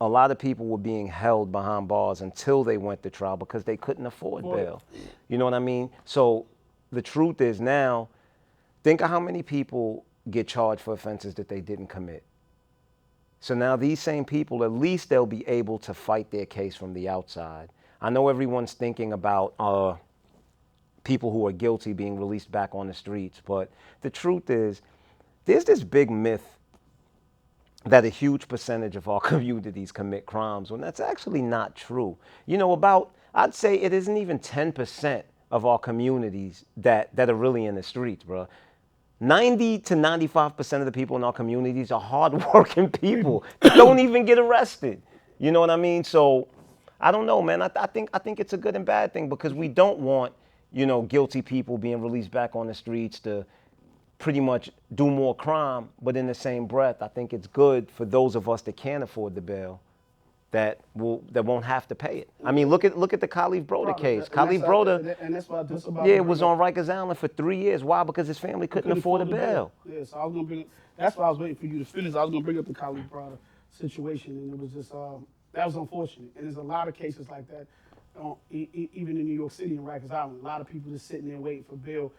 a 0.00 0.08
lot 0.08 0.30
of 0.30 0.38
people 0.38 0.66
were 0.66 0.78
being 0.78 1.06
held 1.06 1.52
behind 1.52 1.86
bars 1.86 2.22
until 2.22 2.64
they 2.64 2.76
went 2.76 3.02
to 3.04 3.10
trial 3.10 3.36
because 3.36 3.64
they 3.64 3.76
couldn't 3.76 4.06
afford 4.06 4.44
bail. 4.44 4.82
You 5.28 5.38
know 5.38 5.44
what 5.44 5.54
I 5.54 5.60
mean? 5.60 5.90
So 6.04 6.46
the 6.90 7.02
truth 7.02 7.40
is 7.40 7.60
now, 7.60 8.08
Think 8.82 9.00
of 9.00 9.10
how 9.10 9.20
many 9.20 9.42
people 9.42 10.04
get 10.30 10.48
charged 10.48 10.82
for 10.82 10.94
offenses 10.94 11.34
that 11.34 11.48
they 11.48 11.60
didn't 11.60 11.86
commit. 11.86 12.24
So 13.40 13.54
now 13.54 13.76
these 13.76 14.00
same 14.00 14.24
people, 14.24 14.64
at 14.64 14.72
least 14.72 15.08
they'll 15.08 15.26
be 15.26 15.46
able 15.48 15.78
to 15.80 15.94
fight 15.94 16.30
their 16.30 16.46
case 16.46 16.76
from 16.76 16.92
the 16.92 17.08
outside. 17.08 17.70
I 18.00 18.10
know 18.10 18.28
everyone's 18.28 18.72
thinking 18.72 19.12
about 19.12 19.54
uh, 19.58 19.94
people 21.04 21.32
who 21.32 21.46
are 21.46 21.52
guilty 21.52 21.92
being 21.92 22.18
released 22.18 22.50
back 22.50 22.74
on 22.74 22.86
the 22.86 22.94
streets, 22.94 23.40
but 23.44 23.70
the 24.02 24.10
truth 24.10 24.50
is, 24.50 24.82
there's 25.44 25.64
this 25.64 25.82
big 25.82 26.10
myth 26.10 26.58
that 27.84 28.04
a 28.04 28.08
huge 28.08 28.48
percentage 28.48 28.96
of 28.96 29.08
our 29.08 29.20
communities 29.32 29.92
commit 29.92 30.26
crimes 30.26 30.70
when 30.70 30.80
that's 30.80 31.00
actually 31.00 31.42
not 31.42 31.74
true. 31.74 32.16
You 32.46 32.58
know, 32.58 32.72
about 32.72 33.12
I'd 33.34 33.54
say 33.54 33.76
it 33.76 33.92
isn't 33.92 34.16
even 34.16 34.38
10% 34.38 35.22
of 35.50 35.66
our 35.66 35.78
communities 35.78 36.64
that 36.78 37.14
that 37.16 37.28
are 37.28 37.34
really 37.34 37.66
in 37.66 37.74
the 37.74 37.82
streets, 37.82 38.24
bro. 38.24 38.48
90 39.20 39.78
to 39.78 39.94
95% 39.94 40.80
of 40.80 40.84
the 40.84 40.90
people 40.90 41.16
in 41.16 41.22
our 41.22 41.32
communities 41.32 41.92
are 41.92 42.00
hardworking 42.00 42.90
people 43.02 43.44
that 43.60 43.74
don't 43.76 44.00
even 44.00 44.24
get 44.24 44.38
arrested. 44.38 45.00
You 45.38 45.52
know 45.52 45.60
what 45.60 45.70
I 45.70 45.76
mean? 45.76 46.02
So 46.02 46.48
I 47.00 47.10
don't 47.12 47.26
know, 47.26 47.40
man. 47.40 47.62
I, 47.62 47.70
I 47.76 47.86
think 47.86 48.10
I 48.12 48.18
think 48.18 48.40
it's 48.40 48.52
a 48.52 48.56
good 48.56 48.76
and 48.76 48.84
bad 48.84 49.12
thing 49.12 49.28
because 49.28 49.54
we 49.54 49.68
don't 49.68 49.98
want, 49.98 50.32
you 50.72 50.86
know, 50.86 51.02
guilty 51.02 51.42
people 51.42 51.78
being 51.78 52.00
released 52.00 52.30
back 52.30 52.56
on 52.56 52.66
the 52.66 52.74
streets 52.74 53.20
to 53.20 53.44
pretty 54.18 54.40
much 54.40 54.70
do 54.94 55.10
more 55.10 55.34
crime, 55.34 55.88
but 56.00 56.16
in 56.16 56.26
the 56.26 56.34
same 56.34 56.66
breath, 56.66 57.02
I 57.02 57.08
think 57.08 57.32
it's 57.32 57.46
good 57.46 57.90
for 57.90 58.04
those 58.04 58.36
of 58.36 58.48
us 58.48 58.62
that 58.62 58.76
can't 58.76 59.02
afford 59.02 59.34
the 59.34 59.40
bail 59.40 59.80
that 60.52 60.80
will 60.94 61.24
that 61.32 61.44
won't 61.44 61.64
have 61.64 61.88
to 61.88 61.94
pay 61.94 62.18
it. 62.18 62.30
I 62.44 62.52
mean, 62.52 62.68
look 62.68 62.84
at 62.84 62.96
look 62.96 63.12
at 63.12 63.20
the 63.20 63.28
Kalief 63.28 63.64
Browder 63.64 63.98
case. 63.98 64.24
And 64.24 64.32
Kalief 64.32 64.64
Browder, 64.64 65.16
And 65.20 65.34
that's 65.34 65.48
why 65.48 65.62
this 65.62 65.86
about. 65.86 66.06
yeah, 66.06 66.20
was 66.20 66.42
on 66.42 66.58
Rikers 66.58 66.88
Island 66.92 67.18
for 67.18 67.28
three 67.28 67.56
years. 67.58 67.82
Why? 67.82 68.04
Because 68.04 68.28
his 68.28 68.38
family 68.38 68.66
couldn't 68.66 68.90
couldn't 68.90 68.98
afford 68.98 69.22
a 69.22 69.24
the 69.24 69.30
bail. 69.32 69.72
Yeah, 69.90 70.04
so 70.04 70.18
I 70.18 70.24
was 70.24 70.34
gonna 70.34 70.46
bring. 70.46 70.66
That's 70.98 71.16
why 71.16 71.26
I 71.26 71.30
was 71.30 71.38
waiting 71.38 71.56
for 71.56 71.66
you 71.66 71.78
to 71.78 71.84
finish. 71.86 72.14
I 72.14 72.22
was 72.22 72.30
gonna 72.30 72.44
bring 72.44 72.58
up 72.58 72.66
the 72.66 72.74
Kalief 72.74 73.08
Browder 73.08 73.38
situation, 73.70 74.36
and 74.36 74.52
it 74.52 74.60
was 74.60 74.70
just 74.72 74.92
um, 74.94 75.26
that 75.54 75.64
was 75.66 75.74
unfortunate. 75.76 76.30
And 76.36 76.44
there's 76.44 76.56
a 76.56 76.62
lot 76.62 76.86
of 76.86 76.94
cases 76.94 77.30
like 77.30 77.48
that, 77.48 77.66
um, 78.20 78.36
e- 78.50 78.68
e- 78.74 78.90
even 78.94 79.16
in 79.16 79.24
New 79.26 79.34
York 79.34 79.52
City 79.52 79.76
and 79.76 79.86
Rikers 79.86 80.10
Island. 80.12 80.40
A 80.42 80.44
lot 80.44 80.60
of 80.60 80.68
people 80.68 80.90
just 80.90 81.06
sitting 81.06 81.28
there 81.28 81.38
waiting 81.38 81.64
for 81.64 81.76
bail, 81.76 82.12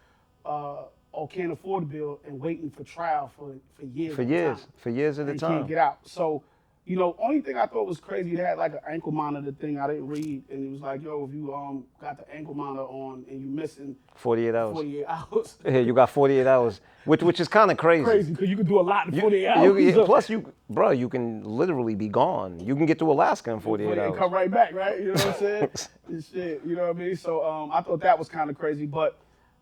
uh, 0.44 0.84
or 1.12 1.28
can't 1.28 1.52
afford 1.52 1.84
a 1.84 1.86
bill 1.86 2.20
and 2.26 2.40
waiting 2.40 2.70
for 2.70 2.84
trial 2.84 3.30
for 3.36 3.54
for 3.74 3.84
years. 3.86 4.14
For 4.16 4.22
years, 4.22 4.60
time 4.60 4.68
for 4.76 4.90
years 4.90 5.18
at 5.18 5.28
a 5.28 5.32
and 5.32 5.40
can't 5.40 5.52
time. 5.60 5.66
get 5.66 5.78
out. 5.78 5.98
So, 6.06 6.42
you 6.86 6.96
know, 6.96 7.16
only 7.18 7.40
thing 7.40 7.56
I 7.56 7.64
thought 7.66 7.86
was 7.86 7.98
crazy, 7.98 8.36
they 8.36 8.42
had 8.42 8.58
like 8.58 8.72
an 8.72 8.80
ankle 8.88 9.10
monitor 9.10 9.52
thing 9.52 9.78
I 9.78 9.86
didn't 9.86 10.06
read, 10.06 10.42
and 10.50 10.66
it 10.66 10.70
was 10.70 10.80
like, 10.82 11.02
yo, 11.02 11.26
if 11.26 11.34
you 11.34 11.54
um 11.54 11.84
got 12.00 12.18
the 12.18 12.34
ankle 12.34 12.52
monitor 12.54 12.82
on 12.84 13.24
and 13.30 13.40
you 13.40 13.48
missing 13.48 13.96
48 14.16 14.54
hours. 14.54 14.74
48 14.74 15.04
hours, 15.06 15.56
Yeah, 15.64 15.78
you 15.78 15.94
got 15.94 16.10
48 16.10 16.46
hours, 16.46 16.80
which 17.06 17.22
which 17.22 17.40
is 17.40 17.48
kind 17.48 17.70
of 17.70 17.78
crazy. 17.78 18.04
crazy 18.04 18.32
because 18.32 18.50
you 18.50 18.56
could 18.56 18.68
do 18.68 18.78
a 18.78 18.82
lot 18.82 19.06
in 19.08 19.14
You- 19.14 19.20
48 19.22 19.40
you- 19.42 19.48
hours. 19.48 19.82
yeah, 19.96 20.04
plus, 20.04 20.28
you, 20.28 20.52
bro, 20.68 20.90
you 20.90 21.08
can 21.08 21.42
literally 21.42 21.94
be 21.94 22.08
gone. 22.08 22.60
You 22.60 22.76
can 22.76 22.84
get 22.84 22.98
to 22.98 23.10
Alaska 23.10 23.50
in 23.52 23.60
48 23.60 23.92
and 23.92 24.00
hours. 24.00 24.18
come 24.18 24.32
right 24.34 24.50
back, 24.50 24.74
right? 24.74 24.98
You 25.00 25.06
know 25.06 25.12
what 25.14 25.26
I'm 25.26 25.34
saying? 25.38 25.70
and 26.08 26.24
shit, 26.24 26.60
you 26.66 26.76
know 26.76 26.88
what 26.88 26.96
I 26.96 26.98
mean? 26.98 27.16
So 27.16 27.42
um, 27.46 27.70
I 27.72 27.80
thought 27.80 28.00
that 28.00 28.18
was 28.18 28.28
kind 28.28 28.50
of 28.50 28.58
crazy, 28.58 28.84
but 28.84 29.18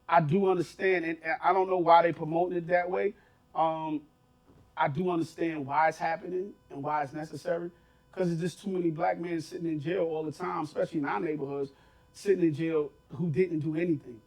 I 0.09 0.21
do 0.21 0.51
understand, 0.51 1.05
and, 1.05 1.17
and 1.25 1.35
I 1.43 1.53
don't 1.53 1.71
know 1.71 1.79
why 1.79 2.03
they 2.03 2.13
promoting 2.13 2.59
it 2.59 2.67
that 2.67 2.91
way. 2.91 3.15
Um, 3.55 4.01
I 4.83 4.89
do 4.89 5.11
understand 5.11 5.65
why 5.65 5.89
it's 5.91 5.99
happening 5.99 6.53
and 6.69 6.83
why 6.83 7.05
it's 7.05 7.13
necessary, 7.13 7.71
because 8.11 8.27
there's 8.29 8.41
just 8.41 8.65
too 8.65 8.71
many 8.71 8.91
black 8.91 9.17
men 9.21 9.41
sitting 9.41 9.69
in 9.69 9.81
jail 9.81 10.03
all 10.03 10.25
the 10.25 10.33
time, 10.33 10.65
especially 10.65 10.99
in 10.99 11.05
our 11.05 11.21
neighborhoods, 11.21 11.71
sitting 12.13 12.43
in 12.43 12.53
jail 12.53 12.91
who 13.15 13.31
didn't 13.31 13.61
do 13.61 13.77
anything. 13.77 14.21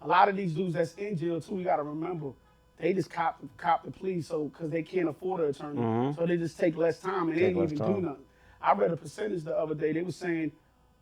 A 0.00 0.08
lot 0.08 0.30
of 0.30 0.36
these 0.36 0.52
dudes 0.54 0.72
that's 0.72 0.94
in 0.94 1.14
jail 1.18 1.42
too, 1.42 1.56
we 1.56 1.62
got 1.62 1.76
to 1.76 1.82
remember, 1.82 2.30
they 2.78 2.94
just 2.94 3.10
cop 3.10 3.42
cop 3.58 3.84
the 3.84 3.90
plea, 3.90 4.22
so 4.22 4.44
because 4.44 4.70
they 4.70 4.82
can't 4.82 5.10
afford 5.10 5.42
an 5.42 5.50
attorney, 5.50 6.14
so 6.16 6.24
they 6.24 6.38
just 6.38 6.58
take 6.58 6.74
less 6.78 7.00
time 7.00 7.28
and 7.28 7.36
they 7.36 7.40
Take 7.42 7.48
didn't 7.48 7.60
less 7.60 7.72
even 7.72 7.94
do 7.94 8.00
nothing. 8.00 8.24
I 8.62 8.72
read 8.72 8.90
a 8.90 8.96
percentage 8.96 9.42
the 9.44 9.54
other 9.58 9.74
day. 9.74 9.92
They 9.92 10.00
were 10.02 10.10
saying 10.10 10.52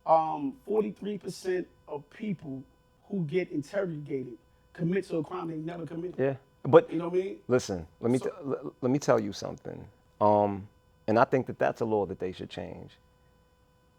um, 0.05 0.55
43% 0.69 1.65
of 1.87 2.09
people 2.09 2.61
who 3.09 3.21
get 3.23 3.51
interrogated 3.51 4.37
commit 4.73 5.07
to 5.07 5.17
a 5.17 5.23
crime 5.23 5.47
they 5.47 5.55
never 5.55 5.85
committed. 5.85 6.15
Yeah, 6.19 6.33
but 6.67 6.91
You 6.91 6.99
know 6.99 7.09
what 7.09 7.19
I 7.19 7.23
mean? 7.23 7.37
listen, 7.47 7.87
let 8.01 8.11
me 8.11 8.19
t- 8.19 8.29
l- 8.45 8.73
let 8.81 8.91
me 8.91 8.99
tell 8.99 9.19
you 9.19 9.33
something. 9.33 9.83
Um, 10.21 10.67
and 11.07 11.19
I 11.19 11.25
think 11.25 11.47
that 11.47 11.59
that's 11.59 11.81
a 11.81 11.85
law 11.85 12.05
that 12.07 12.19
they 12.19 12.33
should 12.33 12.49
change. 12.51 12.91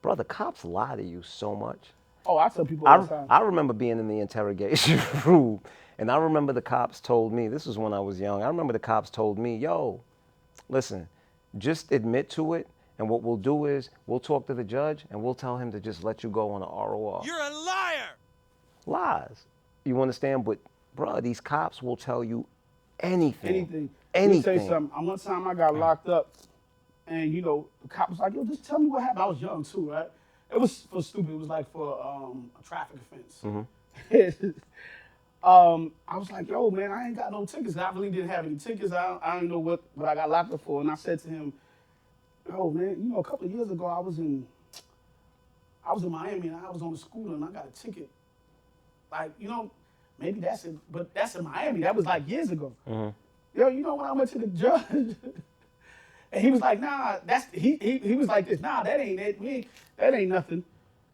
Brother, 0.03 0.25
cops 0.25 0.65
lie 0.65 0.97
to 0.97 1.03
you 1.03 1.23
so 1.23 1.57
much. 1.57 1.91
Oh, 2.27 2.39
I 2.39 2.49
tell 2.51 2.67
people 2.67 2.89
all 2.89 3.03
the 3.03 3.15
I, 3.15 3.19
time. 3.19 3.27
I 3.31 3.41
remember 3.41 3.75
being 3.75 3.99
in 3.99 4.09
the 4.09 4.21
interrogation 4.21 5.01
room, 5.27 5.61
and 5.99 6.11
I 6.11 6.19
remember 6.19 6.53
the 6.53 6.63
cops 6.63 7.01
told 7.01 7.33
me, 7.33 7.49
this 7.49 7.67
was 7.67 7.79
when 7.79 7.95
I 7.95 8.01
was 8.01 8.21
young, 8.21 8.43
I 8.43 8.49
remember 8.49 8.73
the 8.75 8.79
cops 8.81 9.11
told 9.11 9.39
me, 9.39 9.57
yo, 9.57 10.01
listen, 10.69 11.09
just 11.59 11.93
admit 11.93 12.31
to 12.31 12.55
it, 12.55 12.69
and 12.99 13.09
what 13.09 13.23
we'll 13.23 13.37
do 13.39 13.67
is 13.67 13.91
we'll 14.07 14.21
talk 14.21 14.47
to 14.49 14.55
the 14.55 14.65
judge, 14.65 15.07
and 15.11 15.23
we'll 15.23 15.35
tell 15.35 15.59
him 15.59 15.73
to 15.73 15.81
just 15.81 16.05
let 16.05 16.23
you 16.23 16.31
go 16.31 16.51
on 16.53 16.63
an 16.63 16.69
ROR. 16.69 17.23
You're 17.25 17.41
a 17.41 17.51
liar! 17.51 18.11
Lies. 18.87 19.47
You 19.85 20.01
understand? 20.03 20.45
But, 20.45 20.59
bruh, 20.97 21.23
these 21.23 21.41
cops 21.41 21.83
will 21.83 21.97
tell 21.97 22.23
you 22.25 22.47
anything. 23.01 23.51
anything. 23.55 23.91
Let 24.15 24.23
me 24.29 24.31
Anything. 24.37 24.69
something. 24.69 25.07
One 25.07 25.19
time 25.19 25.47
I 25.47 25.55
got 25.55 25.75
locked 25.75 26.09
up, 26.09 26.33
and 27.07 27.33
you 27.33 27.43
know, 27.43 27.67
the 27.83 27.89
cop 27.89 28.11
was 28.11 28.19
like, 28.19 28.35
"Yo, 28.35 28.45
just 28.45 28.65
tell 28.65 28.79
me 28.79 28.87
what 28.89 29.03
happened." 29.03 29.21
I 29.21 29.27
was 29.27 29.41
young 29.41 29.65
too, 29.65 29.91
right? 29.91 30.09
It 30.51 30.61
was 30.61 30.87
for 30.91 31.03
stupid. 31.03 31.33
It 31.33 31.39
was 31.39 31.49
like 31.49 31.71
for 31.71 32.05
um, 32.05 32.51
a 32.59 32.63
traffic 32.63 32.99
offense. 33.13 33.41
Mm-hmm. 33.45 34.51
um, 35.49 35.93
I 36.09 36.17
was 36.17 36.31
like, 36.31 36.49
"Yo, 36.49 36.71
man, 36.71 36.91
I 36.91 37.07
ain't 37.09 37.17
got 37.17 37.31
no 37.31 37.45
tickets. 37.45 37.77
I 37.77 37.91
really 37.93 38.11
didn't 38.11 38.31
have 38.31 38.47
any 38.47 38.57
tickets. 38.57 38.93
I 38.93 39.07
don't, 39.07 39.23
I 39.23 39.35
don't 39.35 39.49
know 39.49 39.59
what 39.59 39.83
what 39.95 40.09
I 40.09 40.15
got 40.15 40.31
locked 40.31 40.53
up 40.53 40.61
for." 40.63 40.81
And 40.81 40.91
I 40.91 40.95
said 40.97 41.21
to 41.21 41.29
him, 41.29 41.53
"Yo, 42.49 42.71
man, 42.71 42.97
you 42.99 43.11
know, 43.11 43.19
a 43.19 43.25
couple 43.25 43.47
of 43.47 43.53
years 43.53 43.71
ago, 43.71 43.87
I 43.87 44.01
was 44.01 44.19
in 44.19 44.47
I 45.89 45.93
was 45.93 46.05
in 46.05 46.11
Miami 46.13 46.49
and 46.49 46.57
I 46.57 46.71
was 46.71 46.83
on 46.83 46.93
the 46.93 46.99
scooter 46.99 47.35
and 47.35 47.45
I 47.45 47.49
got 47.49 47.67
a 47.67 47.71
ticket. 47.71 48.11
Like, 49.11 49.33
you 49.39 49.49
know, 49.49 49.71
maybe 50.19 50.41
that's 50.41 50.65
it, 50.65 50.77
but 50.91 51.15
that's 51.15 51.35
in 51.37 51.45
Miami. 51.45 51.81
That 51.81 51.95
was 51.95 52.07
like 52.07 52.29
years 52.29 52.51
ago." 52.51 52.75
Mm-hmm. 52.89 53.59
yo, 53.59 53.69
you 53.69 53.83
know 53.83 53.95
when 53.95 54.07
I 54.07 54.13
went 54.13 54.31
to 54.31 54.39
the 54.39 54.47
judge, 54.49 55.17
and 56.33 56.45
he 56.45 56.51
was 56.51 56.61
like, 56.61 56.81
nah, 56.81 57.19
that's 57.25 57.47
he 57.53 57.79
he, 57.81 57.99
he 57.99 58.15
was 58.15 58.29
like 58.29 58.47
this, 58.47 58.61
nah, 58.61 58.83
that 58.83 59.01
ain't 59.01 59.21
it, 59.21 59.41
we 59.41 59.49
ain't, 59.49 59.67
that 59.97 60.15
ain't 60.15 60.31
nothing. 60.31 60.65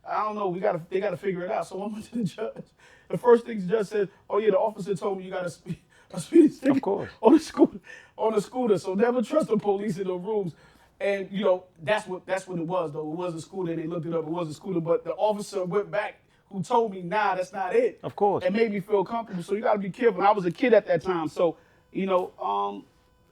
I 0.07 0.23
don't 0.25 0.35
know, 0.35 0.49
we 0.49 0.61
gotta 0.61 0.81
they 0.91 1.01
gotta 1.01 1.17
figure 1.17 1.45
it 1.45 1.51
out. 1.51 1.67
So 1.67 1.83
I 1.83 1.87
went 1.87 2.05
to 2.07 2.19
the 2.19 2.25
judge. 2.37 2.65
The 3.09 3.19
first 3.19 3.47
thing 3.47 3.61
the 3.61 3.67
judge 3.67 3.87
said, 3.89 4.09
oh 4.29 4.39
yeah, 4.39 4.51
the 4.51 4.59
officer 4.59 4.95
told 4.95 5.19
me 5.19 5.25
you 5.25 5.31
gotta 5.31 5.51
speed 5.51 5.79
a 6.13 6.21
speeding 6.21 6.51
ticket 6.51 6.83
course. 6.83 7.11
on 7.21 7.33
the 7.33 7.41
scooter 7.41 7.81
on 8.17 8.35
the 8.35 8.41
scooter. 8.41 8.79
So 8.79 8.95
never 8.95 9.23
trust 9.23 9.49
the 9.49 9.57
police 9.57 9.99
in 9.99 10.07
the 10.07 10.15
rooms. 10.15 10.55
And 11.01 11.29
you 11.31 11.45
know 11.45 11.65
that's 11.83 12.07
what 12.07 12.25
that's 12.25 12.47
what 12.47 12.59
it 12.59 12.67
was 12.67 12.93
though. 12.93 13.01
It 13.01 13.17
was 13.17 13.35
a 13.35 13.41
scooter. 13.41 13.75
They 13.75 13.87
looked 13.87 14.07
it 14.07 14.15
up. 14.15 14.21
It 14.21 14.31
was 14.31 14.49
a 14.49 14.55
scooter. 14.55 14.81
But 14.81 15.05
the 15.05 15.13
officer 15.13 15.65
went 15.65 15.91
back 15.91 16.21
who 16.55 16.63
told 16.63 16.93
me, 16.93 17.03
nah, 17.03 17.35
that's 17.35 17.53
not 17.53 17.75
it. 17.75 17.99
Of 18.05 18.15
course. 18.15 18.45
It 18.45 18.53
made 18.53 18.71
me 18.71 18.79
feel 18.79 19.05
comfortable. 19.05 19.43
So 19.43 19.55
you 19.55 19.61
got 19.61 19.73
to 19.73 19.79
be 19.81 19.91
careful. 19.91 20.21
And 20.21 20.29
I 20.29 20.31
was 20.31 20.45
a 20.45 20.53
kid 20.53 20.73
at 20.73 20.87
that 20.87 21.03
time. 21.03 21.27
So, 21.27 21.57
you 21.91 22.07
know, 22.07 22.31
um, 22.41 22.85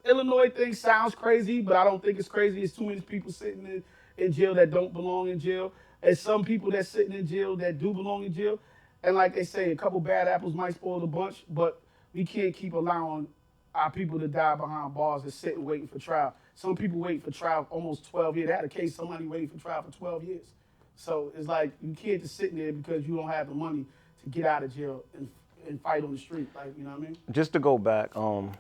Illinois 0.05 0.51
thing 0.51 0.75
sounds 0.75 1.15
crazy, 1.15 1.63
but 1.63 1.77
I 1.77 1.85
don't 1.85 2.03
think 2.03 2.19
it's 2.19 2.27
crazy. 2.27 2.65
It's 2.65 2.73
too 2.73 2.85
many 2.85 3.01
people 3.01 3.31
sitting 3.31 3.65
in, 3.65 3.85
in 4.17 4.33
jail 4.33 4.55
that 4.55 4.73
don't 4.73 4.93
belong 4.93 5.29
in 5.29 5.39
jail. 5.39 5.73
And 6.03 6.19
some 6.19 6.43
people 6.43 6.73
that's 6.73 6.89
sitting 6.89 7.13
in 7.13 7.25
jail 7.25 7.55
that 7.59 7.79
do 7.79 7.95
belong 7.95 8.25
in 8.25 8.35
jail. 8.35 8.59
And 9.05 9.15
like 9.15 9.37
they 9.37 9.45
say, 9.45 9.71
a 9.71 9.77
couple 9.77 10.01
bad 10.01 10.27
apples 10.27 10.53
might 10.53 10.75
spoil 10.75 10.99
the 10.99 11.07
bunch, 11.07 11.45
but 11.49 11.81
we 12.13 12.25
can't 12.25 12.53
keep 12.53 12.73
allowing 12.73 13.29
our 13.73 13.91
people 13.93 14.19
to 14.19 14.27
die 14.27 14.57
behind 14.57 14.95
bars 14.95 15.23
and 15.23 15.33
sitting 15.33 15.65
waiting 15.65 15.87
for 15.87 16.01
trial. 16.01 16.35
Some 16.57 16.75
people 16.75 16.99
wait 16.99 17.23
for 17.23 17.31
trial 17.31 17.69
almost 17.71 18.11
12 18.11 18.37
years. 18.37 18.49
They 18.49 18.55
had 18.55 18.65
a 18.65 18.69
case, 18.69 18.97
somebody 18.97 19.27
waiting 19.27 19.49
for 19.49 19.63
trial 19.63 19.83
for 19.83 19.97
12 19.97 20.25
years. 20.25 20.47
So 20.97 21.33
it's 21.37 21.49
like 21.49 21.73
you 21.83 21.95
can't 21.95 22.23
just 22.23 22.37
sit 22.37 22.55
there 22.57 22.73
because 22.73 23.07
you 23.07 23.17
don't 23.17 23.29
have 23.29 23.49
the 23.49 23.55
money 23.55 23.87
to 24.23 24.31
get 24.31 24.47
out 24.47 24.63
of 24.63 24.75
jail 24.75 25.05
and, 25.17 25.29
and 25.69 25.81
fight 25.81 26.05
on 26.05 26.13
the 26.13 26.19
street. 26.19 26.49
Like, 26.55 26.75
you 26.77 26.85
know 26.85 26.91
what 26.91 26.99
I 26.99 27.03
mean? 27.03 27.19
just 27.31 27.53
to 27.55 27.59
go 27.59 27.79
back, 27.79 28.15
um, 28.17 28.53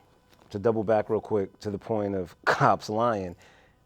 to 0.50 0.58
double 0.58 0.84
back 0.84 1.08
real 1.08 1.20
quick 1.20 1.58
to 1.60 1.70
the 1.70 1.78
point 1.78 2.14
of 2.14 2.34
cops 2.44 2.88
lying. 2.88 3.36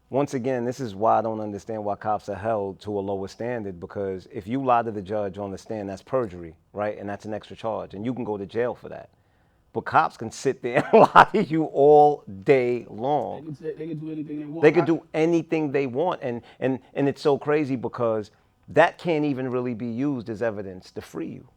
Once 0.09 0.33
again, 0.33 0.63
this 0.63 0.79
is 0.79 0.95
why 0.95 1.19
I 1.19 1.21
don't 1.21 1.41
understand 1.41 1.83
why 1.83 1.95
cops 1.95 2.29
are 2.29 2.35
held 2.35 2.79
to 2.81 2.97
a 2.97 3.01
lower 3.01 3.27
standard 3.27 3.77
because 3.77 4.25
if 4.31 4.47
you 4.47 4.63
lie 4.63 4.81
to 4.81 4.91
the 4.91 5.01
judge 5.01 5.37
on 5.37 5.51
the 5.51 5.57
stand, 5.57 5.89
that's 5.89 6.01
perjury, 6.01 6.55
right? 6.71 6.97
And 6.97 7.09
that's 7.09 7.25
an 7.25 7.33
extra 7.33 7.57
charge, 7.57 7.93
and 7.93 8.05
you 8.05 8.13
can 8.13 8.23
go 8.23 8.37
to 8.37 8.45
jail 8.45 8.73
for 8.73 8.87
that. 8.87 9.09
But 9.77 9.85
cops 9.85 10.17
can 10.17 10.31
sit 10.31 10.63
there 10.63 10.89
and 10.91 11.01
lie 11.13 11.27
to 11.33 11.43
you 11.43 11.65
all 11.65 12.23
day 12.43 12.79
They 12.79 12.85
long. 12.89 13.45
can, 13.45 13.55
say- 13.55 13.75
they 13.75 13.87
can 13.89 13.99
do 13.99 14.11
anything 14.11 14.39
they 14.39 14.45
want. 14.45 14.61
They 14.63 14.81
I- 14.81 14.85
do 14.85 15.03
anything 15.13 15.71
they 15.71 15.85
want, 15.85 16.19
and 16.23 16.41
and 16.59 16.79
and 16.95 17.07
it's 17.07 17.21
so 17.21 17.37
crazy 17.37 17.75
because 17.75 18.31
that 18.69 18.97
can't 18.97 19.23
even 19.23 19.51
really 19.51 19.75
be 19.75 19.85
used 19.85 20.31
as 20.31 20.41
evidence 20.41 20.89
to 20.93 21.01
free 21.01 21.27
you. 21.27 21.47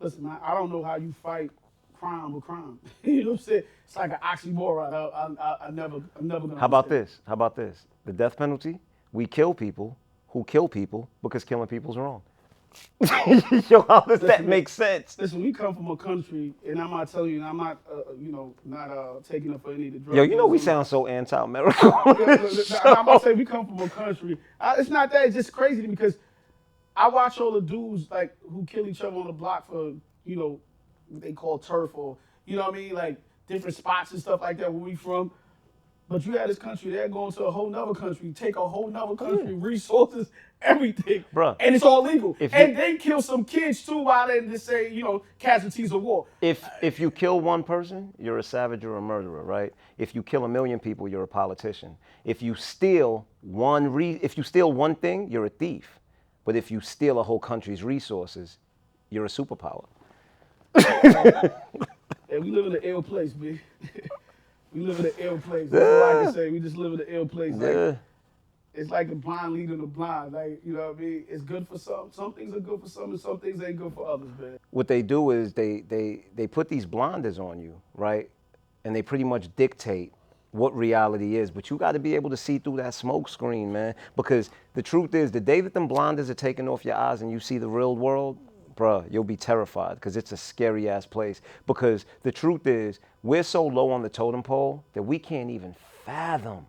Listen, 0.00 0.26
I, 0.26 0.38
I 0.44 0.54
don't 0.54 0.72
know 0.72 0.82
how 0.82 0.96
you 0.96 1.14
fight 1.22 1.52
crime 1.96 2.32
with 2.32 2.42
crime. 2.42 2.80
you 3.04 3.22
know 3.22 3.30
what 3.30 3.38
I'm 3.38 3.44
saying? 3.44 3.62
It's 3.84 3.94
like 3.94 4.10
an 4.10 4.18
oxymoron. 4.20 4.92
I, 4.92 5.40
I, 5.40 5.68
I, 5.68 5.70
never, 5.70 6.00
I'm 6.18 6.26
never 6.26 6.48
gonna. 6.48 6.58
How 6.58 6.66
about 6.66 6.86
understand. 6.86 7.06
this? 7.06 7.20
How 7.28 7.34
about 7.34 7.54
this? 7.54 7.86
The 8.06 8.12
death 8.12 8.36
penalty? 8.36 8.80
We 9.12 9.26
kill 9.28 9.54
people 9.54 9.96
who 10.30 10.42
kill 10.42 10.66
people 10.68 11.08
because 11.22 11.44
killing 11.44 11.68
people's 11.68 11.96
wrong. 11.96 12.22
Yo, 13.68 13.82
how 13.82 14.00
does 14.00 14.20
that 14.20 14.44
make 14.44 14.68
sense? 14.68 15.16
Listen, 15.18 15.42
we 15.42 15.52
come 15.52 15.74
from 15.74 15.90
a 15.90 15.96
country, 15.96 16.54
and 16.66 16.80
I'm 16.80 16.90
not 16.90 17.10
telling 17.10 17.30
you, 17.30 17.36
and 17.38 17.46
I'm 17.46 17.56
not, 17.56 17.80
uh, 17.90 18.12
you 18.18 18.32
know, 18.32 18.54
not 18.64 18.90
uh, 18.90 19.14
taking 19.28 19.54
up 19.54 19.62
for 19.62 19.72
any 19.72 19.88
of 19.88 19.92
the 19.94 19.98
drugs. 20.00 20.16
Yo, 20.16 20.22
you 20.22 20.36
know 20.36 20.46
we 20.46 20.58
sound 20.58 20.86
so 20.86 21.06
anti-American. 21.06 21.92
I'm 22.04 22.14
gonna 23.06 23.20
say 23.22 23.34
we 23.34 23.44
come 23.44 23.66
from 23.66 23.80
a 23.80 23.88
country. 23.88 24.38
I, 24.60 24.76
it's 24.76 24.90
not 24.90 25.10
that. 25.12 25.26
It's 25.26 25.34
just 25.34 25.52
crazy 25.52 25.82
to 25.82 25.88
me 25.88 25.94
because 25.94 26.16
I 26.96 27.08
watch 27.08 27.40
all 27.40 27.52
the 27.52 27.60
dudes 27.60 28.10
like 28.10 28.36
who 28.50 28.64
kill 28.64 28.86
each 28.86 29.00
other 29.00 29.16
on 29.16 29.26
the 29.26 29.32
block 29.32 29.68
for 29.68 29.92
you 30.24 30.36
know 30.36 30.60
what 31.08 31.22
they 31.22 31.32
call 31.32 31.58
turf 31.58 31.90
or 31.94 32.16
you 32.46 32.56
know 32.56 32.62
what 32.64 32.74
I 32.74 32.78
mean, 32.78 32.94
like 32.94 33.16
different 33.48 33.76
spots 33.76 34.12
and 34.12 34.20
stuff 34.20 34.40
like 34.40 34.58
that 34.58 34.72
where 34.72 34.82
we 34.82 34.94
from. 34.94 35.30
But 36.08 36.26
you 36.26 36.36
had 36.36 36.50
this 36.50 36.58
country, 36.58 36.90
they're 36.90 37.08
going 37.08 37.32
to 37.32 37.44
a 37.44 37.50
whole 37.50 37.70
nother 37.70 37.94
country, 37.94 38.30
take 38.32 38.56
a 38.56 38.68
whole 38.68 38.88
nother 38.88 39.16
country, 39.16 39.54
resources, 39.54 40.30
everything. 40.64 41.24
Bruh. 41.34 41.56
And 41.60 41.74
it's 41.74 41.84
all 41.84 42.02
legal. 42.02 42.36
If 42.40 42.52
and 42.54 42.70
you- 42.70 42.74
they 42.76 42.96
kill 42.96 43.22
some 43.22 43.44
kids 43.44 43.84
too 43.84 43.98
while 43.98 44.26
they 44.28 44.40
just 44.40 44.66
say, 44.66 44.90
you 44.92 45.02
know, 45.04 45.22
casualties 45.38 45.92
of 45.92 46.02
war. 46.02 46.26
if 46.40 46.64
if 46.82 46.98
you 46.98 47.10
kill 47.10 47.40
one 47.40 47.62
person, 47.62 48.12
you're 48.18 48.38
a 48.38 48.42
savage 48.42 48.84
or 48.84 48.96
a 48.96 49.02
murderer, 49.02 49.42
right? 49.42 49.72
If 49.98 50.14
you 50.14 50.22
kill 50.22 50.44
a 50.44 50.48
million 50.48 50.78
people, 50.78 51.06
you're 51.08 51.22
a 51.22 51.28
politician. 51.28 51.96
If 52.24 52.42
you 52.42 52.54
steal 52.54 53.26
one 53.42 53.92
re- 53.92 54.18
if 54.22 54.36
you 54.36 54.42
steal 54.42 54.72
one 54.72 54.94
thing, 54.94 55.28
you're 55.30 55.46
a 55.46 55.50
thief. 55.50 56.00
But 56.44 56.56
if 56.56 56.70
you 56.70 56.80
steal 56.80 57.18
a 57.18 57.22
whole 57.22 57.38
country's 57.40 57.82
resources, 57.82 58.58
you're 59.10 59.24
a 59.24 59.28
superpower. 59.28 59.86
And 62.30 62.42
we 62.44 62.50
live 62.50 62.66
in 62.66 62.72
an 62.74 62.80
ill 62.82 63.02
place, 63.02 63.32
B. 63.32 63.60
we 64.74 64.80
live 64.80 64.98
in 64.98 65.06
an 65.06 65.12
ill 65.18 65.38
place. 65.38 65.70
That's 65.70 65.84
all 66.02 66.20
I 66.20 66.24
can 66.24 66.32
say. 66.34 66.50
We 66.50 66.58
just 66.58 66.76
live 66.76 66.94
in 66.94 67.00
an 67.02 67.06
ill 67.08 67.26
place. 67.26 67.54
Like, 67.54 67.72
Yeah. 67.74 67.94
It's 68.74 68.90
like 68.90 69.08
the 69.08 69.14
blind 69.14 69.52
leading 69.52 69.80
the 69.80 69.86
blind. 69.86 70.32
Like, 70.32 70.60
you 70.64 70.74
know 70.74 70.88
what 70.88 70.96
I 70.96 71.00
mean? 71.00 71.24
It's 71.28 71.42
good 71.42 71.66
for 71.68 71.78
some. 71.78 72.10
Some 72.10 72.32
things 72.32 72.54
are 72.54 72.60
good 72.60 72.80
for 72.80 72.88
some, 72.88 73.10
and 73.10 73.20
some 73.20 73.38
things 73.38 73.62
ain't 73.62 73.76
good 73.76 73.94
for 73.94 74.08
others, 74.08 74.30
man. 74.38 74.58
What 74.70 74.88
they 74.88 75.02
do 75.02 75.30
is 75.30 75.52
they 75.52 75.82
they 75.88 76.24
they 76.34 76.46
put 76.46 76.68
these 76.68 76.86
blinders 76.86 77.38
on 77.38 77.60
you, 77.60 77.80
right? 77.94 78.30
And 78.84 78.94
they 78.94 79.02
pretty 79.02 79.24
much 79.24 79.48
dictate 79.56 80.12
what 80.50 80.76
reality 80.76 81.36
is. 81.36 81.50
But 81.50 81.70
you 81.70 81.76
got 81.76 81.92
to 81.92 81.98
be 81.98 82.14
able 82.14 82.30
to 82.30 82.36
see 82.36 82.58
through 82.58 82.76
that 82.78 82.94
smoke 82.94 83.28
screen, 83.28 83.72
man. 83.72 83.94
Because 84.16 84.50
the 84.74 84.82
truth 84.82 85.14
is, 85.14 85.30
the 85.30 85.40
day 85.40 85.60
that 85.60 85.74
them 85.74 85.88
blinders 85.88 86.30
are 86.30 86.34
taken 86.34 86.68
off 86.68 86.84
your 86.84 86.96
eyes 86.96 87.22
and 87.22 87.30
you 87.30 87.40
see 87.40 87.58
the 87.58 87.68
real 87.68 87.96
world, 87.96 88.38
bruh, 88.76 89.04
you'll 89.10 89.24
be 89.24 89.36
terrified 89.36 89.96
because 89.96 90.16
it's 90.16 90.32
a 90.32 90.36
scary 90.36 90.88
ass 90.88 91.06
place. 91.06 91.40
Because 91.66 92.06
the 92.22 92.32
truth 92.32 92.66
is, 92.66 93.00
we're 93.22 93.42
so 93.42 93.66
low 93.66 93.90
on 93.90 94.02
the 94.02 94.08
totem 94.08 94.42
pole 94.42 94.84
that 94.92 95.02
we 95.02 95.18
can't 95.18 95.50
even 95.50 95.74
fathom. 96.04 96.66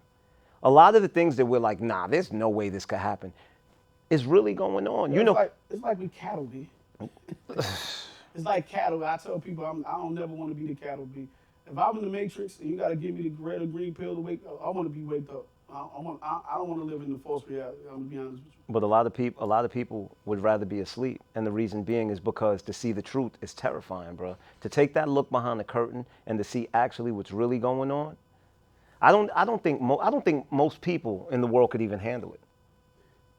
A 0.66 0.70
lot 0.70 0.95
of 0.95 1.03
the 1.03 1.07
things 1.07 1.36
that 1.36 1.45
we're 1.45 1.59
like, 1.59 1.80
nah, 1.80 2.07
there's 2.07 2.34
no 2.34 2.49
way 2.49 2.70
this 2.70 2.86
could 2.86 2.97
happen, 2.97 3.32
is 4.09 4.26
really 4.26 4.55
going 4.55 4.88
on. 4.88 5.13
You 5.13 5.20
it's 5.22 5.26
know, 5.28 5.34
like 5.34 5.53
it's 5.70 5.84
like 5.84 5.99
we 5.99 6.07
cattle, 6.07 6.45
be. 6.45 6.68
it's 7.49 8.07
like 8.43 8.68
cattle. 8.68 9.05
I 9.05 9.18
tell 9.18 9.39
people 9.39 9.63
I'm, 9.63 9.86
I 9.88 9.91
don't 9.91 10.16
never 10.16 10.34
want 10.34 10.49
to 10.49 10.55
be 10.55 10.66
the 10.66 10.74
cattle, 10.74 11.05
be. 11.05 11.28
If 11.72 11.78
I'm 11.78 11.97
in 11.97 12.03
the 12.03 12.09
matrix 12.09 12.59
and 12.59 12.70
you 12.70 12.78
got 12.78 12.89
to 12.89 12.95
give 12.95 13.13
me 13.13 13.30
the 13.30 13.36
red 13.38 13.61
or 13.61 13.68
green 13.68 13.93
pill 13.93 14.16
to 14.16 14.22
wake 14.22 14.41
up, 14.47 14.59
I 14.63 14.70
want 14.72 14.88
to 14.88 14.93
be 14.93 15.03
waked 15.03 15.30
up. 15.30 15.45
I, 15.72 15.86
I 15.97 16.01
want. 16.01 16.20
I, 16.24 16.39
I 16.51 16.57
don't 16.57 16.68
want 16.68 16.82
to 16.82 16.86
live 16.86 17.01
in 17.05 17.13
the 17.13 17.20
false 17.20 17.43
reality. 17.47 17.78
I'm 17.88 17.97
gonna 17.97 18.05
be 18.05 18.18
honest 18.18 18.34
with 18.34 18.45
you. 18.45 18.74
But 18.74 18.82
a 18.82 18.88
lot 18.88 19.05
of 19.05 19.13
people, 19.13 19.43
a 19.43 19.45
lot 19.45 19.66
of 19.66 19.72
people 19.72 20.18
would 20.26 20.41
rather 20.41 20.66
be 20.66 20.80
asleep, 20.80 21.22
and 21.36 21.45
the 21.45 21.51
reason 21.51 21.84
being 21.84 22.09
is 22.09 22.20
because 22.20 22.63
to 22.63 22.74
see 22.74 22.91
the 22.91 23.03
truth 23.03 23.34
is 23.41 23.53
terrifying, 23.53 24.16
bro. 24.16 24.36
To 24.61 24.70
take 24.70 24.95
that 24.95 25.09
look 25.09 25.30
behind 25.30 25.59
the 25.59 25.63
curtain 25.63 26.07
and 26.26 26.39
to 26.39 26.43
see 26.43 26.70
actually 26.74 27.11
what's 27.11 27.32
really 27.32 27.59
going 27.59 27.91
on, 27.91 28.18
I 29.01 29.11
don't, 29.11 29.29
I 29.35 29.45
don't 29.45 29.61
think, 29.63 29.81
mo- 29.81 29.99
I 29.99 30.09
don't 30.09 30.25
think 30.25 30.51
most 30.51 30.81
people 30.81 31.27
in 31.31 31.41
the 31.41 31.47
world 31.47 31.71
could 31.71 31.81
even 31.81 31.99
handle 31.99 32.33
it. 32.33 32.41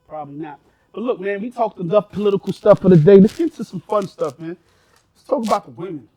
Probably 0.09 0.37
not. 0.37 0.61
But 0.93 1.03
look, 1.03 1.21
man, 1.21 1.43
we 1.43 1.51
talked 1.51 1.79
enough 1.81 2.11
political 2.11 2.53
stuff 2.53 2.81
for 2.81 2.89
the 2.89 2.97
day. 2.97 3.19
Let's 3.19 3.37
get 3.37 3.45
into 3.51 3.65
some 3.65 3.81
fun 3.81 4.07
stuff, 4.09 4.39
man. 4.39 4.57
Let's 5.15 5.27
talk 5.29 5.45
about 5.47 5.65
the 5.67 5.73
women. 5.73 6.09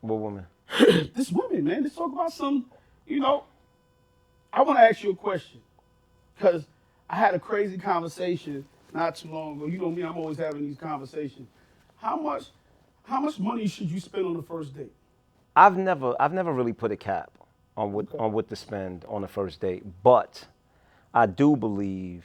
What 0.00 0.16
women? 0.16 0.46
This 1.14 1.30
women, 1.32 1.64
man. 1.64 1.82
Let's 1.82 1.94
talk 1.94 2.12
about 2.12 2.32
some, 2.32 2.66
you 3.06 3.20
know. 3.20 3.44
I 4.52 4.62
want 4.62 4.78
to 4.78 4.84
ask 4.84 5.02
you 5.02 5.10
a 5.10 5.16
question. 5.16 5.60
Because 6.36 6.66
I 7.08 7.16
had 7.16 7.34
a 7.34 7.38
crazy 7.38 7.78
conversation 7.78 8.64
not 8.92 9.16
too 9.16 9.28
long 9.28 9.56
ago. 9.56 9.66
You 9.66 9.78
know 9.78 9.90
me, 9.90 10.02
I'm 10.02 10.16
always 10.16 10.38
having 10.38 10.66
these 10.66 10.78
conversations. 10.78 11.48
How 11.96 12.16
much 12.16 12.44
how 13.04 13.20
much 13.20 13.38
money 13.38 13.66
should 13.66 13.90
you 13.90 14.00
spend 14.00 14.26
on 14.26 14.34
the 14.34 14.42
first 14.42 14.74
date? 14.76 14.92
I've 15.56 15.76
never, 15.76 16.14
I've 16.20 16.32
never 16.32 16.52
really 16.52 16.72
put 16.72 16.90
a 16.90 16.96
cap 16.96 17.30
on 17.76 17.92
what, 17.92 18.06
on 18.18 18.32
what 18.32 18.48
to 18.48 18.56
spend 18.56 19.04
on 19.08 19.24
a 19.24 19.28
first 19.28 19.60
date, 19.60 19.84
but 20.02 20.46
I 21.12 21.26
do 21.26 21.56
believe 21.56 22.24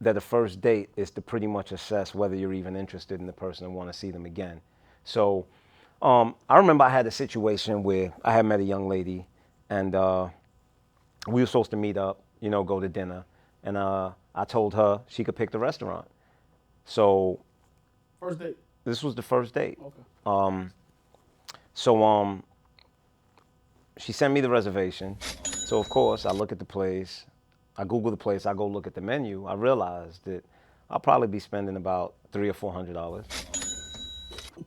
that 0.00 0.16
a 0.16 0.20
first 0.20 0.60
date 0.60 0.90
is 0.96 1.10
to 1.12 1.20
pretty 1.20 1.46
much 1.46 1.72
assess 1.72 2.14
whether 2.14 2.36
you're 2.36 2.52
even 2.52 2.76
interested 2.76 3.18
in 3.20 3.26
the 3.26 3.32
person 3.32 3.66
and 3.66 3.74
want 3.74 3.90
to 3.92 3.98
see 3.98 4.10
them 4.10 4.26
again. 4.26 4.60
So, 5.04 5.46
um, 6.02 6.34
I 6.48 6.58
remember 6.58 6.84
I 6.84 6.90
had 6.90 7.06
a 7.06 7.10
situation 7.10 7.82
where 7.82 8.12
I 8.22 8.32
had 8.32 8.44
met 8.44 8.60
a 8.60 8.64
young 8.64 8.88
lady, 8.88 9.26
and 9.70 9.94
uh, 9.94 10.28
we 11.26 11.40
were 11.40 11.46
supposed 11.46 11.70
to 11.70 11.76
meet 11.76 11.96
up, 11.96 12.20
you 12.40 12.50
know, 12.50 12.62
go 12.62 12.80
to 12.80 12.88
dinner, 12.88 13.24
and 13.64 13.76
uh, 13.76 14.10
I 14.34 14.44
told 14.44 14.74
her 14.74 15.00
she 15.08 15.24
could 15.24 15.34
pick 15.36 15.50
the 15.50 15.58
restaurant. 15.58 16.06
So 16.84 17.40
First 18.20 18.38
date. 18.38 18.56
this 18.84 19.02
was 19.02 19.14
the 19.14 19.22
first 19.22 19.54
date. 19.54 19.78
Okay. 19.80 20.02
Um, 20.26 20.70
so 21.74 22.02
um, 22.04 22.42
she 23.98 24.12
sent 24.12 24.34
me 24.34 24.40
the 24.40 24.50
reservation. 24.50 25.16
So 25.44 25.78
of 25.78 25.88
course 25.88 26.26
I 26.26 26.32
look 26.32 26.52
at 26.52 26.58
the 26.58 26.64
place, 26.64 27.26
I 27.76 27.84
Google 27.84 28.10
the 28.10 28.16
place, 28.16 28.46
I 28.46 28.54
go 28.54 28.66
look 28.66 28.86
at 28.86 28.94
the 28.94 29.00
menu. 29.00 29.46
I 29.46 29.54
realized 29.54 30.24
that 30.24 30.44
I'll 30.90 31.00
probably 31.00 31.28
be 31.28 31.40
spending 31.40 31.76
about 31.76 32.14
three 32.32 32.48
or 32.48 32.52
four 32.52 32.72
hundred 32.72 32.94
dollars 32.94 33.26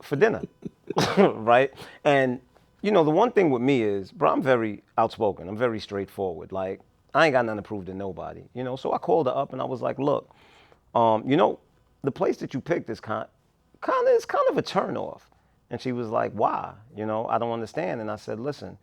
for 0.02 0.16
dinner, 0.16 0.42
right? 1.18 1.72
And 2.04 2.40
you 2.82 2.90
know 2.90 3.04
the 3.04 3.10
one 3.10 3.32
thing 3.32 3.50
with 3.50 3.62
me 3.62 3.82
is, 3.82 4.12
bro, 4.12 4.32
I'm 4.32 4.42
very 4.42 4.82
outspoken. 4.98 5.48
I'm 5.48 5.56
very 5.56 5.80
straightforward. 5.80 6.52
Like 6.52 6.80
I 7.14 7.26
ain't 7.26 7.32
got 7.32 7.44
nothing 7.44 7.58
to 7.58 7.62
prove 7.62 7.86
to 7.86 7.94
nobody, 7.94 8.42
you 8.54 8.64
know. 8.64 8.76
So 8.76 8.92
I 8.92 8.98
called 8.98 9.26
her 9.26 9.36
up 9.36 9.52
and 9.52 9.60
I 9.60 9.64
was 9.64 9.82
like, 9.82 9.98
look, 9.98 10.30
um, 10.94 11.28
you 11.28 11.36
know, 11.36 11.58
the 12.02 12.12
place 12.12 12.36
that 12.38 12.54
you 12.54 12.60
picked 12.60 12.88
is 12.90 13.00
kind, 13.00 13.26
kind 13.80 14.06
of, 14.08 14.14
it's 14.14 14.24
kind 14.24 14.44
of 14.48 14.58
a 14.58 14.62
turnoff. 14.62 15.22
And 15.70 15.80
she 15.80 15.92
was 15.92 16.08
like, 16.08 16.32
why? 16.32 16.72
You 16.96 17.06
know, 17.06 17.26
I 17.26 17.38
don't 17.38 17.52
understand. 17.52 18.00
And 18.00 18.10
I 18.10 18.16
said, 18.16 18.40
listen, 18.40 18.76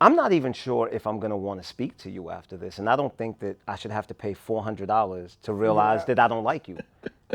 I'm 0.00 0.14
not 0.14 0.32
even 0.32 0.52
sure 0.52 0.88
if 0.88 1.06
I'm 1.06 1.18
going 1.18 1.30
to 1.30 1.36
want 1.36 1.60
to 1.60 1.66
speak 1.66 1.96
to 1.98 2.10
you 2.10 2.30
after 2.30 2.56
this. 2.56 2.78
And 2.78 2.88
I 2.88 2.94
don't 2.94 3.16
think 3.16 3.40
that 3.40 3.56
I 3.66 3.74
should 3.74 3.90
have 3.90 4.06
to 4.08 4.14
pay 4.14 4.32
$400 4.34 5.36
to 5.42 5.52
realize 5.52 6.04
that 6.04 6.20
I 6.20 6.28
don't 6.28 6.44
like 6.44 6.68
you. 6.68 6.78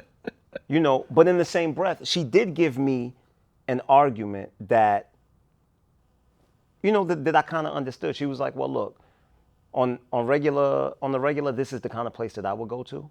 you 0.69 0.79
know, 0.79 1.05
but 1.11 1.27
in 1.27 1.37
the 1.37 1.45
same 1.45 1.73
breath, 1.73 2.07
she 2.07 2.23
did 2.23 2.53
give 2.53 2.77
me 2.77 3.13
an 3.67 3.81
argument 3.89 4.51
that, 4.61 5.09
you 6.81 6.91
know, 6.93 7.03
that, 7.03 7.25
that 7.25 7.35
I 7.35 7.41
kind 7.41 7.67
of 7.67 7.73
understood. 7.73 8.15
She 8.15 8.25
was 8.25 8.39
like, 8.39 8.55
well, 8.55 8.71
look, 8.71 8.99
on, 9.73 9.99
on 10.13 10.25
regular, 10.25 10.93
on 11.01 11.11
the 11.11 11.19
regular, 11.19 11.51
this 11.51 11.73
is 11.73 11.81
the 11.81 11.89
kind 11.89 12.07
of 12.07 12.13
place 12.13 12.33
that 12.33 12.45
I 12.45 12.53
would 12.53 12.69
go 12.69 12.83
to. 12.83 13.09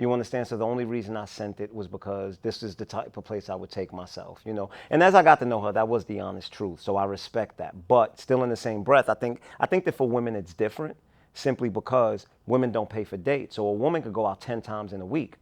You 0.00 0.10
understand? 0.14 0.46
So 0.46 0.56
the 0.56 0.64
only 0.64 0.86
reason 0.86 1.14
I 1.14 1.26
sent 1.26 1.60
it 1.60 1.74
was 1.74 1.86
because 1.86 2.38
this 2.38 2.62
is 2.62 2.74
the 2.74 2.86
type 2.86 3.18
of 3.18 3.24
place 3.24 3.50
I 3.50 3.54
would 3.54 3.68
take 3.70 3.92
myself, 3.92 4.40
you 4.46 4.54
know. 4.54 4.70
And 4.88 5.02
as 5.02 5.14
I 5.14 5.22
got 5.22 5.38
to 5.40 5.44
know 5.44 5.60
her, 5.60 5.72
that 5.72 5.86
was 5.86 6.06
the 6.06 6.20
honest 6.20 6.50
truth. 6.50 6.80
So 6.80 6.96
I 6.96 7.04
respect 7.04 7.58
that. 7.58 7.86
But 7.86 8.18
still 8.18 8.42
in 8.42 8.48
the 8.48 8.56
same 8.56 8.82
breath, 8.82 9.10
I 9.10 9.14
think 9.14 9.42
I 9.60 9.66
think 9.66 9.84
that 9.84 9.94
for 9.94 10.08
women 10.08 10.34
it's 10.34 10.54
different 10.54 10.96
simply 11.34 11.68
because 11.68 12.26
women 12.46 12.72
don't 12.72 12.88
pay 12.88 13.04
for 13.04 13.18
dates. 13.18 13.56
So 13.56 13.66
a 13.66 13.72
woman 13.74 14.00
could 14.00 14.14
go 14.14 14.26
out 14.26 14.40
10 14.40 14.62
times 14.62 14.94
in 14.94 15.02
a 15.02 15.06
week 15.06 15.34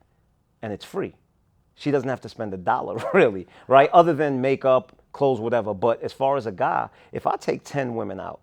and 0.60 0.72
it's 0.72 0.84
free. 0.84 1.14
She 1.76 1.92
doesn't 1.92 2.08
have 2.08 2.20
to 2.22 2.28
spend 2.28 2.52
a 2.52 2.56
dollar 2.56 3.00
really, 3.14 3.46
right? 3.68 3.88
Other 3.92 4.12
than 4.12 4.40
makeup, 4.40 4.92
clothes, 5.12 5.38
whatever. 5.38 5.72
But 5.72 6.02
as 6.02 6.12
far 6.12 6.36
as 6.36 6.46
a 6.46 6.52
guy, 6.52 6.88
if 7.12 7.28
I 7.28 7.36
take 7.36 7.62
10 7.62 7.94
women 7.94 8.18
out 8.18 8.40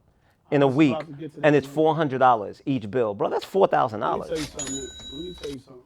in 0.50 0.62
a 0.62 0.68
week 0.68 0.96
about 0.96 1.08
to 1.08 1.14
get 1.14 1.34
to 1.34 1.42
and 1.46 1.58
it's 1.58 1.68
$400 1.68 2.62
each 2.66 2.90
bill, 2.90 3.14
bro, 3.14 3.30
that's 3.30 3.46
$4,000. 3.46 4.00
Let 4.00 4.30
me 4.30 4.30
tell 4.30 4.38
you 4.38 4.44
something. 4.46 4.76
Let 4.76 5.14
me 5.14 5.36
tell 5.42 5.52
you 5.52 5.60
something. 5.60 5.85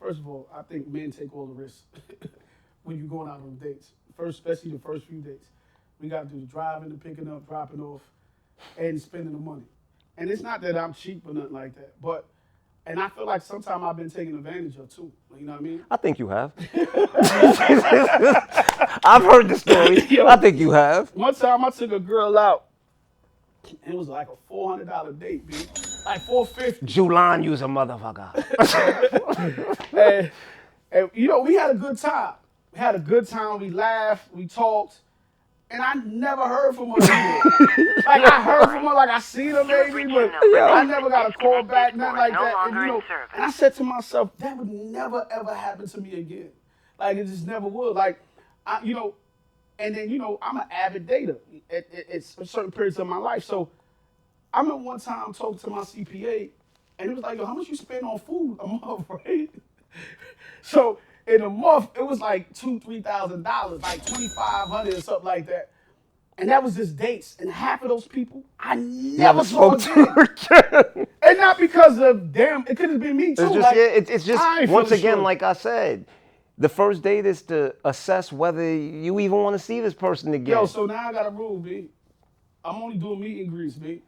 First 0.00 0.20
of 0.20 0.28
all, 0.28 0.48
I 0.54 0.62
think 0.62 0.86
men 0.88 1.10
take 1.10 1.34
all 1.34 1.46
the 1.46 1.54
risks 1.54 1.82
when 2.84 2.98
you're 2.98 3.06
going 3.06 3.28
out 3.28 3.40
on 3.40 3.56
dates. 3.56 3.92
First, 4.16 4.38
especially 4.38 4.70
the 4.72 4.78
first 4.78 5.06
few 5.06 5.20
dates. 5.20 5.48
We 6.00 6.08
got 6.08 6.28
to 6.28 6.34
do 6.34 6.40
the 6.40 6.46
driving, 6.46 6.90
the 6.90 6.96
picking 6.96 7.28
up, 7.28 7.46
dropping 7.48 7.80
off, 7.80 8.02
and 8.76 9.00
spending 9.00 9.32
the 9.32 9.38
money. 9.38 9.64
And 10.16 10.30
it's 10.30 10.42
not 10.42 10.60
that 10.62 10.76
I'm 10.76 10.94
cheap 10.94 11.22
or 11.26 11.34
nothing 11.34 11.52
like 11.52 11.74
that, 11.76 12.00
but 12.00 12.26
and 12.86 12.98
I 13.00 13.08
feel 13.10 13.26
like 13.26 13.42
sometimes 13.42 13.84
I've 13.84 13.96
been 13.96 14.10
taken 14.10 14.36
advantage 14.36 14.76
of 14.76 14.88
too. 14.88 15.12
You 15.38 15.46
know 15.46 15.52
what 15.52 15.60
I 15.60 15.64
mean? 15.64 15.84
I 15.90 15.96
think 15.98 16.18
you 16.18 16.28
have. 16.28 16.52
I've 19.04 19.22
heard 19.22 19.48
the 19.48 19.58
story. 19.58 20.20
I 20.26 20.36
think 20.36 20.56
you 20.58 20.70
have. 20.70 21.10
One 21.10 21.34
time 21.34 21.64
I 21.64 21.70
took 21.70 21.92
a 21.92 22.00
girl 22.00 22.38
out. 22.38 22.64
It 23.86 23.94
was 23.94 24.08
like 24.08 24.28
a 24.28 24.36
four 24.48 24.70
hundred 24.70 24.88
dollar 24.88 25.12
date, 25.12 25.46
man. 25.46 25.66
Like 26.08 26.22
four 26.22 26.46
fifty. 26.46 26.86
Julan, 26.86 27.44
you's 27.44 27.60
a 27.60 27.66
motherfucker. 27.66 28.32
and, 29.92 30.30
and 30.90 31.10
you 31.12 31.28
know, 31.28 31.40
we 31.40 31.52
had 31.54 31.70
a 31.70 31.74
good 31.74 31.98
time. 31.98 32.32
We 32.72 32.78
had 32.78 32.94
a 32.94 32.98
good 32.98 33.28
time. 33.28 33.60
We 33.60 33.68
laughed. 33.68 34.32
We 34.32 34.46
talked. 34.46 35.00
and 35.70 35.82
I 35.82 35.92
never 36.06 36.48
heard 36.48 36.74
from 36.76 36.92
her. 36.92 36.96
again. 36.96 37.40
like 38.06 38.24
I 38.24 38.42
heard 38.42 38.70
from 38.70 38.86
her, 38.86 38.94
like 38.94 39.10
I 39.10 39.18
seen 39.20 39.50
her 39.50 39.64
maybe, 39.64 40.10
but 40.10 40.32
I 40.56 40.82
never 40.84 41.10
got 41.10 41.28
a 41.28 41.32
call 41.34 41.62
back, 41.62 41.94
nothing 41.94 42.16
like 42.16 42.32
that. 42.32 42.54
And, 42.68 42.74
you 42.74 42.86
know, 42.86 43.02
and 43.34 43.44
I 43.44 43.50
said 43.50 43.74
to 43.74 43.84
myself, 43.84 44.30
that 44.38 44.56
would 44.56 44.70
never 44.70 45.26
ever 45.30 45.54
happen 45.54 45.86
to 45.88 46.00
me 46.00 46.20
again. 46.20 46.48
Like 46.98 47.18
it 47.18 47.26
just 47.26 47.46
never 47.46 47.68
would. 47.68 47.94
Like, 47.94 48.18
I, 48.66 48.82
you 48.82 48.94
know, 48.94 49.14
and 49.78 49.94
then 49.94 50.08
you 50.08 50.18
know, 50.18 50.38
I'm 50.40 50.56
an 50.56 50.64
avid 50.70 51.06
dater 51.06 51.36
at, 51.68 51.86
at, 51.92 52.08
at 52.08 52.24
certain 52.24 52.70
periods 52.70 52.98
of 52.98 53.06
my 53.06 53.18
life. 53.18 53.44
So 53.44 53.68
I 54.52 54.60
remember 54.60 54.82
one 54.82 55.00
time 55.00 55.32
talking 55.32 55.58
to 55.58 55.70
my 55.70 55.80
CPA, 55.80 56.50
and 56.98 57.08
he 57.08 57.14
was 57.14 57.22
like, 57.22 57.38
"Yo, 57.38 57.46
how 57.46 57.54
much 57.54 57.68
you 57.68 57.76
spend 57.76 58.04
on 58.04 58.18
food 58.18 58.58
a 58.60 58.66
month, 58.86 59.06
right?" 59.08 59.50
so 60.62 60.98
in 61.26 61.42
a 61.42 61.50
month, 61.50 61.90
it 61.96 62.06
was 62.06 62.20
like 62.20 62.52
two, 62.54 62.80
three 62.80 63.02
thousand 63.02 63.42
dollars, 63.42 63.82
like 63.82 64.04
twenty 64.06 64.28
five 64.28 64.68
hundred 64.68 64.94
or 64.94 65.00
something 65.00 65.26
like 65.26 65.46
that. 65.46 65.70
And 66.38 66.50
that 66.50 66.62
was 66.62 66.76
just 66.76 66.96
dates. 66.96 67.36
And 67.40 67.50
half 67.50 67.82
of 67.82 67.88
those 67.88 68.06
people 68.06 68.44
I 68.60 68.76
never, 68.76 69.42
saw 69.42 69.76
spoke 69.76 69.94
to 69.94 70.20
again. 70.20 71.06
And 71.20 71.36
not 71.36 71.58
because 71.58 71.98
of 71.98 72.32
them, 72.32 72.64
it 72.68 72.76
could 72.76 72.90
have 72.90 73.00
been 73.00 73.16
me 73.16 73.34
too. 73.34 73.42
It's 73.42 73.52
just, 73.54 73.58
like, 73.58 73.76
yeah, 73.76 73.82
it's, 73.82 74.24
just 74.24 74.42
ain't 74.42 74.70
once 74.70 74.88
feeling 74.88 75.00
again, 75.00 75.14
sure. 75.16 75.22
like 75.22 75.42
I 75.42 75.52
said, 75.52 76.06
the 76.56 76.68
first 76.68 77.02
date 77.02 77.26
is 77.26 77.42
to 77.42 77.74
assess 77.84 78.32
whether 78.32 78.62
you 78.62 79.18
even 79.18 79.42
want 79.42 79.54
to 79.54 79.58
see 79.58 79.80
this 79.80 79.94
person 79.94 80.32
again. 80.32 80.56
Yo, 80.56 80.66
so 80.66 80.86
now 80.86 81.08
I 81.08 81.12
got 81.12 81.26
a 81.26 81.30
rule, 81.30 81.58
B. 81.58 81.88
I'm 82.64 82.82
only 82.82 82.96
doing 82.96 83.20
meet 83.20 83.40
and 83.42 83.50
greets, 83.50 83.74
B. 83.74 84.00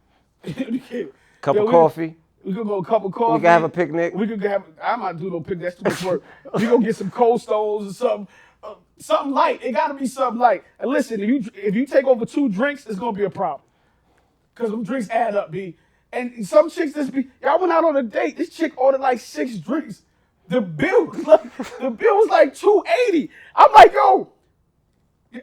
Cup 1.41 1.57
Yo, 1.57 1.63
of 1.63 1.67
we- 1.67 1.73
coffee. 1.73 2.17
We 2.43 2.55
could 2.55 2.67
go 2.67 2.79
a 2.79 2.85
cup 2.85 3.05
of 3.05 3.13
coffee. 3.13 3.35
We 3.35 3.39
can 3.41 3.51
have 3.51 3.65
a 3.65 3.69
picnic. 3.69 4.15
We 4.15 4.27
could 4.27 4.43
have. 4.45 4.65
I'm 4.83 5.01
not 5.01 5.19
doing 5.19 5.33
no 5.33 5.41
picnic. 5.41 5.61
That's 5.61 5.77
too 5.77 5.83
much 5.85 6.03
work. 6.03 6.23
we 6.55 6.65
gonna 6.67 6.83
get 6.83 6.97
some 6.97 7.11
cold 7.11 7.43
stones 7.43 7.91
or 7.91 7.93
something. 7.93 8.29
Uh, 8.63 8.75
something 8.99 9.33
light. 9.33 9.63
It 9.63 9.73
gotta 9.73 9.93
be 9.93 10.07
something 10.07 10.41
light. 10.41 10.65
And 10.79 10.91
listen, 10.91 11.21
if 11.21 11.29
you 11.29 11.45
if 11.55 11.75
you 11.75 11.85
take 11.85 12.07
over 12.07 12.25
two 12.25 12.49
drinks, 12.49 12.87
it's 12.87 12.99
gonna 12.99 13.13
be 13.17 13.25
a 13.25 13.31
problem. 13.31 13.61
Cause 14.55 14.71
them 14.71 14.83
drinks 14.85 15.11
add 15.11 15.37
up, 15.37 15.51
B. 15.51 15.77
And 16.13 16.47
some 16.47 16.71
chicks 16.71 16.95
just 16.95 17.13
be. 17.13 17.29
Y'all 17.43 17.61
went 17.61 17.73
out 17.73 17.85
on 17.85 17.95
a 17.99 18.03
date. 18.03 18.39
This 18.39 18.49
chick 18.49 18.73
ordered 18.81 19.03
like 19.03 19.21
six 19.21 19.59
drinks. 19.59 20.01
The 20.49 20.63
bill, 20.63 21.05
was 21.07 21.27
like, 21.27 21.57
the 21.79 21.91
bill 21.91 22.17
was 22.17 22.29
like 22.31 22.55
two 22.55 22.83
eighty. 23.07 23.31
I'm 23.55 23.71
like, 23.73 23.93
yo, 23.93 24.33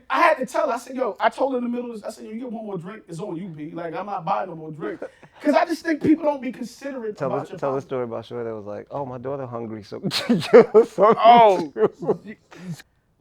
I 0.09 0.21
had 0.21 0.37
to 0.39 0.45
tell 0.45 0.67
her, 0.67 0.73
I 0.73 0.77
said, 0.79 0.95
yo, 0.97 1.15
I 1.19 1.29
told 1.29 1.53
her 1.53 1.59
in 1.59 1.63
the 1.63 1.69
middle 1.69 1.91
of 1.91 1.95
this, 1.97 2.03
I 2.03 2.09
said, 2.11 2.25
yo, 2.25 2.31
you 2.31 2.39
get 2.41 2.51
one 2.51 2.65
more 2.65 2.77
drink, 2.77 3.03
it's 3.07 3.19
on 3.19 3.37
you, 3.37 3.47
B. 3.49 3.71
Like, 3.71 3.95
I'm 3.95 4.05
not 4.07 4.25
buying 4.25 4.49
no 4.49 4.55
more 4.55 4.71
drink. 4.71 5.01
Because 5.39 5.55
I 5.55 5.65
just 5.65 5.83
think 5.83 6.01
people 6.01 6.25
don't 6.25 6.41
be 6.41 6.51
considerate 6.51 7.15
Tell, 7.17 7.27
about 7.27 7.43
us, 7.43 7.49
your 7.51 7.59
tell 7.59 7.69
a 7.71 7.73
pocket. 7.73 7.83
story 7.83 8.03
about 8.05 8.25
sure 8.25 8.43
that 8.43 8.55
was 8.55 8.65
like, 8.65 8.87
oh, 8.91 9.05
my 9.05 9.19
daughter 9.19 9.45
hungry, 9.45 9.83
so 9.83 9.99
give 10.27 10.67
her 10.73 10.85
something 10.85 11.15
Oh. 11.17 11.73
too." 11.75 12.35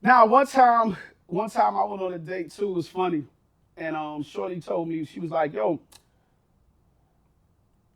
Now, 0.03 0.27
one 0.27 0.47
time, 0.47 0.97
one 1.27 1.51
time 1.51 1.77
I 1.77 1.85
went 1.85 2.03
on 2.03 2.15
a 2.15 2.19
date 2.19 2.53
too, 2.53 2.71
it 2.71 2.75
was 2.75 2.89
funny. 2.89 3.25
And 3.77 3.97
um, 3.97 4.23
Shorty 4.23 4.61
told 4.61 4.89
me, 4.89 5.05
she 5.05 5.21
was 5.21 5.31
like, 5.31 5.53
yo, 5.55 5.81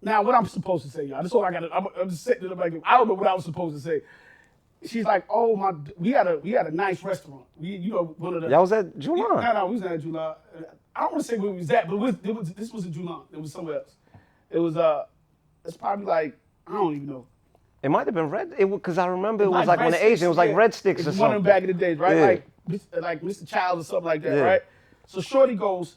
now 0.03 0.23
what 0.23 0.35
I'm 0.35 0.47
supposed 0.47 0.85
to 0.85 0.91
say, 0.91 1.05
y'all. 1.05 1.23
That's 1.23 1.35
all 1.35 1.45
I 1.45 1.53
got 1.53 1.65
I'm, 1.75 1.87
I'm 2.01 2.11
just 2.11 2.25
sitting 2.25 2.47
there 2.49 2.57
like, 2.57 2.75
I 2.85 2.99
don't 2.99 3.09
know 3.09 3.15
what 3.15 3.27
I 3.29 3.35
was 3.35 3.45
supposed 3.45 3.77
to 3.77 3.83
say. 3.83 4.03
She's 4.87 5.05
like, 5.05 5.25
oh 5.29 5.57
my, 5.57 5.73
we 5.99 6.11
had 6.11 6.27
a 6.27 6.39
we 6.39 6.53
had 6.53 6.67
a 6.67 6.71
nice 6.71 7.03
restaurant. 7.03 7.43
We, 7.57 7.69
you 7.77 7.93
know, 7.93 8.15
one 8.17 8.35
of 8.35 8.43
the 8.43 8.49
Y'all 8.49 8.63
was 8.63 8.73
at 8.73 8.95
No, 8.97 9.01
July. 9.01 9.53
no, 9.53 9.67
we 9.67 9.73
was 9.73 9.83
not 9.83 9.93
at 9.93 10.01
July. 10.01 10.35
I 10.97 11.01
don't 11.03 11.13
want 11.13 11.25
to 11.25 11.29
say 11.31 11.37
where 11.37 11.51
we 11.51 11.59
was 11.59 11.71
at, 11.71 11.87
but 11.87 11.95
it 11.97 11.99
was, 11.99 12.15
it 12.25 12.35
was, 12.35 12.53
this 12.55 12.73
was 12.73 12.87
in 12.87 12.93
July. 12.93 13.21
It 13.33 13.41
was 13.41 13.53
somewhere 13.53 13.77
else. 13.77 13.95
It 14.51 14.59
was 14.59 14.77
uh, 14.77 15.05
it's 15.67 15.77
probably 15.77 16.07
like 16.07 16.37
I 16.67 16.73
don't 16.73 16.95
even 16.97 17.07
know. 17.09 17.27
It 17.83 17.91
might 17.91 18.07
have 18.07 18.15
been 18.15 18.31
red. 18.31 18.53
It 18.59 18.71
because 18.71 18.97
I 18.97 19.07
remember 19.07 19.45
it 19.45 19.51
was 19.51 19.67
like, 19.67 19.79
Red 19.81 19.85
when 19.87 19.93
the 19.93 20.05
Asian, 20.05 20.27
it 20.27 20.29
was 20.29 20.37
like 20.39 20.51
yeah. 20.51 20.57
red 20.57 20.73
sticks 20.75 21.03
or 21.03 21.11
one 21.11 21.15
something. 21.15 21.37
of 21.37 21.45
them 21.45 21.51
back 21.51 21.63
in 21.63 21.69
the 21.69 21.75
days, 21.75 21.99
right? 21.99 22.17
Yeah. 22.17 22.25
Like, 22.25 23.03
like 23.03 23.23
Mr. 23.23 23.47
Chow 23.47 23.77
or 23.77 23.85
something 23.85 24.05
like 24.05 24.23
that, 24.23 24.35
Yeah. 24.37 24.43
right? 24.43 24.63
So 25.07 25.21
Shorty 25.21 25.55
goes, 25.57 25.97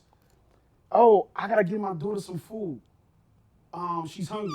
"Oh, 0.92 1.28
I 1.36 1.48
gotta 1.48 1.64
give 1.64 1.80
my 1.80 1.94
daughter 1.94 2.20
some 2.20 2.38
food. 2.38 2.82
Um, 3.74 4.08
she's 4.10 4.28
hungry." 4.28 4.52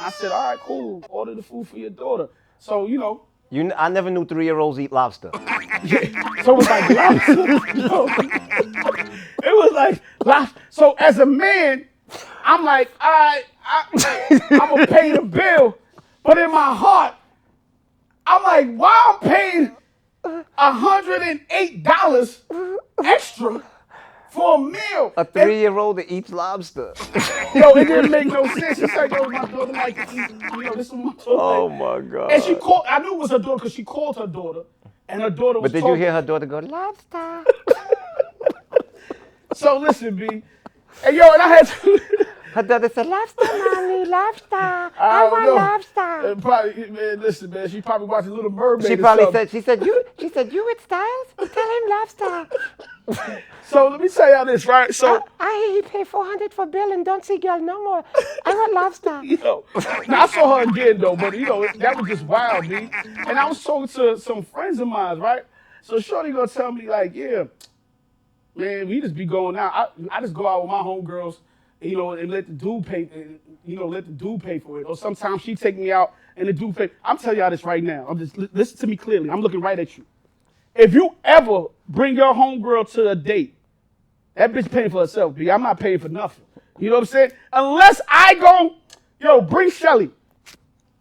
I 0.00 0.10
said, 0.10 0.30
"All 0.30 0.50
right, 0.50 0.58
cool. 0.60 1.04
Order 1.08 1.34
the 1.34 1.42
food 1.42 1.66
for 1.66 1.78
your 1.78 1.90
daughter." 1.90 2.28
So 2.58 2.86
you 2.86 2.98
know, 2.98 3.22
You, 3.50 3.62
kn- 3.62 3.74
I 3.76 3.88
never 3.88 4.10
knew 4.10 4.24
three 4.26 4.44
year 4.44 4.58
olds 4.58 4.78
eat 4.78 4.92
lobster. 4.92 5.30
so 5.34 5.38
it 5.40 6.56
was 6.56 6.68
like 6.68 6.90
lobster. 6.90 7.32
Yo, 7.78 8.06
it 8.06 9.54
was 9.56 9.72
like 9.74 10.02
lobster. 10.24 10.60
So 10.70 10.92
as 10.98 11.18
a 11.18 11.26
man, 11.26 11.86
I'm 12.44 12.64
like, 12.64 12.90
all 13.00 13.10
right, 13.10 13.44
I, 13.64 14.40
I'm 14.50 14.68
gonna 14.70 14.86
pay 14.86 15.12
the 15.12 15.22
bill, 15.22 15.76
but 16.22 16.38
in 16.38 16.50
my 16.50 16.74
heart, 16.74 17.14
I'm 18.26 18.42
like, 18.42 18.74
why 18.76 19.18
I'm 19.22 19.28
paying 19.28 19.76
hundred 20.56 21.22
and 21.22 21.40
eight 21.50 21.82
dollars 21.82 22.42
extra 23.02 23.62
for 24.30 24.54
a 24.56 24.58
meal? 24.58 25.12
A 25.16 25.24
three 25.24 25.58
year 25.60 25.76
old 25.78 25.98
that 25.98 26.10
eats 26.12 26.30
lobster. 26.30 26.92
Yo, 27.54 27.70
it 27.72 27.86
didn't 27.86 28.10
make 28.18 28.26
no 28.26 28.46
sense. 28.54 28.78
She 28.78 28.86
said, 28.88 29.10
yo, 29.10 29.24
my 29.28 29.44
daughter 29.46 29.72
like 29.72 29.96
to 29.96 30.14
eat. 30.14 30.30
You 30.52 30.62
know, 30.64 30.74
this 30.74 30.86
is 30.88 30.92
my 30.92 31.12
daughter. 31.12 31.24
oh 31.28 31.68
my 31.68 32.00
God. 32.00 32.32
And 32.32 32.42
she 32.42 32.54
called. 32.54 32.84
I 32.88 32.98
knew 32.98 33.14
it 33.14 33.18
was 33.18 33.30
her 33.30 33.38
daughter 33.38 33.56
because 33.56 33.72
she 33.72 33.84
called 33.84 34.16
her 34.16 34.26
daughter, 34.26 34.62
and 35.08 35.22
her 35.22 35.30
daughter 35.30 35.60
was. 35.60 35.70
but 35.70 35.72
did 35.72 35.78
you 35.78 35.88
talking- 35.90 36.02
hear 36.02 36.12
her 36.12 36.22
daughter 36.22 36.46
go, 36.46 36.58
lobster? 36.60 37.44
So 39.54 39.78
listen, 39.78 40.14
B. 40.14 40.42
Hey, 41.02 41.16
yo, 41.16 41.32
and 41.32 41.42
I 41.42 41.48
had 41.48 41.66
to. 41.66 42.00
Her 42.58 42.64
daughter 42.64 42.90
said, 42.92 43.06
lobster, 43.06 43.44
mommy, 43.44 44.04
lobster. 44.04 44.48
I, 44.56 44.90
don't 44.98 45.30
want 45.30 45.44
know. 45.44 45.54
lobster. 45.54 46.00
Uh, 46.00 46.34
probably, 46.34 46.90
man, 46.90 47.20
listen, 47.20 47.50
man. 47.50 47.68
She 47.68 47.80
probably 47.80 48.08
watching 48.08 48.32
Little 48.32 48.50
Mermaid. 48.50 48.88
She 48.88 48.96
probably 48.96 49.30
said, 49.30 49.48
she 49.48 49.60
said, 49.60 49.86
you, 49.86 50.02
she 50.18 50.28
said, 50.28 50.52
you 50.52 50.64
with 50.64 50.82
Styles? 50.82 51.28
Tell 51.36 51.46
him 51.46 51.88
lobster. 51.88 52.48
So 53.62 53.88
let 53.88 54.00
me 54.00 54.08
tell 54.08 54.30
y'all 54.30 54.46
this, 54.46 54.66
right? 54.66 54.94
So, 54.94 55.24
I 55.38 55.66
hear 55.68 55.82
he 55.82 55.88
pay 55.98 56.04
400 56.04 56.52
for 56.52 56.66
bill 56.66 56.90
and 56.90 57.04
don't 57.04 57.24
see 57.24 57.38
girl 57.38 57.60
no 57.60 57.82
more. 57.84 58.04
I 58.44 58.54
want 58.54 58.72
lobster. 58.74 59.20
you 59.22 59.36
know, 59.36 59.64
now 60.08 60.22
I 60.22 60.26
saw 60.26 60.58
her 60.58 60.68
again 60.68 60.98
though, 60.98 61.16
but 61.16 61.38
you 61.38 61.46
know, 61.46 61.66
that 61.76 61.96
was 61.96 62.08
just 62.08 62.24
wild, 62.24 62.68
B. 62.68 62.74
And 62.74 63.38
I 63.38 63.46
was 63.46 63.62
talking 63.62 63.88
to 63.88 64.18
some 64.18 64.42
friends 64.42 64.80
of 64.80 64.88
mine, 64.88 65.18
right? 65.20 65.42
So 65.82 66.00
Shorty 66.00 66.32
gonna 66.32 66.48
tell 66.48 66.72
me 66.72 66.88
like, 66.88 67.14
yeah, 67.14 67.44
man, 68.56 68.88
we 68.88 69.00
just 69.02 69.14
be 69.14 69.26
going 69.26 69.56
out. 69.56 69.72
I, 69.74 70.16
I 70.16 70.20
just 70.22 70.34
go 70.34 70.46
out 70.46 70.62
with 70.62 70.70
my 70.70 70.80
homegirls, 70.80 71.36
you 71.80 71.96
know, 71.96 72.12
and 72.12 72.30
let 72.30 72.46
the 72.46 72.52
dude 72.52 72.86
pay, 72.86 73.08
and, 73.14 73.38
you 73.64 73.76
know, 73.76 73.86
let 73.86 74.06
the 74.06 74.12
dude 74.12 74.42
pay 74.42 74.58
for 74.58 74.80
it. 74.80 74.84
Or 74.84 74.96
sometimes 74.96 75.42
she 75.42 75.54
take 75.54 75.76
me 75.76 75.92
out 75.92 76.14
and 76.36 76.48
the 76.48 76.52
dude 76.52 76.76
pay. 76.76 76.90
I'm 77.04 77.18
telling 77.18 77.38
y'all 77.38 77.50
this 77.50 77.64
right 77.64 77.82
now. 77.82 78.06
I'm 78.08 78.18
just 78.18 78.36
listen 78.36 78.78
to 78.78 78.86
me 78.86 78.96
clearly. 78.96 79.30
I'm 79.30 79.40
looking 79.40 79.60
right 79.60 79.78
at 79.78 79.96
you. 79.96 80.04
If 80.74 80.94
you 80.94 81.14
ever 81.24 81.64
bring 81.88 82.16
your 82.16 82.34
homegirl 82.34 82.90
to 82.92 83.10
a 83.10 83.16
date, 83.16 83.54
that 84.34 84.52
bitch 84.52 84.70
paying 84.70 84.90
for 84.90 85.00
herself, 85.00 85.34
B. 85.34 85.50
I'm 85.50 85.62
not 85.62 85.80
paying 85.80 85.98
for 85.98 86.08
nothing. 86.08 86.44
You 86.78 86.90
know 86.90 86.96
what 86.96 87.00
I'm 87.00 87.06
saying? 87.06 87.32
Unless 87.52 88.00
I 88.08 88.34
go, 88.34 88.76
yo, 89.20 89.40
bring 89.40 89.70
Shelly. 89.70 90.10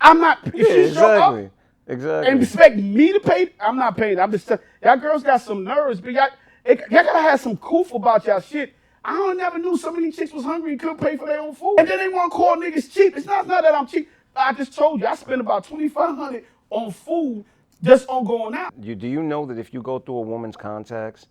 I'm 0.02 0.20
not. 0.20 0.40
If 0.48 0.56
Yeah, 0.56 0.64
she 0.64 0.94
show 0.94 1.06
up, 1.06 1.36
exactly. 1.36 1.52
Exactly. 1.90 2.32
and 2.32 2.44
expect 2.44 2.78
me 2.78 3.14
to 3.14 3.20
pay, 3.20 3.54
I'm 3.60 3.78
not 3.78 3.96
paying. 3.96 4.20
I'm 4.20 4.32
just 4.32 4.50
y'all 4.84 4.98
girls 4.98 5.24
got 5.24 5.42
some 5.42 5.64
nerves, 5.64 6.02
but 6.02 6.12
y'all, 6.12 6.30
it, 6.66 6.80
y'all 6.92 7.04
gotta 7.04 7.22
have 7.22 7.40
some 7.40 7.56
coof 7.58 7.94
about 7.94 8.26
y'all 8.26 8.42
shit. 8.42 8.74
I 9.08 9.14
don't 9.14 9.38
never 9.38 9.58
knew 9.58 9.78
so 9.78 9.92
many 9.92 10.12
chicks 10.12 10.34
was 10.34 10.44
hungry 10.44 10.72
and 10.74 10.80
couldn't 10.82 11.00
pay 11.00 11.16
for 11.16 11.26
their 11.28 11.40
own 11.40 11.56
food. 11.56 11.78
And 11.80 11.88
then 11.88 11.98
they 11.98 12.10
want 12.10 12.30
to 12.30 12.36
call 12.38 12.58
niggas 12.58 12.92
cheap. 12.92 13.16
It's 13.16 13.26
not, 13.26 13.48
not 13.48 13.64
that 13.64 13.74
I'm 13.74 13.88
cheap. 13.88 14.10
I 14.36 14.52
just 14.54 14.74
told 14.76 15.00
you 15.00 15.08
I 15.08 15.16
spent 15.16 15.40
about 15.40 15.64
2500 15.64 16.44
on 16.70 16.92
food 16.92 17.46
just 17.82 18.08
on 18.10 18.26
going 18.26 18.54
out. 18.54 18.74
You, 18.80 18.96
do 18.96 19.08
you 19.08 19.24
know 19.24 19.46
that 19.46 19.58
if 19.58 19.74
you 19.74 19.82
go 19.82 19.98
through 20.00 20.18
a 20.18 20.22
woman's 20.22 20.58
contacts, 20.58 21.28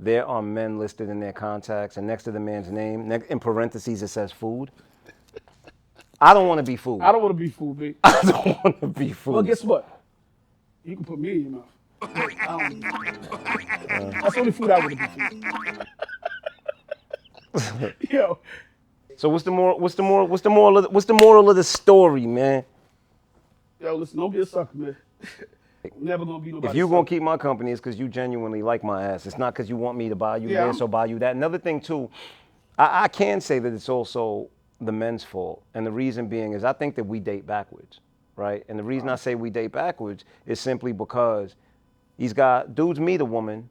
there 0.00 0.26
are 0.26 0.42
men 0.42 0.76
listed 0.76 1.08
in 1.08 1.20
their 1.20 1.32
contacts, 1.32 1.98
and 1.98 2.06
next 2.06 2.24
to 2.24 2.32
the 2.32 2.40
man's 2.40 2.68
name, 2.68 3.06
ne- 3.08 3.22
in 3.30 3.38
parentheses, 3.38 4.02
it 4.02 4.08
says 4.08 4.32
food? 4.32 4.72
I 6.20 6.34
don't 6.34 6.48
want 6.48 6.58
to 6.58 6.64
be 6.64 6.76
food. 6.76 7.00
I 7.00 7.12
don't 7.12 7.22
want 7.22 7.36
to 7.36 7.42
be 7.42 7.48
food, 7.48 7.78
B. 7.78 7.94
I 8.04 8.20
don't 8.22 8.46
want 8.64 8.80
to 8.80 8.86
be 8.88 9.12
food. 9.12 9.34
Well, 9.34 9.42
guess 9.44 9.62
what? 9.62 10.02
You 10.84 10.96
can 10.96 11.04
put 11.04 11.18
me 11.20 11.30
in 11.30 11.42
your 11.42 11.50
mouth. 11.52 11.68
I 12.02 12.46
don't- 12.48 12.84
um, 13.94 14.10
That's 14.10 14.34
the 14.34 14.40
only 14.40 14.52
food 14.52 14.70
I 14.70 14.84
would 14.84 14.98
be. 14.98 15.04
Yo, 18.10 18.38
so 19.16 19.28
what's 19.28 19.44
the 19.44 19.50
moral? 19.50 19.78
What's 19.78 19.94
the 19.94 20.02
moral? 20.02 20.26
What's 20.26 20.42
the 20.42 20.50
moral? 20.50 20.78
Of 20.78 20.84
the, 20.84 20.90
what's 20.90 21.06
the 21.06 21.14
moral 21.14 21.50
of 21.50 21.56
the 21.56 21.64
story, 21.64 22.26
man? 22.26 22.64
yo, 23.80 23.94
listen, 23.96 24.18
don't 24.18 24.32
be 24.32 24.40
a 24.40 24.46
sucker, 24.46 24.76
man. 24.76 24.96
Never 25.98 26.24
gonna 26.24 26.38
be 26.38 26.50
nobody. 26.52 26.70
If 26.70 26.76
you 26.76 26.88
gonna 26.88 27.04
keep 27.04 27.22
my 27.22 27.36
company, 27.36 27.70
it's 27.70 27.80
because 27.80 27.98
you 27.98 28.08
genuinely 28.08 28.62
like 28.62 28.82
my 28.82 29.04
ass. 29.04 29.26
It's 29.26 29.36
not 29.38 29.52
because 29.52 29.68
you 29.68 29.76
want 29.76 29.98
me 29.98 30.08
to 30.08 30.14
buy 30.16 30.38
you 30.38 30.48
Yeah, 30.48 30.66
this 30.66 30.76
I'm- 30.76 30.84
or 30.84 30.88
buy 30.88 31.06
you 31.06 31.18
that. 31.18 31.36
Another 31.36 31.58
thing 31.58 31.80
too, 31.80 32.10
I, 32.78 33.04
I 33.04 33.08
can 33.08 33.40
say 33.40 33.58
that 33.58 33.72
it's 33.72 33.88
also 33.90 34.48
the 34.80 34.92
men's 34.92 35.22
fault, 35.22 35.62
and 35.74 35.86
the 35.86 35.92
reason 35.92 36.26
being 36.26 36.52
is 36.54 36.64
I 36.64 36.72
think 36.72 36.94
that 36.96 37.04
we 37.04 37.20
date 37.20 37.46
backwards, 37.46 38.00
right? 38.36 38.64
And 38.68 38.78
the 38.78 38.82
reason 38.82 39.08
I 39.10 39.16
say 39.16 39.34
we 39.34 39.50
date 39.50 39.72
backwards 39.72 40.24
is 40.46 40.58
simply 40.58 40.92
because 40.92 41.54
these 42.18 42.32
guys, 42.32 42.66
dudes 42.72 42.98
meet 42.98 43.20
a 43.20 43.24
woman, 43.24 43.68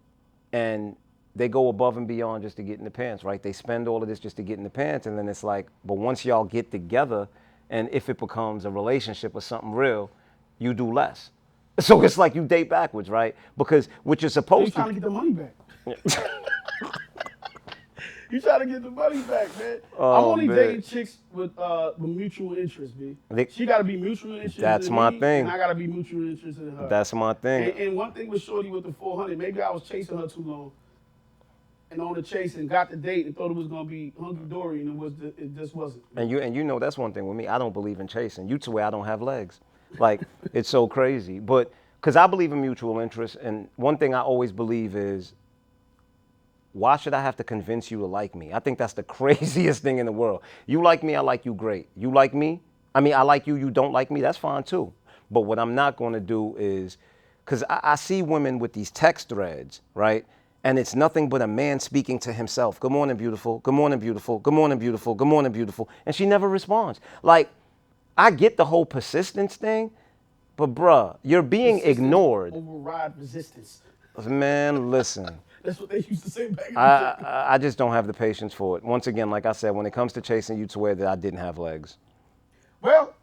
and 0.53 0.95
they 1.36 1.47
go 1.47 1.69
above 1.69 1.97
and 1.97 2.07
beyond 2.07 2.43
just 2.43 2.57
to 2.57 2.63
get 2.63 2.77
in 2.79 2.86
the 2.86 2.91
pants, 2.91 3.23
right? 3.23 3.41
They 3.41 3.53
spend 3.53 3.88
all 3.88 4.01
of 4.03 4.09
this 4.09 4.19
just 4.19 4.36
to 4.38 4.43
get 4.43 4.57
in 4.57 4.63
the 4.63 4.69
pants, 4.69 5.07
and 5.07 5.17
then 5.17 5.27
it's 5.27 5.43
like, 5.43 5.67
but 5.84 5.95
once 5.95 6.23
y'all 6.25 6.43
get 6.43 6.69
together, 6.71 7.27
and 7.69 7.89
if 7.91 8.09
it 8.09 8.19
becomes 8.19 8.65
a 8.65 8.69
relationship 8.69 9.34
or 9.36 9.41
something 9.41 9.71
real, 9.71 10.11
you 10.59 10.73
do 10.73 10.91
less. 10.91 11.29
So 11.79 12.03
it's 12.03 12.19
like 12.19 12.36
you 12.36 12.45
date 12.45 12.69
backwards, 12.69 13.09
right? 13.09 13.36
Because 13.57 13.89
what 14.03 14.21
you're 14.21 14.29
supposed 14.29 14.75
to. 14.75 14.81
you 14.81 14.86
supposed 14.86 14.86
trying 14.86 14.89
to 14.89 14.93
get 14.93 15.03
the 15.03 15.09
money 15.09 15.31
back. 15.31 15.55
you 18.29 18.39
trying 18.39 18.59
to 18.59 18.65
get 18.67 18.84
the 18.84 18.91
money 18.91 19.23
back, 19.23 19.47
man. 19.57 19.77
I'm 19.93 19.97
Oh, 19.97 20.31
only 20.34 20.47
man. 20.47 20.55
dating 20.55 20.81
chicks 20.84 21.17
with 21.34 21.57
uh 21.57 21.93
with 21.97 22.11
mutual 22.11 22.55
interest, 22.57 22.95
B. 22.99 23.17
They- 23.29 23.47
she 23.49 23.65
gotta 23.65 23.84
be 23.84 23.97
mutual 23.97 24.36
interest. 24.36 24.59
That's 24.59 24.86
in 24.88 24.93
my 24.93 25.09
me, 25.09 25.19
thing. 25.19 25.45
And 25.45 25.51
I 25.51 25.57
gotta 25.57 25.73
be 25.73 25.88
mutual 25.88 26.29
interest 26.29 26.59
in 26.59 26.75
her. 26.75 26.88
That's 26.88 27.11
my 27.11 27.34
thing. 27.34 27.71
And, 27.71 27.79
and 27.79 27.95
one 27.97 28.11
thing 28.13 28.29
with 28.29 28.43
Shorty 28.43 28.69
with 28.69 28.84
the 28.84 28.93
400, 28.93 29.36
maybe 29.36 29.59
I 29.59 29.71
was 29.71 29.81
chasing 29.81 30.19
her 30.19 30.27
too 30.27 30.43
long. 30.43 30.71
And 31.93 32.01
on 32.01 32.15
the 32.15 32.23
chase 32.23 32.55
and 32.55 32.67
got 32.67 32.89
the 32.89 32.95
date 32.95 33.27
and 33.27 33.37
thought 33.37 33.51
it 33.51 33.55
was 33.55 33.67
gonna 33.67 33.87
be 33.87 34.13
hunky 34.19 34.45
dory 34.45 34.81
and 34.81 34.89
it 34.89 34.95
was 34.95 35.13
the, 35.15 35.27
it 35.27 35.55
just 35.55 35.75
wasn't. 35.75 36.03
And 36.15 36.27
you 36.27 36.39
and 36.39 36.55
you 36.55 36.63
know 36.63 36.79
that's 36.79 36.97
one 36.97 37.13
thing 37.13 37.27
with 37.27 37.37
me. 37.37 37.47
I 37.47 37.59
don't 37.59 37.71
believe 37.71 37.99
in 37.99 38.07
chasing. 38.07 38.49
You 38.49 38.57
to 38.59 38.71
where 38.71 38.83
I 38.85 38.89
don't 38.89 39.05
have 39.05 39.21
legs. 39.21 39.61
Like 39.99 40.21
it's 40.53 40.67
so 40.69 40.87
crazy. 40.87 41.39
But 41.39 41.71
because 42.01 42.15
I 42.15 42.25
believe 42.25 42.51
in 42.51 42.61
mutual 42.61 42.99
interest, 42.99 43.35
and 43.35 43.69
one 43.75 43.97
thing 43.97 44.15
I 44.15 44.21
always 44.21 44.51
believe 44.51 44.95
is, 44.95 45.33
why 46.73 46.97
should 46.97 47.13
I 47.13 47.21
have 47.21 47.35
to 47.37 47.43
convince 47.43 47.91
you 47.91 47.99
to 47.99 48.05
like 48.07 48.33
me? 48.33 48.53
I 48.53 48.59
think 48.59 48.79
that's 48.79 48.93
the 48.93 49.03
craziest 49.19 49.83
thing 49.83 49.99
in 49.99 50.07
the 50.07 50.11
world. 50.11 50.41
You 50.65 50.81
like 50.81 51.03
me, 51.03 51.15
I 51.15 51.21
like 51.21 51.45
you, 51.45 51.53
great. 51.53 51.87
You 51.95 52.11
like 52.11 52.33
me, 52.33 52.59
I 52.95 53.01
mean, 53.01 53.13
I 53.13 53.21
like 53.21 53.45
you. 53.45 53.55
You 53.55 53.69
don't 53.69 53.91
like 53.91 54.09
me, 54.09 54.21
that's 54.21 54.37
fine 54.37 54.63
too. 54.63 54.91
But 55.29 55.41
what 55.41 55.59
I'm 55.59 55.75
not 55.75 55.97
to 55.97 56.19
do 56.19 56.55
is, 56.57 56.97
because 57.45 57.63
I, 57.69 57.79
I 57.83 57.95
see 57.95 58.23
women 58.23 58.57
with 58.57 58.73
these 58.73 58.89
text 58.89 59.29
threads, 59.29 59.81
right? 59.93 60.25
And 60.64 60.80
it's 60.80 60.95
nothing 60.95 61.30
but 61.30 61.41
a 61.41 61.47
man 61.47 61.80
speaking 61.80 62.20
to 62.22 62.34
himself. 62.34 62.80
Good 62.80 62.91
morning, 62.91 63.18
beautiful. 63.18 63.59
Good 63.59 63.74
morning, 63.76 63.99
beautiful. 63.99 64.39
Good 64.39 64.53
morning, 64.53 64.80
beautiful. 64.80 65.16
Good 65.16 65.28
morning, 65.28 65.51
beautiful. 65.53 65.89
And 66.05 66.16
she 66.16 66.26
never 66.26 66.49
responds. 66.49 67.01
Like, 67.24 67.49
I 68.18 68.32
get 68.32 68.57
the 68.57 68.66
whole 68.66 68.86
persistence 68.86 69.57
thing, 69.57 69.91
but 70.57 70.76
bruh, 70.76 71.18
you're 71.24 71.43
being 71.43 71.76
Persistence 71.78 71.97
ignored. 71.99 72.53
Override 72.55 73.18
resistance. 73.20 73.82
Man, 74.28 74.91
listen. 74.91 75.39
That's 75.64 75.80
what 75.80 75.89
they 75.89 75.99
used 75.99 76.24
to 76.26 76.32
say 76.32 76.49
back 76.49 76.70
in 76.70 76.78
I, 76.78 77.16
the 77.18 77.24
day. 77.24 77.30
I 77.30 77.55
I 77.55 77.57
just 77.59 77.78
don't 77.78 77.93
have 77.93 78.07
the 78.07 78.14
patience 78.14 78.53
for 78.53 78.78
it. 78.78 78.84
Once 78.84 79.07
again, 79.07 79.30
like 79.32 79.45
I 79.45 79.53
said, 79.53 79.72
when 79.72 79.86
it 79.88 79.93
comes 79.93 80.14
to 80.14 80.22
chasing 80.22 80.57
you 80.59 80.68
to 80.68 80.80
where 80.80 80.95
that 80.95 81.07
I 81.07 81.16
didn't 81.16 81.39
have 81.39 81.57
legs. 81.59 81.97
Well, 82.82 83.16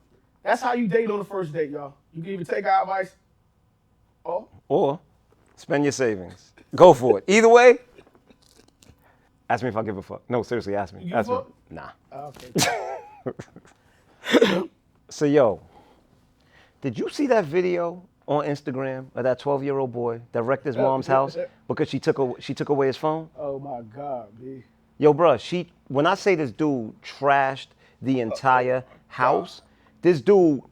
that's 0.43 0.62
how 0.62 0.74
you 0.74 0.88
date 0.88 1.11
on 1.11 1.18
the 1.18 1.24
first 1.24 1.53
date, 1.53 1.70
y'all. 1.70 1.95
You 2.14 2.22
can 2.22 2.32
either 2.32 2.45
take 2.45 2.66
our 2.66 2.82
advice 2.82 3.12
or 4.24 4.49
Or 4.68 5.01
spend 5.57 5.84
your 5.84 5.93
savings. 5.93 6.53
Go 6.74 6.94
for 6.94 7.18
it. 7.18 7.24
Either 7.26 7.48
way, 7.48 7.78
ask 9.48 9.62
me 9.62 9.68
if 9.68 9.76
I 9.76 9.82
give 9.82 9.96
a 9.96 10.02
fuck. 10.02 10.22
No, 10.28 10.42
seriously, 10.42 10.76
ask 10.76 10.94
me. 10.94 11.04
You 11.04 11.14
ask 11.14 11.28
me. 11.28 11.36
fuck? 11.36 11.50
Nah. 11.70 11.90
Oh, 12.12 12.28
okay. 12.28 12.52
So 15.12 15.24
yo, 15.24 15.60
did 16.82 16.96
you 16.96 17.08
see 17.10 17.26
that 17.26 17.44
video 17.44 18.00
on 18.28 18.44
Instagram 18.46 19.06
of 19.16 19.24
that 19.24 19.40
12-year-old 19.40 19.92
boy 19.92 20.20
that 20.30 20.44
wrecked 20.44 20.64
his 20.64 20.76
mom's 20.76 21.08
house 21.08 21.36
because 21.66 21.88
she 21.88 21.98
took 21.98 22.20
a, 22.20 22.32
she 22.38 22.54
took 22.54 22.68
away 22.68 22.86
his 22.86 22.96
phone? 22.96 23.28
oh 23.36 23.58
my 23.58 23.82
God, 23.82 24.28
B. 24.40 24.62
Yo, 24.98 25.12
bruh, 25.12 25.40
she 25.40 25.68
when 25.88 26.06
I 26.06 26.14
say 26.14 26.36
this 26.36 26.52
dude 26.52 26.94
trashed 27.02 27.66
the 28.02 28.20
entire 28.20 28.84
house, 29.08 29.62
this 30.02 30.20
dude 30.20 30.62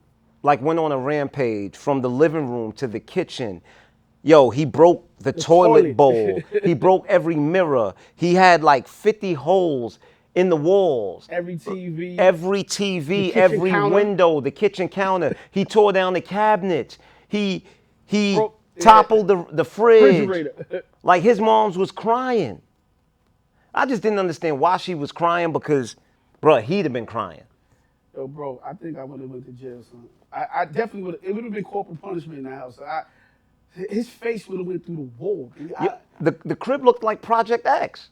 like 0.44 0.62
went 0.62 0.78
on 0.78 0.92
a 0.92 0.98
rampage 0.98 1.76
from 1.76 2.00
the 2.00 2.08
living 2.08 2.48
room 2.48 2.70
to 2.74 2.86
the 2.86 3.00
kitchen. 3.00 3.60
Yo, 4.22 4.50
he 4.50 4.64
broke 4.64 5.08
the, 5.18 5.32
toilet, 5.32 5.82
toilet. 5.82 5.96
bowl. 5.96 6.42
he 6.64 6.74
broke 6.74 7.06
every 7.08 7.36
mirror. 7.36 7.94
He 8.14 8.34
had 8.34 8.62
like 8.62 8.88
50 8.88 9.34
holes 9.34 9.98
in 10.34 10.48
the 10.48 10.56
walls. 10.56 11.26
Every 11.30 11.56
TV. 11.56 12.18
Every 12.18 12.62
TV, 12.62 13.32
every 13.32 13.70
counter. 13.70 13.94
window, 13.94 14.40
the 14.40 14.50
kitchen 14.50 14.88
counter. 14.88 15.36
He 15.50 15.64
tore 15.64 15.92
down 15.92 16.12
the 16.12 16.20
cabinets. 16.20 16.98
He 17.28 17.64
he 18.06 18.34
yeah. 18.34 18.48
toppled 18.78 19.28
the 19.28 19.44
the 19.50 19.64
fridge. 19.64 20.48
Like 21.02 21.22
his 21.22 21.40
mom's 21.40 21.76
was 21.76 21.90
crying. 21.90 22.62
I 23.74 23.86
just 23.86 24.02
didn't 24.02 24.18
understand 24.18 24.58
why 24.58 24.76
she 24.76 24.94
was 24.94 25.12
crying 25.12 25.52
because, 25.52 25.96
bruh, 26.42 26.62
he'd 26.62 26.84
have 26.84 26.92
been 26.92 27.06
crying. 27.06 27.42
Yo, 28.14 28.26
bro, 28.26 28.60
I 28.64 28.72
think 28.72 28.98
I 28.98 29.04
would 29.04 29.20
have 29.20 29.30
went 29.30 29.46
to 29.46 29.52
jail, 29.52 29.82
son. 29.90 30.08
I, 30.32 30.60
I 30.60 30.64
definitely 30.64 31.02
would. 31.02 31.18
It 31.22 31.32
would 31.32 31.44
have 31.44 31.52
been 31.52 31.64
corporal 31.64 31.96
punishment 31.96 32.38
in 32.38 32.44
the 32.44 32.54
house. 32.54 32.78
I, 32.80 33.02
his 33.72 34.08
face 34.08 34.48
would 34.48 34.58
have 34.58 34.66
went 34.66 34.84
through 34.86 34.96
the 34.96 35.02
wall. 35.22 35.52
I- 35.78 35.98
the 36.20 36.36
the 36.44 36.56
crib 36.56 36.84
looked 36.84 37.02
like 37.04 37.22
Project 37.22 37.64
X. 37.66 38.08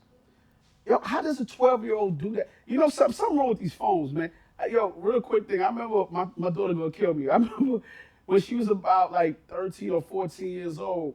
Yo, 0.86 1.00
how 1.00 1.20
does 1.20 1.40
a 1.40 1.44
12 1.44 1.84
year 1.84 1.96
old 1.96 2.18
do 2.18 2.30
that? 2.36 2.48
You 2.66 2.78
know, 2.78 2.88
something, 2.88 3.12
something 3.14 3.36
wrong 3.36 3.48
with 3.48 3.58
these 3.58 3.74
phones, 3.74 4.12
man. 4.12 4.30
Uh, 4.60 4.66
Yo, 4.66 4.90
real 4.96 5.20
quick 5.20 5.48
thing. 5.48 5.60
I 5.60 5.66
remember 5.66 6.04
my, 6.10 6.28
my 6.36 6.50
daughter 6.50 6.74
gonna 6.74 6.90
kill 6.92 7.14
me. 7.14 7.28
I 7.30 7.36
remember 7.36 7.80
when 8.26 8.40
she 8.40 8.54
was 8.54 8.68
about 8.68 9.10
like 9.12 9.44
13 9.48 9.90
or 9.90 10.02
14 10.02 10.46
years 10.48 10.78
old, 10.78 11.14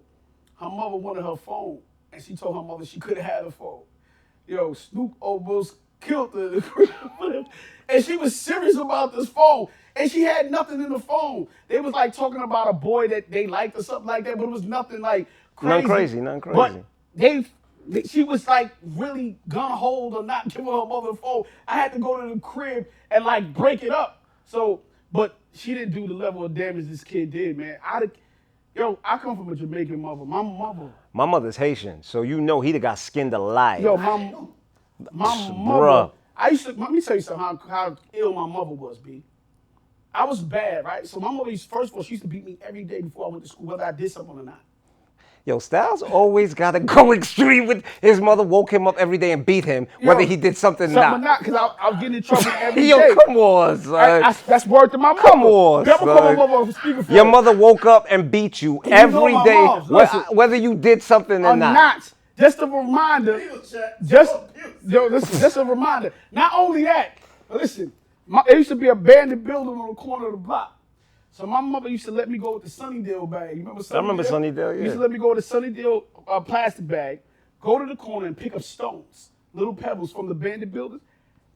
her 0.60 0.70
mother 0.70 0.98
wanted 0.98 1.24
her 1.24 1.38
phone, 1.38 1.80
and 2.12 2.22
she 2.22 2.36
told 2.36 2.56
her 2.56 2.62
mother 2.62 2.86
she 2.86 3.00
couldn't 3.00 3.24
have 3.24 3.46
the 3.46 3.52
phone. 3.52 3.84
Yo, 4.48 4.74
Snoop 4.74 5.14
almost 5.22 5.76
killed 6.02 6.34
the 6.34 7.46
and 7.90 8.04
she 8.06 8.18
was 8.18 8.36
serious 8.36 8.76
about 8.78 9.16
this 9.16 9.30
phone. 9.30 9.68
And 9.96 10.10
she 10.10 10.22
had 10.22 10.50
nothing 10.50 10.82
in 10.82 10.90
the 10.92 11.00
phone. 11.00 11.48
They 11.68 11.80
was 11.82 11.94
like 11.94 12.14
talking 12.14 12.42
about 12.42 12.70
a 12.70 12.74
boy 12.74 13.08
that 13.10 13.30
they 13.30 13.48
liked 13.48 13.78
or 13.78 13.84
something 13.84 14.08
like 14.08 14.24
that, 14.26 14.38
but 14.38 14.44
it 14.46 14.50
was 14.50 14.64
nothing 14.64 15.02
like 15.02 15.28
crazy. 15.56 15.70
Nothing 15.76 15.88
crazy, 15.88 16.22
nothing 16.22 16.42
crazy. 16.42 16.56
But 16.56 16.84
they, 17.16 17.46
they- 17.88 18.04
she 18.04 18.24
was 18.24 18.48
like 18.48 18.72
really 18.82 19.38
gun 19.50 19.72
hold 19.72 20.14
or 20.16 20.24
not 20.24 20.48
giving 20.48 20.66
her 20.72 20.86
mother 20.86 21.12
the 21.12 21.18
phone. 21.18 21.44
I 21.68 21.76
had 21.76 21.92
to 21.94 22.00
go 22.00 22.22
to 22.26 22.34
the 22.34 22.40
crib 22.40 22.88
and 23.10 23.26
like 23.26 23.54
break 23.54 23.84
it 23.84 23.92
up. 23.92 24.24
So, 24.46 24.82
but 25.12 25.38
she 25.54 25.74
didn't 25.74 25.94
do 25.94 26.08
the 26.08 26.14
level 26.14 26.46
of 26.46 26.54
damage 26.54 26.88
this 26.88 27.04
kid 27.04 27.32
did, 27.32 27.58
man. 27.58 27.78
I, 27.84 28.10
yo, 28.74 28.98
I 29.04 29.18
come 29.18 29.36
from 29.36 29.52
a 29.52 29.56
Jamaican 29.56 30.02
mother. 30.02 30.24
My 30.24 30.42
mother, 30.42 30.90
My 31.12 31.26
mother's 31.26 31.58
Haitian, 31.58 32.02
so 32.02 32.22
you 32.22 32.40
know 32.40 32.62
he'd 32.62 32.76
have 32.76 32.82
got 32.82 32.98
skinned 32.98 33.34
alive. 33.34 33.82
yo, 33.84 33.98
my, 33.98 34.34
my 35.12 35.36
Bruh. 35.36 35.58
mother. 35.58 36.12
I 36.36 36.50
used 36.50 36.66
to. 36.66 36.74
Let 36.74 36.92
me 36.92 37.02
tell 37.02 37.16
you 37.16 37.22
something. 37.22 37.44
How, 37.44 37.58
how 37.70 37.98
ill 38.14 38.34
my 38.34 38.48
mother 38.48 38.72
was, 38.72 39.00
b. 39.00 39.24
I 40.14 40.26
was 40.26 40.42
bad, 40.42 40.86
right? 40.86 41.08
So 41.08 41.20
my 41.20 41.32
mother 41.32 41.52
used, 41.52 41.70
first 41.70 41.92
of 41.92 41.98
all, 41.98 42.04
she 42.04 42.12
used 42.12 42.24
to 42.24 42.28
beat 42.28 42.46
me 42.46 42.58
every 42.62 42.84
day 42.84 43.02
before 43.02 43.26
I 43.28 43.30
went 43.30 43.44
to 43.44 43.50
school, 43.50 43.66
whether 43.68 43.84
I 43.86 43.92
did 43.92 44.12
something 44.12 44.38
or 44.38 44.44
not. 44.44 44.62
Yo, 45.46 45.58
Styles 45.58 46.04
always 46.04 46.54
got 46.54 46.72
to 46.72 46.80
go 46.82 47.14
extreme 47.14 47.66
with 47.66 47.84
his 48.02 48.22
mother 48.22 48.44
woke 48.44 48.72
him 48.72 48.88
up 48.88 48.98
every 48.98 49.18
day 49.18 49.32
and 49.32 49.46
beat 49.46 49.66
him, 49.66 49.88
whether 50.02 50.22
he 50.24 50.36
did 50.36 50.56
something 50.58 50.92
or 50.92 50.94
Something 50.94 51.14
or 51.14 51.18
not. 51.18 51.22
not, 51.22 51.40
because 51.40 51.56
I, 51.56 51.66
I 51.86 51.90
was 51.90 52.00
getting 52.00 52.18
in 52.18 52.24
trouble 52.24 52.52
every 52.60 52.82
day. 52.84 52.90
Yo, 52.90 53.16
come 53.16 53.38
on, 53.38 53.78
son. 53.80 53.96
I, 53.96 54.30
I, 54.30 54.34
that's 54.48 54.68
word 54.68 54.92
to 54.92 54.98
my 54.98 55.14
mother. 55.14 55.22
Come 55.30 55.44
on, 55.44 55.86
Never 55.86 56.06
call 56.06 56.22
my 56.22 56.36
son. 56.36 56.36
mother. 56.36 57.14
Your 57.14 57.26
mother 57.26 57.52
woke 57.52 57.86
up 57.86 58.06
and 58.10 58.30
beat 58.30 58.62
you 58.62 58.82
you 58.86 58.92
every 58.92 59.20
day, 59.44 59.64
moms, 59.64 59.88
wh- 59.88 60.32
whether 60.34 60.56
you 60.56 60.76
did 60.76 61.02
something 61.02 61.44
or 61.44 61.54
or 61.54 61.56
not. 61.58 61.74
not. 61.74 62.14
Just 62.42 62.60
a 62.60 62.66
reminder. 62.66 63.40
Just, 64.04 64.36
yo, 64.88 65.10
this, 65.10 65.40
just 65.40 65.58
a 65.58 65.64
reminder. 65.64 66.12
Not 66.32 66.52
only 66.56 66.84
that, 66.84 67.18
listen, 67.50 67.94
my, 68.26 68.42
there 68.48 68.58
used 68.58 68.70
to 68.70 68.76
be 68.76 68.88
a 68.88 68.94
abandoned 68.94 69.44
building 69.44 69.80
on 69.80 69.90
the 69.90 69.94
corner 69.94 70.26
of 70.26 70.32
the 70.32 70.38
block. 70.38 70.76
So 71.30 71.46
my 71.46 71.62
mother 71.62 71.88
used 71.88 72.06
to 72.06 72.12
let 72.12 72.30
me 72.30 72.40
go 72.40 72.56
with 72.56 72.64
the 72.64 72.70
Sunnydale 72.70 73.30
bag. 73.30 73.58
You 73.58 73.62
remember 73.62 73.82
Sunnydale? 73.84 73.94
I 73.96 73.98
remember 74.00 74.24
Sunnydale, 74.24 74.78
yeah. 74.78 74.84
Used 74.86 74.96
to 74.96 75.00
let 75.02 75.12
me 75.12 75.20
go 75.20 75.34
with 75.36 75.48
the 75.48 75.56
Sunnydale 75.56 76.04
uh, 76.28 76.40
plastic 76.40 76.88
bag, 76.88 77.20
go 77.62 77.78
to 77.78 77.86
the 77.86 77.96
corner 77.96 78.26
and 78.26 78.36
pick 78.36 78.56
up 78.56 78.64
stones, 78.64 79.30
little 79.54 79.76
pebbles 79.76 80.12
from 80.12 80.26
the 80.26 80.32
abandoned 80.32 80.72
building, 80.74 81.00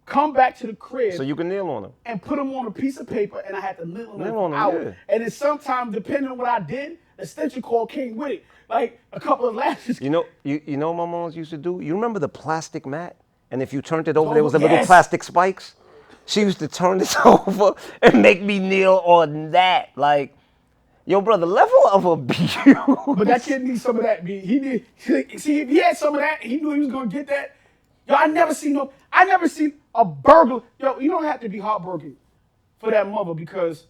come 0.06 0.34
back 0.34 0.56
to 0.60 0.68
the 0.68 0.74
crib 0.76 1.16
So 1.16 1.24
you 1.24 1.36
can 1.36 1.50
kneel 1.50 1.68
on 1.68 1.82
them. 1.82 1.94
and 2.06 2.22
put 2.22 2.36
them 2.38 2.54
on 2.54 2.68
a 2.68 2.72
piece 2.72 2.98
of 3.00 3.08
paper, 3.08 3.40
and 3.46 3.56
I 3.56 3.60
had 3.60 3.78
to 3.80 3.86
kneel 3.86 4.12
on 4.12 4.20
them 4.20 4.28
Kneel 4.28 4.34
for 4.34 4.46
on 4.46 4.54
'em, 4.54 4.60
hours. 4.60 4.86
yeah. 5.10 5.14
And 5.16 5.24
then 5.24 5.32
sometimes, 5.32 5.94
depending 5.96 6.30
on 6.32 6.38
what 6.38 6.48
I 6.48 6.60
did, 6.60 7.00
the 7.18 7.24
extension 7.24 7.62
cord 7.64 7.90
came 7.90 8.16
with 8.16 8.32
it, 8.32 8.46
like 8.70 9.00
a 9.14 9.20
couple 9.20 9.48
of 9.48 9.56
lashes. 9.56 10.02
You 10.02 10.10
know, 10.10 10.26
you, 10.44 10.62
you 10.66 10.78
know 10.78 10.92
what 10.92 11.06
my 11.06 11.12
moms 11.12 11.36
used 11.36 11.52
to 11.52 11.58
do? 11.58 11.80
You 11.82 11.94
remember 11.96 12.20
the 12.20 12.30
plastic 12.30 12.86
mat? 12.86 13.16
And 13.52 13.62
if 13.62 13.72
you 13.74 13.82
turned 13.82 14.08
it 14.08 14.18
over, 14.18 14.34
there 14.34 14.42
Oh, 14.42 14.46
was 14.46 14.56
a 14.56 14.60
little 14.60 14.86
plastic 14.86 15.24
spikes? 15.24 15.76
She 16.26 16.42
used 16.42 16.60
to 16.60 16.68
turn 16.68 16.98
this 16.98 17.16
over 17.26 17.76
and 18.02 18.22
make 18.22 18.42
me 18.42 18.58
kneel 18.60 19.02
on 19.06 19.52
that. 19.52 19.90
Like, 19.96 20.36
yo, 21.06 21.22
brother, 21.22 21.46
level 21.46 21.82
of 21.92 22.06
abuse. 22.06 22.56
But 22.66 23.28
that 23.28 23.44
kid 23.44 23.64
needs 23.64 23.84
some 23.84 23.98
of 23.98 24.04
that. 24.04 24.26
B. 24.26 24.40
He 24.40 24.60
did. 24.60 24.86
See, 25.40 25.60
if 25.62 25.70
he 25.70 25.78
had 25.78 25.96
some 25.98 26.16
of 26.16 26.22
that, 26.22 26.42
he 26.42 26.58
knew 26.58 26.72
he 26.72 26.80
was 26.80 26.90
gonna 26.90 27.08
get 27.08 27.28
that. 27.28 27.56
Yo, 28.08 28.16
I 28.16 28.26
never 28.28 28.54
seen 28.54 28.74
no. 28.74 28.92
I 29.14 29.26
never 29.26 29.48
seen 29.48 29.74
a 29.94 30.04
burglar. 30.04 30.62
Yo, 30.80 31.00
you 31.00 31.10
don't 31.12 31.24
have 31.24 31.40
to 31.42 31.50
be 31.50 31.60
heartbroken 31.60 32.18
for 32.80 32.90
that 32.92 33.08
mother 33.08 33.34
because 33.36 33.86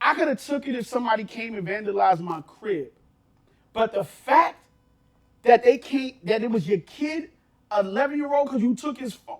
I 0.00 0.14
could 0.14 0.28
have 0.28 0.44
took 0.44 0.68
it 0.68 0.74
if 0.76 0.86
somebody 0.86 1.24
came 1.24 1.54
and 1.54 1.66
vandalized 1.66 2.20
my 2.20 2.42
crib. 2.42 2.88
But 3.76 3.92
the 3.92 4.04
fact 4.04 4.56
that 5.42 5.62
they 5.62 5.76
came, 5.76 6.14
that 6.24 6.42
it 6.42 6.50
was 6.50 6.66
your 6.66 6.78
kid, 6.78 7.28
11 7.78 8.16
year 8.16 8.32
old, 8.32 8.46
because 8.48 8.62
you 8.62 8.74
took 8.74 8.96
his 8.96 9.12
phone. 9.12 9.36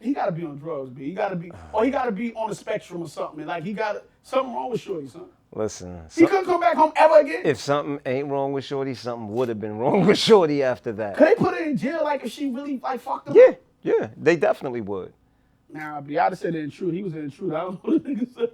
He 0.00 0.12
gotta 0.12 0.32
be 0.32 0.44
on 0.44 0.58
drugs, 0.58 0.90
B. 0.90 1.04
He 1.04 1.12
gotta 1.12 1.36
be, 1.36 1.52
or 1.72 1.84
he 1.84 1.92
gotta 1.92 2.10
be 2.10 2.34
on 2.34 2.48
the 2.48 2.54
spectrum 2.56 3.00
or 3.02 3.08
something. 3.08 3.46
Like 3.46 3.62
he 3.62 3.72
got 3.72 4.02
something 4.24 4.52
wrong 4.52 4.70
with 4.72 4.80
Shorty, 4.80 5.06
son. 5.06 5.26
Listen, 5.54 6.02
He 6.12 6.22
so- 6.22 6.26
couldn't 6.26 6.46
come 6.46 6.60
back 6.60 6.74
home 6.74 6.92
ever 6.96 7.20
again. 7.20 7.42
if 7.44 7.60
something 7.60 8.00
ain't 8.04 8.26
wrong 8.26 8.52
with 8.52 8.64
Shorty, 8.64 8.92
something 8.94 9.32
would 9.32 9.48
have 9.48 9.60
been 9.60 9.78
wrong 9.78 10.04
with 10.04 10.18
Shorty 10.18 10.64
after 10.64 10.90
that. 10.94 11.16
Could 11.16 11.28
they 11.28 11.34
put 11.36 11.54
her 11.54 11.62
in 11.62 11.76
jail 11.76 12.02
like 12.02 12.24
if 12.24 12.32
she 12.32 12.50
really 12.50 12.80
like 12.82 12.98
fucked 12.98 13.28
him? 13.28 13.36
Yeah, 13.36 13.54
yeah, 13.84 14.08
they 14.16 14.34
definitely 14.34 14.80
would. 14.80 15.12
Nah, 15.72 16.00
B, 16.00 16.18
I'd 16.18 16.32
have 16.32 16.38
said 16.40 16.56
it 16.56 16.64
in 16.64 16.72
truth. 16.72 16.92
He 16.92 17.04
was 17.04 17.14
in 17.14 17.30
truth. 17.30 17.52
I 17.52 17.60
don't 17.60 17.84
know 17.84 17.92
what 17.92 18.02
the 18.02 18.10
nigga 18.10 18.34
said. 18.34 18.50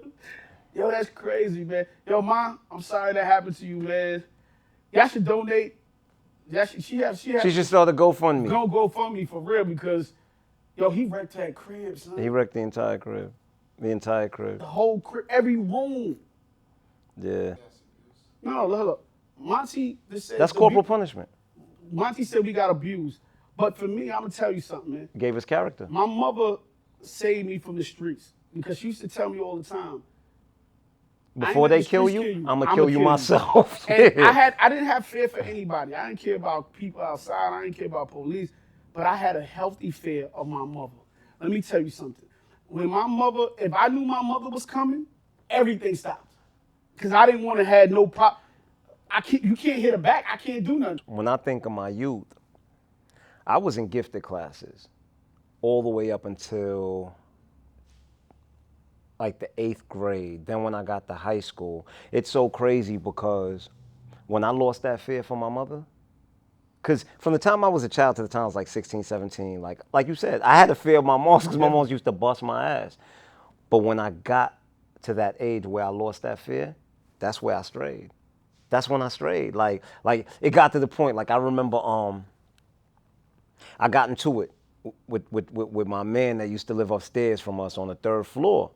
Yo, 0.74 0.90
that's 0.90 1.08
crazy, 1.08 1.64
man. 1.64 1.86
Yo, 2.06 2.20
mom, 2.20 2.58
I'm 2.70 2.82
sorry 2.82 3.14
that 3.14 3.24
happened 3.24 3.56
to 3.56 3.66
you, 3.66 3.76
man. 3.76 4.22
Y'all 4.92 5.08
should 5.08 5.24
donate. 5.24 5.76
Yeah, 6.50 6.66
she, 6.66 6.82
she 6.82 6.96
has. 6.98 7.20
She 7.20 7.30
has. 7.32 7.42
She 7.42 7.50
should 7.50 7.66
start 7.66 7.88
a 7.88 7.92
GoFundMe. 7.92 8.48
Go 8.48 8.88
for 8.88 9.10
me 9.10 9.24
for 9.24 9.40
real 9.40 9.64
because, 9.64 10.12
yo, 10.76 10.90
he 10.90 11.06
wrecked 11.06 11.32
that 11.34 11.54
crib, 11.54 11.98
son. 11.98 12.18
He 12.18 12.28
wrecked 12.28 12.52
the 12.52 12.60
entire 12.60 12.98
crib. 12.98 13.32
The 13.78 13.88
entire 13.88 14.28
crib. 14.28 14.58
the 14.58 14.66
whole 14.66 15.00
crib, 15.00 15.24
every 15.30 15.56
room. 15.56 16.16
Yeah. 17.20 17.54
No, 18.42 18.66
look, 18.66 18.86
look. 18.86 19.04
Monty, 19.38 19.98
this 20.08 20.28
That's 20.28 20.52
corporal 20.52 20.82
punishment. 20.82 21.28
Monty 21.90 22.24
said 22.24 22.44
we 22.44 22.52
got 22.52 22.70
abused, 22.70 23.20
but 23.56 23.76
for 23.76 23.88
me, 23.88 24.10
I'm 24.10 24.20
gonna 24.20 24.30
tell 24.30 24.52
you 24.52 24.60
something, 24.60 24.92
man. 24.92 25.08
Gave 25.16 25.36
us 25.36 25.44
character. 25.44 25.86
My 25.90 26.06
mother 26.06 26.56
saved 27.00 27.48
me 27.48 27.58
from 27.58 27.76
the 27.76 27.84
streets 27.84 28.34
because 28.54 28.78
she 28.78 28.88
used 28.88 29.00
to 29.00 29.08
tell 29.08 29.28
me 29.30 29.40
all 29.40 29.56
the 29.56 29.64
time. 29.64 30.02
Before 31.38 31.68
they 31.68 31.82
kill 31.82 32.08
you, 32.08 32.22
kill 32.22 32.30
you. 32.30 32.46
I'm 32.48 32.60
gonna 32.60 32.74
kill 32.74 32.90
you 32.90 33.00
myself. 33.00 33.88
And 33.88 34.12
Yeah. 34.16 34.28
I 34.28 34.32
had 34.32 34.54
I 34.60 34.68
didn't 34.68 34.86
have 34.86 35.06
fear 35.06 35.28
for 35.28 35.40
anybody. 35.40 35.94
I 35.94 36.08
didn't 36.08 36.20
care 36.20 36.36
about 36.36 36.72
people 36.74 37.00
outside. 37.02 37.52
I 37.52 37.62
didn't 37.64 37.76
care 37.76 37.86
about 37.86 38.10
police. 38.10 38.50
But 38.92 39.06
I 39.06 39.16
had 39.16 39.36
a 39.36 39.42
healthy 39.42 39.90
fear 39.90 40.28
of 40.34 40.46
my 40.48 40.64
mother. 40.64 40.92
Let 41.40 41.50
me 41.50 41.62
tell 41.62 41.80
you 41.80 41.90
something. 41.90 42.26
When 42.68 42.88
my 42.88 43.06
mother, 43.06 43.46
if 43.58 43.72
I 43.74 43.88
knew 43.88 44.02
my 44.04 44.22
mother 44.22 44.50
was 44.50 44.66
coming, 44.66 45.06
everything 45.50 45.94
stopped. 45.94 46.28
Cause 46.98 47.12
I 47.12 47.26
didn't 47.26 47.42
want 47.42 47.58
to 47.58 47.64
have 47.64 47.90
no 47.90 48.06
prop. 48.06 48.42
I 49.10 49.20
can't. 49.22 49.44
You 49.44 49.56
can't 49.56 49.80
hit 49.80 49.92
her 49.92 49.98
back. 49.98 50.24
I 50.32 50.36
can't 50.36 50.64
do 50.64 50.78
nothing. 50.78 51.00
when 51.06 51.28
I 51.28 51.36
think 51.38 51.66
of 51.66 51.72
my 51.72 51.88
youth, 51.88 52.26
I 53.46 53.58
was 53.58 53.78
in 53.78 53.88
gifted 53.88 54.22
classes 54.22 54.88
all 55.62 55.82
the 55.82 55.88
way 55.88 56.10
up 56.12 56.24
until 56.26 57.14
like 59.22 59.38
the 59.38 59.48
eighth 59.56 59.88
grade. 59.88 60.44
Then 60.46 60.64
when 60.64 60.74
I 60.74 60.82
got 60.82 61.06
to 61.06 61.14
high 61.14 61.38
school, 61.38 61.86
it's 62.10 62.28
so 62.28 62.48
crazy 62.48 62.96
because 62.96 63.68
when 64.26 64.42
I 64.42 64.50
lost 64.50 64.82
that 64.82 64.98
fear 64.98 65.22
for 65.22 65.36
my 65.36 65.48
mother, 65.48 65.84
because 66.82 67.04
from 67.20 67.32
the 67.32 67.38
time 67.38 67.62
I 67.62 67.68
was 67.68 67.84
a 67.84 67.88
child 67.88 68.16
to 68.16 68.22
the 68.22 68.28
time 68.28 68.42
I 68.42 68.46
was 68.46 68.56
like 68.56 68.66
16, 68.66 69.04
17, 69.04 69.62
like 69.62 69.80
like 69.92 70.08
you 70.08 70.16
said, 70.16 70.40
I 70.42 70.58
had 70.58 70.70
a 70.70 70.74
fear 70.74 70.98
of 70.98 71.04
my 71.04 71.16
moms 71.16 71.44
because 71.44 71.56
my 71.56 71.68
moms 71.68 71.88
used 71.88 72.04
to 72.06 72.10
bust 72.10 72.42
my 72.42 72.68
ass. 72.68 72.98
But 73.70 73.78
when 73.78 74.00
I 74.00 74.10
got 74.10 74.58
to 75.02 75.14
that 75.14 75.36
age 75.38 75.66
where 75.66 75.84
I 75.84 75.88
lost 75.90 76.22
that 76.22 76.40
fear, 76.40 76.74
that's 77.20 77.40
where 77.40 77.54
I 77.54 77.62
strayed. 77.62 78.10
That's 78.70 78.88
when 78.88 79.02
I 79.02 79.08
strayed. 79.08 79.54
Like 79.54 79.84
like 80.02 80.26
it 80.40 80.50
got 80.50 80.72
to 80.72 80.80
the 80.80 80.88
point. 80.88 81.14
Like 81.14 81.30
I 81.30 81.36
remember 81.36 81.76
um 81.76 82.24
I 83.78 83.86
got 83.86 84.08
into 84.08 84.40
it 84.40 84.50
with 85.06 85.22
with 85.30 85.48
with, 85.52 85.68
with 85.68 85.86
my 85.86 86.02
man 86.02 86.38
that 86.38 86.48
used 86.48 86.66
to 86.66 86.74
live 86.74 86.90
upstairs 86.90 87.40
from 87.40 87.60
us 87.60 87.78
on 87.78 87.86
the 87.86 87.94
third 87.94 88.26
floor, 88.26 88.72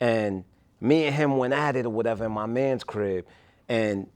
and 0.00 0.44
me 0.80 1.04
and 1.04 1.14
him 1.14 1.36
went 1.36 1.54
at 1.54 1.76
it 1.76 1.86
or 1.86 1.90
whatever 1.90 2.24
in 2.26 2.32
my 2.32 2.46
man's 2.46 2.84
crib, 2.84 3.26
and 3.68 4.08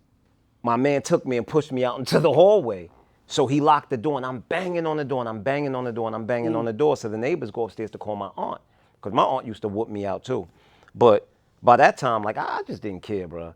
my 0.62 0.76
man 0.76 1.02
took 1.02 1.24
me 1.24 1.36
and 1.36 1.46
pushed 1.46 1.72
me 1.72 1.84
out 1.84 1.98
into 1.98 2.20
the 2.20 2.32
hallway. 2.32 2.90
So 3.26 3.46
he 3.46 3.60
locked 3.60 3.90
the 3.90 3.96
door, 3.96 4.16
and 4.16 4.24
I'm 4.24 4.40
banging 4.40 4.86
on 4.86 4.96
the 4.96 5.04
door, 5.04 5.20
and 5.20 5.28
I'm 5.28 5.42
banging 5.42 5.74
on 5.74 5.84
the 5.84 5.92
door, 5.92 6.06
and 6.06 6.16
I'm 6.16 6.24
banging 6.24 6.56
on 6.56 6.64
the 6.64 6.72
door. 6.72 6.96
So 6.96 7.08
the 7.08 7.18
neighbors 7.18 7.50
go 7.50 7.64
upstairs 7.64 7.90
to 7.92 7.98
call 7.98 8.16
my 8.16 8.30
aunt, 8.36 8.60
because 8.94 9.12
my 9.12 9.22
aunt 9.22 9.46
used 9.46 9.62
to 9.62 9.68
whoop 9.68 9.88
me 9.88 10.06
out 10.06 10.24
too. 10.24 10.48
But 10.94 11.28
by 11.62 11.76
that 11.76 11.96
time, 11.98 12.22
like 12.22 12.38
I 12.38 12.62
just 12.66 12.82
didn't 12.82 13.02
care, 13.02 13.28
bro. 13.28 13.54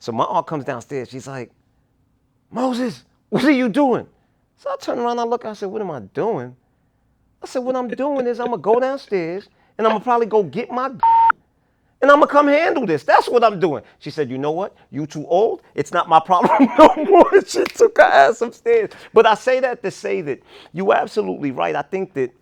So 0.00 0.12
my 0.12 0.24
aunt 0.24 0.46
comes 0.46 0.64
downstairs. 0.64 1.08
She's 1.08 1.26
like, 1.26 1.50
Moses, 2.50 3.04
what 3.30 3.44
are 3.44 3.50
you 3.50 3.68
doing? 3.68 4.06
So 4.56 4.70
I 4.70 4.76
turn 4.76 4.98
around, 4.98 5.18
I 5.18 5.24
look, 5.24 5.44
I 5.44 5.52
said, 5.54 5.66
what 5.66 5.80
am 5.80 5.90
I 5.90 6.00
doing? 6.00 6.54
I 7.42 7.46
said, 7.46 7.60
what 7.60 7.76
I'm 7.76 7.88
doing 7.88 8.26
is 8.26 8.38
I'm 8.40 8.46
gonna 8.46 8.58
go 8.58 8.78
downstairs 8.80 9.48
and 9.76 9.86
I'm 9.86 9.94
gonna 9.94 10.04
probably 10.04 10.26
go 10.26 10.42
get 10.42 10.70
my 10.70 10.90
and 12.02 12.10
I'm 12.10 12.18
gonna 12.20 12.30
come 12.30 12.48
handle 12.48 12.86
this. 12.86 13.02
That's 13.02 13.28
what 13.28 13.42
I'm 13.42 13.58
doing. 13.58 13.82
She 13.98 14.10
said, 14.10 14.30
you 14.30 14.38
know 14.38 14.50
what? 14.50 14.76
You 14.90 15.06
too 15.06 15.26
old. 15.26 15.62
It's 15.74 15.92
not 15.92 16.08
my 16.08 16.20
problem 16.20 16.68
no 16.78 16.94
more. 17.04 17.30
She 17.46 17.64
took 17.64 17.96
her 17.98 18.02
ass 18.04 18.40
upstairs. 18.40 18.90
But 19.12 19.26
I 19.26 19.34
say 19.34 19.60
that 19.60 19.82
to 19.82 19.90
say 19.90 20.20
that 20.22 20.42
you're 20.72 20.94
absolutely 20.94 21.50
right. 21.50 21.74
I 21.74 21.82
think 21.82 22.14
that 22.14 22.32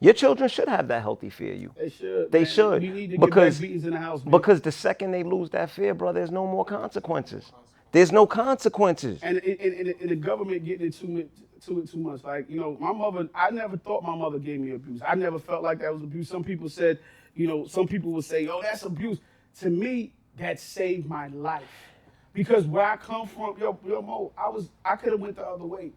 your 0.00 0.14
children 0.14 0.48
should 0.48 0.68
have 0.68 0.88
that 0.88 1.00
healthy 1.00 1.30
fear. 1.30 1.54
You. 1.54 1.72
They 1.78 1.88
should. 1.88 2.32
They 2.32 2.40
man. 2.40 2.46
should. 2.46 2.82
We 2.82 2.90
need 2.90 3.10
to 3.12 3.18
because, 3.18 3.58
get 3.58 3.68
beatings 3.68 3.84
in 3.84 3.92
the 3.92 3.98
house. 3.98 4.24
Man. 4.24 4.32
because 4.32 4.60
the 4.60 4.72
second 4.72 5.12
they 5.12 5.22
lose 5.22 5.50
that 5.50 5.70
fear, 5.70 5.94
bro, 5.94 6.12
there's 6.12 6.30
no 6.32 6.46
more 6.46 6.64
consequences. 6.64 7.52
There's 7.92 8.10
no 8.10 8.26
consequences. 8.26 9.20
and, 9.22 9.38
and, 9.38 9.58
and, 9.60 9.94
and 10.00 10.10
the 10.10 10.16
government 10.16 10.64
getting 10.64 10.86
into 10.86 11.18
it 11.18 11.30
to 11.66 11.78
it 11.80 11.90
too 11.90 11.98
much. 11.98 12.24
Like 12.24 12.50
you 12.50 12.58
know, 12.58 12.76
my 12.80 12.92
mother. 12.92 13.28
I 13.34 13.50
never 13.50 13.76
thought 13.76 14.02
my 14.02 14.16
mother 14.16 14.38
gave 14.38 14.60
me 14.60 14.72
abuse. 14.72 15.00
I 15.06 15.14
never 15.14 15.38
felt 15.38 15.62
like 15.62 15.78
that 15.80 15.92
was 15.92 16.02
abuse. 16.02 16.28
Some 16.28 16.42
people 16.42 16.68
said, 16.68 16.98
you 17.34 17.46
know, 17.46 17.66
some 17.66 17.86
people 17.86 18.12
would 18.12 18.24
say, 18.24 18.46
"Oh, 18.48 18.60
that's 18.62 18.82
abuse." 18.84 19.18
To 19.60 19.70
me, 19.70 20.12
that 20.38 20.58
saved 20.60 21.06
my 21.08 21.28
life 21.28 21.62
because 22.32 22.64
where 22.64 22.84
I 22.86 22.96
come 22.96 23.26
from, 23.26 23.56
yo, 23.60 23.78
yo, 23.86 24.00
Moe, 24.02 24.32
I 24.36 24.48
was 24.48 24.68
I 24.84 24.96
could 24.96 25.12
have 25.12 25.20
went 25.20 25.36
the 25.36 25.46
other 25.46 25.64
way, 25.64 25.92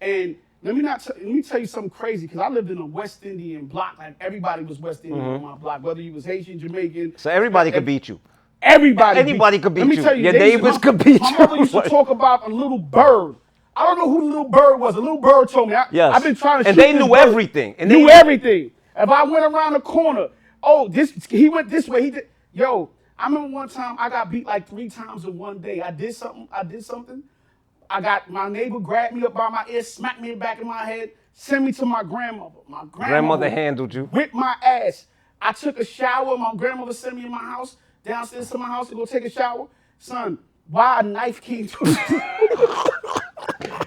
and. 0.00 0.36
Let 0.60 0.74
me 0.74 0.82
not. 0.82 1.00
T- 1.00 1.12
let 1.16 1.24
me 1.24 1.40
tell 1.40 1.60
you 1.60 1.66
something 1.66 1.88
crazy. 1.88 2.26
Because 2.26 2.40
I 2.40 2.48
lived 2.48 2.68
in 2.72 2.78
a 2.78 2.84
West 2.84 3.24
Indian 3.24 3.66
block. 3.66 3.96
Like 3.96 4.16
everybody 4.20 4.64
was 4.64 4.80
West 4.80 5.04
Indian 5.04 5.22
mm-hmm. 5.24 5.44
on 5.44 5.52
my 5.52 5.56
block, 5.56 5.84
whether 5.84 6.00
you 6.00 6.12
was 6.12 6.24
Haitian, 6.24 6.58
Jamaican. 6.58 7.16
So 7.16 7.30
everybody 7.30 7.70
could 7.70 7.84
beat 7.84 8.08
you. 8.08 8.18
Everybody. 8.60 9.20
Anybody 9.20 9.60
could 9.60 9.72
beat 9.72 9.82
Let 9.82 9.88
me 9.88 9.96
you. 9.98 10.02
tell 10.02 10.16
you, 10.16 10.24
Your 10.24 10.32
used- 10.32 10.44
neighbors 10.44 10.72
my- 10.74 10.78
could 10.80 11.04
beat 11.04 11.20
my 11.20 11.30
you. 11.30 11.38
mother 11.38 11.56
used 11.58 11.70
to 11.74 11.82
talk 11.82 12.10
about 12.10 12.44
a 12.50 12.52
little 12.52 12.76
bird. 12.80 13.36
I 13.76 13.84
don't 13.84 13.98
know 13.98 14.10
who 14.10 14.20
the 14.22 14.26
little 14.26 14.48
bird 14.48 14.78
was. 14.78 14.96
A 14.96 15.00
little 15.00 15.20
bird 15.20 15.48
told 15.48 15.68
me. 15.68 15.76
I, 15.76 15.86
Yes. 15.92 16.12
I've 16.12 16.24
been 16.24 16.34
trying 16.34 16.64
to 16.64 16.70
And 16.70 16.76
they 16.76 16.92
knew 16.92 17.06
bird. 17.06 17.18
everything. 17.18 17.76
And 17.78 17.88
they 17.88 17.94
knew- 17.94 18.10
everything. 18.10 18.72
If 18.96 19.08
I 19.08 19.22
went 19.22 19.44
around 19.54 19.74
the 19.74 19.80
corner, 19.80 20.26
oh, 20.62 20.88
this 20.88 21.12
he 21.28 21.48
went 21.48 21.68
this 21.70 21.88
way. 21.88 22.02
He 22.02 22.10
did. 22.10 22.28
Yo, 22.52 22.90
I 23.18 23.26
remember 23.28 23.48
one 23.54 23.68
time 23.68 23.96
I 23.98 24.08
got 24.08 24.30
beat 24.30 24.46
like 24.46 24.68
three 24.68 24.88
times 24.88 25.24
in 25.24 25.36
one 25.38 25.58
day. 25.58 25.80
I 25.82 25.90
did 25.90 26.14
something. 26.14 26.48
I 26.52 26.62
did 26.64 26.84
something. 26.84 27.22
I 27.90 28.00
got 28.00 28.30
my 28.30 28.48
neighbor 28.48 28.80
grabbed 28.80 29.14
me 29.14 29.24
up 29.24 29.34
by 29.34 29.48
my 29.48 29.64
ear, 29.70 29.82
smacked 29.82 30.20
me 30.20 30.32
in 30.32 30.38
the 30.38 30.40
back 30.40 30.60
of 30.60 30.66
my 30.66 30.84
head, 30.84 31.10
sent 31.32 31.64
me 31.64 31.72
to 31.72 31.86
my 31.86 32.02
grandmother. 32.02 32.56
My 32.68 32.80
grandmother, 32.90 33.08
Grandmother 33.10 33.50
handled 33.50 33.94
you. 33.94 34.04
whipped 34.06 34.34
my 34.34 34.54
ass. 34.62 35.06
I 35.40 35.52
took 35.52 35.78
a 35.78 35.84
shower. 35.84 36.36
My 36.36 36.52
grandmother 36.56 36.92
sent 36.92 37.16
me 37.16 37.24
in 37.24 37.30
my 37.30 37.38
house, 37.38 37.76
downstairs 38.04 38.50
to 38.50 38.58
my 38.58 38.66
house 38.66 38.88
to 38.90 38.94
go 38.94 39.06
take 39.06 39.24
a 39.24 39.30
shower. 39.30 39.68
Son, 39.98 40.38
why 40.68 41.00
a 41.00 41.02
knife 41.02 41.40
came 41.40 41.66
through 41.66 41.86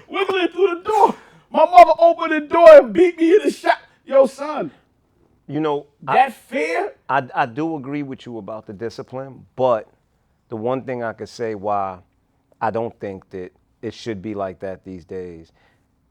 wiggling 0.08 0.48
through 0.48 0.74
the 0.76 0.82
door. 0.84 1.14
My 1.50 1.64
mother 1.64 1.92
opened 1.98 2.32
the 2.32 2.40
door 2.40 2.78
and 2.78 2.92
beat 2.92 3.16
me 3.18 3.34
in 3.36 3.42
the 3.44 3.50
shot. 3.50 3.78
Yo, 4.04 4.26
son, 4.26 4.70
You 5.52 5.60
know, 5.60 5.86
I, 6.06 6.14
that 6.14 6.32
fear. 6.34 6.94
I, 7.08 7.28
I 7.34 7.46
do 7.46 7.76
agree 7.76 8.02
with 8.02 8.26
you 8.26 8.38
about 8.38 8.66
the 8.66 8.72
discipline, 8.72 9.46
but 9.56 9.88
the 10.48 10.56
one 10.56 10.82
thing 10.84 11.02
I 11.02 11.12
could 11.12 11.28
say 11.28 11.54
why 11.54 12.00
I 12.60 12.70
don't 12.70 12.98
think 13.00 13.28
that 13.30 13.52
it 13.82 13.94
should 13.94 14.22
be 14.22 14.34
like 14.34 14.60
that 14.60 14.84
these 14.84 15.04
days, 15.04 15.52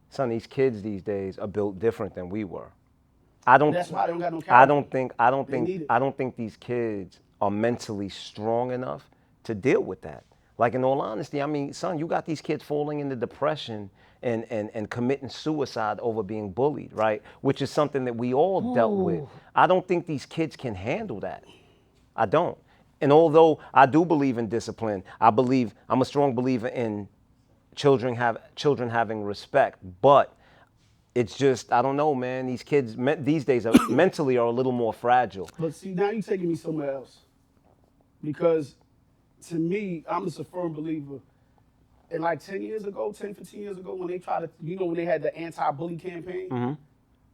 son, 0.09 0.29
these 0.29 0.47
kids 0.47 0.81
these 0.81 1.01
days 1.03 1.39
are 1.39 1.47
built 1.47 1.79
different 1.79 2.15
than 2.15 2.29
we 2.29 2.43
were. 2.43 2.71
I 3.47 3.57
don't. 3.57 3.71
That's 3.71 3.89
why 3.89 4.07
they 4.07 4.13
don't 4.13 4.19
got 4.19 4.33
no 4.33 4.41
I 4.49 4.65
don't 4.65 4.89
think. 4.91 5.13
I 5.19 5.31
don't 5.31 5.47
They 5.47 5.53
think. 5.53 5.69
it. 5.69 5.87
I 5.89 5.99
don't 5.99 6.15
think 6.15 6.35
these 6.35 6.57
kids 6.57 7.19
are 7.41 7.51
mentally 7.51 8.09
strong 8.09 8.71
enough 8.71 9.09
to 9.45 9.55
deal 9.55 9.81
with 9.81 10.01
that. 10.03 10.23
Like 10.57 10.75
in 10.75 10.83
all 10.83 11.01
honesty, 11.01 11.41
I 11.41 11.47
mean, 11.47 11.73
son, 11.73 11.97
you 11.97 12.07
got 12.07 12.25
these 12.25 12.41
kids 12.41 12.63
falling 12.63 12.99
into 12.99 13.15
depression 13.15 13.89
and, 14.23 14.45
and, 14.49 14.69
and 14.73 14.89
committing 14.89 15.29
suicide 15.29 15.99
over 16.01 16.23
being 16.23 16.51
bullied, 16.51 16.93
right? 16.93 17.21
Which 17.41 17.61
is 17.61 17.69
something 17.71 18.05
that 18.05 18.15
we 18.15 18.33
all 18.33 18.73
dealt 18.73 18.93
with. 18.97 19.23
I 19.55 19.67
don't 19.67 19.87
think 19.87 20.05
these 20.05 20.25
kids 20.25 20.55
can 20.55 20.75
handle 20.75 21.19
that. 21.21 21.43
I 22.15 22.25
don't. 22.25 22.57
And 23.01 23.11
although 23.11 23.59
I 23.73 23.87
do 23.87 24.05
believe 24.05 24.37
in 24.37 24.47
discipline, 24.47 25.03
I 25.19 25.31
believe 25.31 25.73
I'm 25.89 26.01
a 26.01 26.05
strong 26.05 26.35
believer 26.35 26.67
in 26.67 27.07
children 27.75 28.15
have 28.15 28.37
children 28.55 28.89
having 28.89 29.23
respect. 29.23 29.79
But 30.01 30.35
it's 31.15 31.37
just 31.37 31.71
I 31.71 31.81
don't 31.81 31.97
know, 31.97 32.13
man. 32.13 32.47
These 32.47 32.63
kids 32.63 32.97
me- 32.97 33.15
these 33.15 33.45
days 33.45 33.65
are, 33.65 33.73
mentally 33.89 34.37
are 34.37 34.45
a 34.45 34.51
little 34.51 34.71
more 34.71 34.93
fragile. 34.93 35.49
But 35.59 35.73
see, 35.73 35.93
now 35.93 36.11
you're 36.11 36.21
taking 36.21 36.49
me 36.49 36.55
somewhere 36.55 36.91
else. 36.91 37.17
Because 38.23 38.75
to 39.47 39.55
me, 39.55 40.03
I'm 40.07 40.25
just 40.25 40.39
a 40.39 40.43
firm 40.43 40.73
believer. 40.73 41.19
And 42.11 42.21
like 42.23 42.43
10 42.43 42.61
years 42.61 42.85
ago, 42.85 43.11
10, 43.17 43.33
15 43.35 43.61
years 43.61 43.77
ago, 43.77 43.93
when 43.95 44.09
they 44.09 44.19
tried 44.19 44.41
to, 44.41 44.49
you 44.61 44.75
know, 44.77 44.85
when 44.85 44.97
they 44.97 45.05
had 45.05 45.21
the 45.21 45.33
anti 45.35 45.71
bully 45.71 45.95
campaign, 45.95 46.77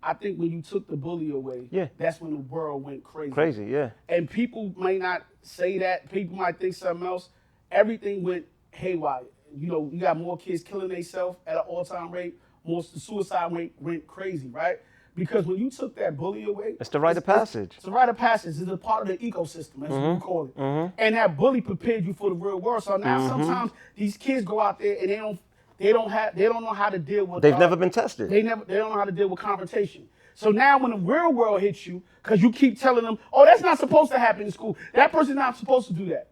I 0.03 0.13
think 0.13 0.37
when 0.39 0.51
you 0.51 0.61
took 0.61 0.87
the 0.87 0.95
bully 0.95 1.31
away, 1.31 1.57
Mm-hmm. 1.57 1.75
Yeah. 1.75 1.87
that's 1.97 2.21
when 2.21 2.31
the 2.31 2.39
world 2.39 2.83
went 2.83 3.03
crazy. 3.03 3.31
Crazy, 3.31 3.65
yeah. 3.65 3.89
And 4.07 4.29
people 4.29 4.73
may 4.77 4.99
not 4.99 5.25
say 5.41 5.79
that. 5.79 6.11
People 6.11 6.37
might 6.37 6.59
think 6.59 6.75
something 6.75 7.05
else. 7.05 7.29
Everything 7.71 8.21
went 8.23 8.45
haywire. 8.71 9.23
You 9.57 9.67
know, 9.69 9.89
you 9.91 9.99
got 9.99 10.17
more 10.17 10.37
kids 10.37 10.61
killing 10.63 10.89
themselves 10.89 11.39
at 11.47 11.55
an 11.55 11.63
all-time 11.67 12.11
rate. 12.11 12.35
More 12.63 12.83
the 12.83 12.99
suicide 12.99 13.51
rate 13.53 13.73
went 13.79 14.05
crazy, 14.05 14.49
right? 14.49 14.77
Because 15.17 15.47
when 15.47 15.57
you 15.57 15.71
took 15.71 15.95
that 15.95 16.15
bully 16.15 16.43
away, 16.43 16.75
It's 16.79 16.89
the 16.91 16.99
rite 16.99 17.17
of 17.17 17.25
passage. 17.25 17.73
It's 17.75 17.87
a 17.87 17.91
rite 17.91 18.07
of 18.07 18.17
passage. 18.17 18.61
It's 18.61 18.69
a 18.71 18.77
part 18.77 19.01
of 19.01 19.07
the 19.07 19.17
ecosystem, 19.17 19.83
as 19.83 19.89
Mm-hmm. 19.91 20.13
we 20.15 20.19
call 20.21 20.45
it. 20.55 20.91
And 20.99 21.15
that 21.15 21.35
bully 21.35 21.59
prepared 21.59 22.05
you 22.05 22.13
for 22.13 22.29
the 22.29 22.35
real 22.35 22.59
world. 22.59 22.83
So 22.83 22.97
now 22.97 23.17
Mm-hmm. 23.17 23.27
sometimes 23.27 23.71
these 23.95 24.15
kids 24.15 24.45
go 24.45 24.59
out 24.61 24.77
there 24.79 24.95
and 25.01 25.09
they 25.09 25.15
don't, 25.15 25.39
they 25.79 25.91
don't 25.91 26.11
have, 26.11 26.35
they 26.35 26.43
don't 26.45 26.63
know 26.63 26.73
how 26.73 26.89
to 26.89 26.99
deal 26.99 27.25
with. 27.25 27.41
They've 27.41 27.53
uh, 27.53 27.57
never 27.57 27.75
been 27.75 27.89
tested. 27.89 28.29
They 28.29 28.43
never, 28.43 28.63
they 28.63 28.75
don't 28.75 28.91
know 28.91 28.97
how 28.99 29.05
to 29.05 29.11
deal 29.11 29.27
with 29.27 29.39
confrontation. 29.39 30.07
So 30.35 30.51
now 30.51 30.77
when 30.77 30.91
the 30.91 30.97
real 30.97 31.33
world 31.33 31.61
hits 31.61 31.87
you, 31.87 32.03
because 32.21 32.39
you 32.43 32.51
keep 32.51 32.79
telling 32.79 33.03
them, 33.03 33.17
oh, 33.33 33.43
that's 33.43 33.61
not 33.61 33.79
supposed 33.79 34.11
to 34.11 34.19
happen 34.19 34.43
in 34.43 34.51
school. 34.51 34.77
That 34.93 35.11
person's 35.11 35.35
not 35.37 35.57
supposed 35.57 35.87
to 35.87 35.93
do 35.93 36.05
that. 36.09 36.27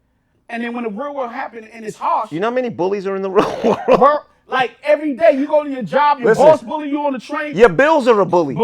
And 0.47 0.63
then 0.63 0.73
when 0.75 0.83
the 0.83 0.91
real 0.91 1.15
world 1.15 1.31
happens 1.31 1.67
and 1.73 1.83
it's 1.83 1.97
harsh, 1.97 2.31
You 2.31 2.39
know 2.39 2.49
how 2.51 2.53
many 2.53 2.69
bullies 2.69 3.07
are 3.07 3.15
in 3.15 3.23
the 3.23 3.31
real 3.39 3.77
world? 3.97 4.19
Like 4.47 4.77
every 4.83 5.13
day, 5.15 5.31
you 5.37 5.47
go 5.47 5.63
to 5.63 5.69
your 5.69 5.83
job, 5.83 6.19
your 6.19 6.29
Listen. 6.29 6.45
boss 6.45 6.61
bully 6.61 6.89
you 6.89 6.99
on 7.01 7.13
the 7.13 7.19
train. 7.19 7.55
Your 7.57 7.69
bills 7.69 8.07
are 8.07 8.19
a 8.19 8.25
bully. 8.25 8.55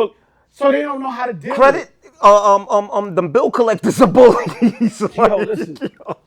So 0.51 0.71
they 0.71 0.81
don't 0.81 1.01
know 1.01 1.09
how 1.09 1.25
to 1.25 1.33
deal 1.33 1.51
with 1.51 1.57
Credit, 1.59 1.91
it. 2.03 2.11
uh, 2.21 2.55
um, 2.55 2.67
um, 2.69 2.91
um, 2.91 3.15
the 3.15 3.21
bill 3.23 3.49
collectors 3.49 4.01
are 4.01 4.07
bullies. 4.07 4.99
Yo, 5.01 5.07
Like, 5.15 5.47
listen. 5.47 5.77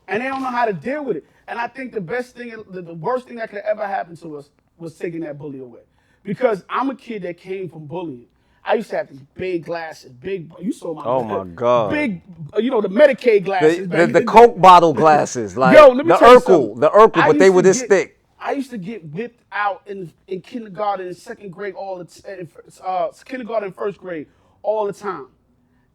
And 0.07 0.21
they 0.23 0.27
don't 0.27 0.41
know 0.41 0.49
how 0.49 0.65
to 0.65 0.73
deal 0.73 1.05
with 1.05 1.17
it. 1.17 1.25
And 1.47 1.59
I 1.59 1.67
think 1.67 1.93
the 1.93 2.01
best 2.01 2.35
thing, 2.35 2.51
the, 2.71 2.81
the 2.81 2.93
worst 2.95 3.27
thing 3.27 3.37
that 3.37 3.49
could 3.51 3.59
ever 3.59 3.85
happen 3.87 4.15
to 4.17 4.37
us 4.37 4.49
was 4.77 4.95
taking 4.97 5.21
that 5.21 5.37
bully 5.37 5.59
away. 5.59 5.81
Because 6.23 6.63
I'm 6.69 6.89
a 6.89 6.95
kid 6.95 7.21
that 7.21 7.37
came 7.37 7.69
from 7.69 7.85
bullying. 7.85 8.25
I 8.67 8.73
used 8.73 8.89
to 8.89 8.97
have 8.97 9.09
these 9.09 9.21
big 9.35 9.63
glasses, 9.63 10.11
big. 10.11 10.51
You 10.59 10.71
saw 10.73 10.95
my. 10.95 11.03
Oh, 11.05 11.23
my 11.23 11.43
God. 11.45 11.91
Big, 11.91 12.23
you 12.57 12.71
know 12.71 12.81
the 12.81 12.87
Medicaid 12.89 13.45
glasses. 13.45 13.87
The, 13.87 14.07
the, 14.07 14.07
the. 14.07 14.23
Coke 14.23 14.59
bottle 14.59 14.91
glasses, 14.91 15.55
like 15.63 15.77
Yo, 15.77 15.89
let 15.89 16.03
me 16.03 16.11
the 16.13 16.17
tell 16.17 16.33
you 16.33 16.39
Urkel, 16.39 16.45
something. 16.45 16.79
the 16.79 16.89
Urkel, 16.89 17.21
I 17.21 17.27
but 17.27 17.37
they 17.37 17.51
were 17.51 17.61
this 17.61 17.81
get- 17.81 17.89
thick. 17.89 18.14
I 18.39 18.51
used 18.51 18.69
to 18.71 18.77
get 18.77 19.03
whipped 19.05 19.43
out 19.51 19.83
in 19.85 20.13
in 20.27 20.41
kindergarten 20.41 21.07
and 21.07 21.15
second 21.15 21.51
grade 21.51 21.75
all 21.75 21.97
the 21.97 22.05
t- 22.05 22.47
uh, 22.83 23.09
kindergarten 23.25 23.67
and 23.67 23.75
first 23.75 23.97
grade 23.99 24.27
all 24.61 24.85
the 24.85 24.93
time 24.93 25.27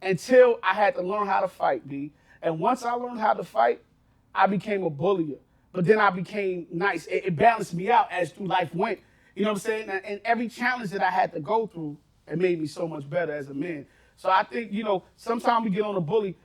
until 0.01 0.59
I 0.63 0.73
had 0.73 0.95
to 0.95 1.01
learn 1.01 1.27
how 1.27 1.41
to 1.41 1.47
fight, 1.47 1.87
B. 1.87 2.11
And 2.41 2.59
once 2.59 2.83
I 2.83 2.93
learned 2.93 3.19
how 3.19 3.33
to 3.33 3.43
fight, 3.43 3.81
I 4.33 4.47
became 4.47 4.83
a 4.83 4.89
bullier. 4.89 5.37
But 5.73 5.85
then 5.85 5.99
I 5.99 6.09
became 6.09 6.67
nice. 6.71 7.05
It, 7.05 7.25
it 7.25 7.35
balanced 7.35 7.73
me 7.73 7.89
out 7.89 8.11
as 8.11 8.31
through 8.31 8.47
life 8.47 8.73
went. 8.73 8.99
You 9.35 9.43
know 9.43 9.51
what 9.51 9.57
I'm 9.57 9.61
saying? 9.61 9.89
And, 9.89 10.05
and 10.05 10.21
every 10.25 10.49
challenge 10.49 10.89
that 10.91 11.03
I 11.03 11.09
had 11.11 11.31
to 11.33 11.39
go 11.39 11.67
through, 11.67 11.97
it 12.27 12.37
made 12.37 12.59
me 12.59 12.67
so 12.67 12.87
much 12.87 13.09
better 13.09 13.33
as 13.33 13.49
a 13.49 13.53
man. 13.53 13.85
So 14.17 14.29
I 14.29 14.43
think, 14.43 14.71
you 14.71 14.83
know, 14.83 15.03
sometimes 15.15 15.65
we 15.65 15.71
get 15.71 15.83
on 15.83 15.95
a 15.95 16.01
bully. 16.01 16.35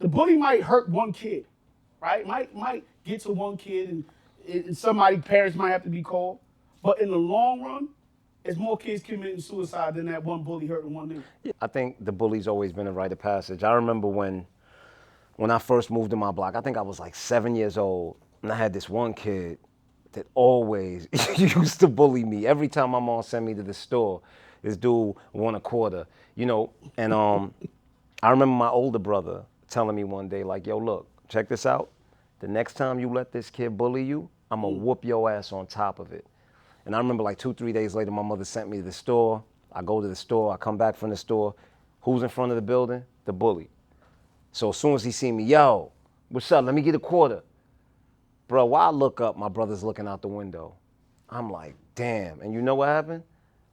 The 0.00 0.08
bully 0.08 0.36
might 0.36 0.62
hurt 0.62 0.88
one 0.88 1.12
kid, 1.12 1.46
right? 2.00 2.26
Might 2.26 2.54
might 2.54 2.84
get 3.04 3.20
to 3.22 3.32
one 3.32 3.56
kid 3.56 3.88
and, 3.90 4.04
somebody 4.72 5.18
parents 5.18 5.56
might 5.56 5.70
have 5.70 5.82
to 5.84 5.90
be 5.90 6.02
called. 6.02 6.38
But 6.82 7.00
in 7.00 7.10
the 7.10 7.16
long 7.16 7.62
run, 7.62 7.88
it's 8.44 8.58
more 8.58 8.76
kids 8.76 9.02
committing 9.02 9.40
suicide 9.40 9.94
than 9.94 10.06
that 10.06 10.22
one 10.22 10.42
bully 10.42 10.66
hurting 10.66 10.92
one 10.92 11.08
nigga. 11.08 11.52
I 11.60 11.66
think 11.66 12.04
the 12.04 12.12
bully's 12.12 12.46
always 12.46 12.72
been 12.72 12.86
a 12.86 12.92
rite 12.92 13.12
of 13.12 13.18
passage. 13.18 13.64
I 13.64 13.72
remember 13.72 14.06
when 14.06 14.46
when 15.36 15.50
I 15.50 15.58
first 15.58 15.90
moved 15.90 16.10
to 16.10 16.16
my 16.16 16.30
block, 16.30 16.54
I 16.54 16.60
think 16.60 16.76
I 16.76 16.82
was 16.82 17.00
like 17.00 17.14
seven 17.14 17.56
years 17.56 17.76
old, 17.76 18.16
and 18.42 18.52
I 18.52 18.54
had 18.54 18.72
this 18.72 18.88
one 18.88 19.14
kid 19.14 19.58
that 20.12 20.26
always 20.34 21.08
used 21.36 21.80
to 21.80 21.88
bully 21.88 22.24
me. 22.24 22.46
Every 22.46 22.68
time 22.68 22.90
my 22.90 23.00
mom 23.00 23.22
sent 23.22 23.44
me 23.44 23.54
to 23.54 23.62
the 23.62 23.74
store, 23.74 24.20
this 24.62 24.76
dude 24.76 25.14
won 25.32 25.54
a 25.56 25.60
quarter, 25.60 26.06
you 26.36 26.46
know, 26.46 26.70
and 26.96 27.12
um 27.12 27.54
I 28.22 28.30
remember 28.30 28.54
my 28.54 28.68
older 28.68 28.98
brother 28.98 29.44
telling 29.68 29.96
me 29.96 30.04
one 30.04 30.28
day, 30.28 30.44
like, 30.44 30.66
yo, 30.66 30.78
look, 30.78 31.06
check 31.28 31.48
this 31.48 31.66
out. 31.66 31.90
The 32.40 32.48
next 32.48 32.74
time 32.74 32.98
you 32.98 33.08
let 33.08 33.32
this 33.32 33.50
kid 33.50 33.76
bully 33.76 34.02
you, 34.02 34.28
I'm 34.54 34.62
gonna 34.62 34.76
mm. 34.76 34.80
whoop 34.80 35.04
your 35.04 35.28
ass 35.30 35.52
on 35.52 35.66
top 35.66 35.98
of 35.98 36.12
it. 36.12 36.24
And 36.86 36.94
I 36.94 36.98
remember 36.98 37.24
like 37.24 37.38
two, 37.38 37.52
three 37.54 37.72
days 37.72 37.94
later, 37.94 38.12
my 38.12 38.22
mother 38.22 38.44
sent 38.44 38.68
me 38.68 38.76
to 38.76 38.82
the 38.84 38.92
store. 38.92 39.42
I 39.72 39.82
go 39.82 40.00
to 40.00 40.06
the 40.06 40.14
store, 40.14 40.52
I 40.52 40.56
come 40.56 40.76
back 40.78 40.96
from 40.96 41.10
the 41.10 41.16
store. 41.16 41.54
Who's 42.02 42.22
in 42.22 42.28
front 42.28 42.52
of 42.52 42.56
the 42.56 42.62
building? 42.62 43.02
The 43.24 43.32
bully. 43.32 43.68
So 44.52 44.68
as 44.70 44.76
soon 44.76 44.94
as 44.94 45.02
he 45.02 45.10
see 45.10 45.32
me, 45.32 45.42
yo, 45.42 45.90
what's 46.28 46.52
up? 46.52 46.64
Let 46.64 46.74
me 46.74 46.82
get 46.82 46.94
a 46.94 47.00
quarter. 47.00 47.42
Bro, 48.46 48.66
while 48.66 48.88
I 48.88 48.90
look 48.92 49.20
up, 49.20 49.36
my 49.36 49.48
brother's 49.48 49.82
looking 49.82 50.06
out 50.06 50.22
the 50.22 50.28
window. 50.28 50.76
I'm 51.28 51.50
like, 51.50 51.74
damn. 51.96 52.40
And 52.40 52.52
you 52.52 52.62
know 52.62 52.76
what 52.76 52.88
happened? 52.88 53.24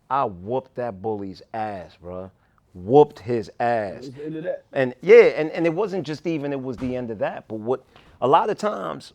I 0.09 0.25
whooped 0.25 0.73
that 0.75 1.01
bully's 1.01 1.43
ass, 1.53 1.95
bro. 2.01 2.31
Whooped 2.73 3.19
his 3.19 3.51
ass. 3.59 4.05
That's 4.05 4.09
the 4.09 4.25
end 4.25 4.35
of 4.37 4.43
that. 4.45 4.65
And 4.73 4.95
yeah, 5.01 5.23
and, 5.35 5.51
and 5.51 5.67
it 5.67 5.73
wasn't 5.73 6.07
just 6.07 6.25
even 6.25 6.51
it 6.51 6.61
was 6.61 6.77
the 6.77 6.95
end 6.95 7.11
of 7.11 7.19
that. 7.19 7.47
But 7.47 7.59
what 7.59 7.85
a 8.21 8.27
lot 8.27 8.49
of 8.49 8.57
times 8.57 9.13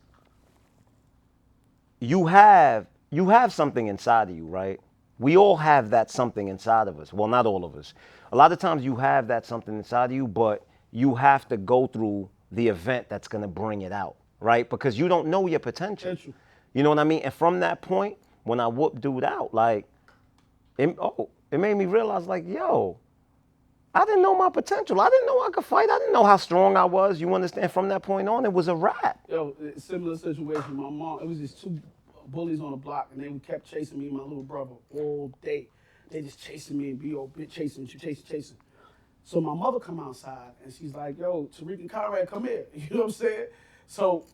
you 1.99 2.25
have 2.27 2.87
you 3.09 3.29
have 3.29 3.53
something 3.53 3.87
inside 3.87 4.29
of 4.29 4.35
you, 4.35 4.45
right? 4.45 4.79
We 5.19 5.37
all 5.37 5.55
have 5.57 5.89
that 5.91 6.11
something 6.11 6.49
inside 6.49 6.87
of 6.87 6.99
us. 6.99 7.13
Well, 7.13 7.27
not 7.27 7.45
all 7.45 7.63
of 7.63 7.75
us. 7.75 7.93
A 8.31 8.35
lot 8.35 8.51
of 8.51 8.59
times 8.59 8.83
you 8.83 8.95
have 8.97 9.27
that 9.29 9.45
something 9.45 9.75
inside 9.75 10.05
of 10.05 10.11
you, 10.11 10.27
but 10.27 10.65
you 10.91 11.15
have 11.15 11.47
to 11.47 11.57
go 11.57 11.87
through 11.87 12.29
the 12.51 12.67
event 12.67 13.07
that's 13.09 13.27
gonna 13.27 13.47
bring 13.47 13.81
it 13.81 13.91
out, 13.91 14.15
right? 14.39 14.69
Because 14.69 14.99
you 14.99 15.07
don't 15.07 15.27
know 15.27 15.47
your 15.47 15.59
potential. 15.59 16.11
Potential. 16.11 16.33
You 16.73 16.83
know 16.83 16.89
what 16.89 16.99
I 16.99 17.03
mean? 17.05 17.21
And 17.23 17.33
from 17.33 17.59
that 17.61 17.81
point, 17.81 18.17
when 18.43 18.59
I 18.59 18.67
whooped 18.67 19.01
dude 19.01 19.23
out, 19.23 19.53
like, 19.53 19.85
it, 20.77 20.95
oh, 20.99 21.29
it 21.51 21.59
made 21.59 21.75
me 21.75 21.85
realize, 21.85 22.27
like, 22.27 22.47
yo, 22.47 22.97
I 23.97 24.05
didn't 24.05 24.21
know 24.21 24.37
my 24.37 24.49
potential. 24.49 25.01
I 25.01 25.09
didn't 25.09 25.25
know 25.25 25.41
I 25.41 25.49
could 25.51 25.65
fight. 25.65 25.89
I 25.89 25.97
didn't 25.97 26.13
know 26.13 26.23
how 26.23 26.37
strong 26.37 26.77
I 26.77 26.85
was. 26.85 27.19
You 27.19 27.33
understand? 27.33 27.71
From 27.71 27.87
that 27.89 28.03
point 28.03 28.29
on, 28.29 28.45
it 28.45 28.53
was 28.53 28.67
a 28.67 28.75
wrap. 28.75 29.19
Yo, 29.27 29.55
similar 29.77 30.15
situation. 30.15 30.75
My 30.75 30.89
mom, 30.91 31.19
it 31.19 31.27
was 31.27 31.39
just 31.39 31.63
two 31.63 31.81
bullies 32.27 32.61
on 32.61 32.71
the 32.71 32.77
block, 32.77 33.09
and 33.11 33.23
they 33.23 33.39
kept 33.39 33.67
chasing 33.67 33.97
me 33.97 34.09
and 34.09 34.17
my 34.17 34.23
little 34.23 34.43
brother 34.43 34.75
all 34.93 35.33
day. 35.41 35.69
They 36.11 36.21
just 36.21 36.39
chasing 36.39 36.77
me 36.77 36.91
and 36.91 36.99
be 36.99 37.15
all 37.15 37.27
bit 37.27 37.49
chasing, 37.49 37.87
chasing, 37.87 38.23
chasing. 38.29 38.57
So 39.23 39.41
my 39.41 39.55
mother 39.55 39.79
come 39.79 39.99
outside 39.99 40.51
and 40.63 40.71
she's 40.71 40.93
like, 40.93 41.17
"Yo, 41.17 41.49
Tariq 41.59 41.79
and 41.79 41.89
Conrad, 41.89 42.29
come 42.29 42.45
here." 42.45 42.65
You 42.73 42.87
know 42.91 42.97
what 42.97 43.05
I'm 43.05 43.11
saying? 43.11 43.47
So 43.87 44.25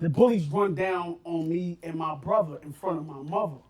the 0.00 0.08
bullies 0.08 0.48
run 0.48 0.74
down 0.74 1.18
on 1.24 1.46
me 1.46 1.78
and 1.82 1.94
my 1.94 2.14
brother 2.14 2.58
in 2.62 2.72
front 2.72 2.98
of 2.98 3.06
my 3.06 3.22
mother. 3.22 3.60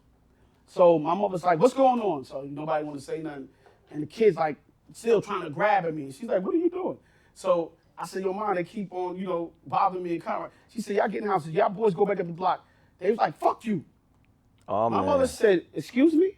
So 0.69 0.97
my 0.99 1.15
mother's 1.15 1.43
like, 1.43 1.59
"What's 1.59 1.75
going 1.75 2.01
on?" 2.01 2.25
So 2.25 2.43
nobody 2.43 2.85
want 2.85 3.01
to 3.01 3.05
say 3.05 3.19
nothing, 3.19 3.49
and 3.91 4.03
the 4.03 4.07
kid's 4.07 4.37
like 4.37 4.57
still 4.93 5.21
trying 5.23 5.43
to 5.43 5.51
grab 5.51 5.85
at 5.85 5.95
me. 5.95 6.11
She's 6.13 6.29
like, 6.29 6.43
"What 6.43 6.55
are 6.55 6.59
you 6.59 6.71
doing?" 6.71 6.99
So 7.35 7.73
I 7.99 8.07
said, 8.07 8.23
"Yo, 8.23 8.33
mom, 8.33 8.55
they 8.55 8.65
keep 8.65 8.93
on, 8.93 9.17
you 9.19 9.27
know, 9.27 9.53
bothering 9.67 10.03
me 10.03 10.15
and 10.15 10.23
Conrad." 10.23 10.51
She 10.69 10.81
said, 10.81 10.97
"Y'all 10.97 11.09
get 11.09 11.23
in 11.23 11.27
the 11.27 11.33
house. 11.33 11.47
Y'all 11.49 11.69
boys 11.69 11.95
go 11.95 12.07
back 12.07 12.21
up 12.21 12.27
the 12.27 12.33
block." 12.33 12.65
They 12.99 13.11
was 13.11 13.19
like, 13.19 13.37
"Fuck 13.39 13.65
you." 13.65 13.85
Oh 14.69 14.91
My 14.91 14.99
man. 14.99 15.07
mother 15.07 15.27
said, 15.27 15.67
"Excuse 15.75 16.15
me." 16.15 16.37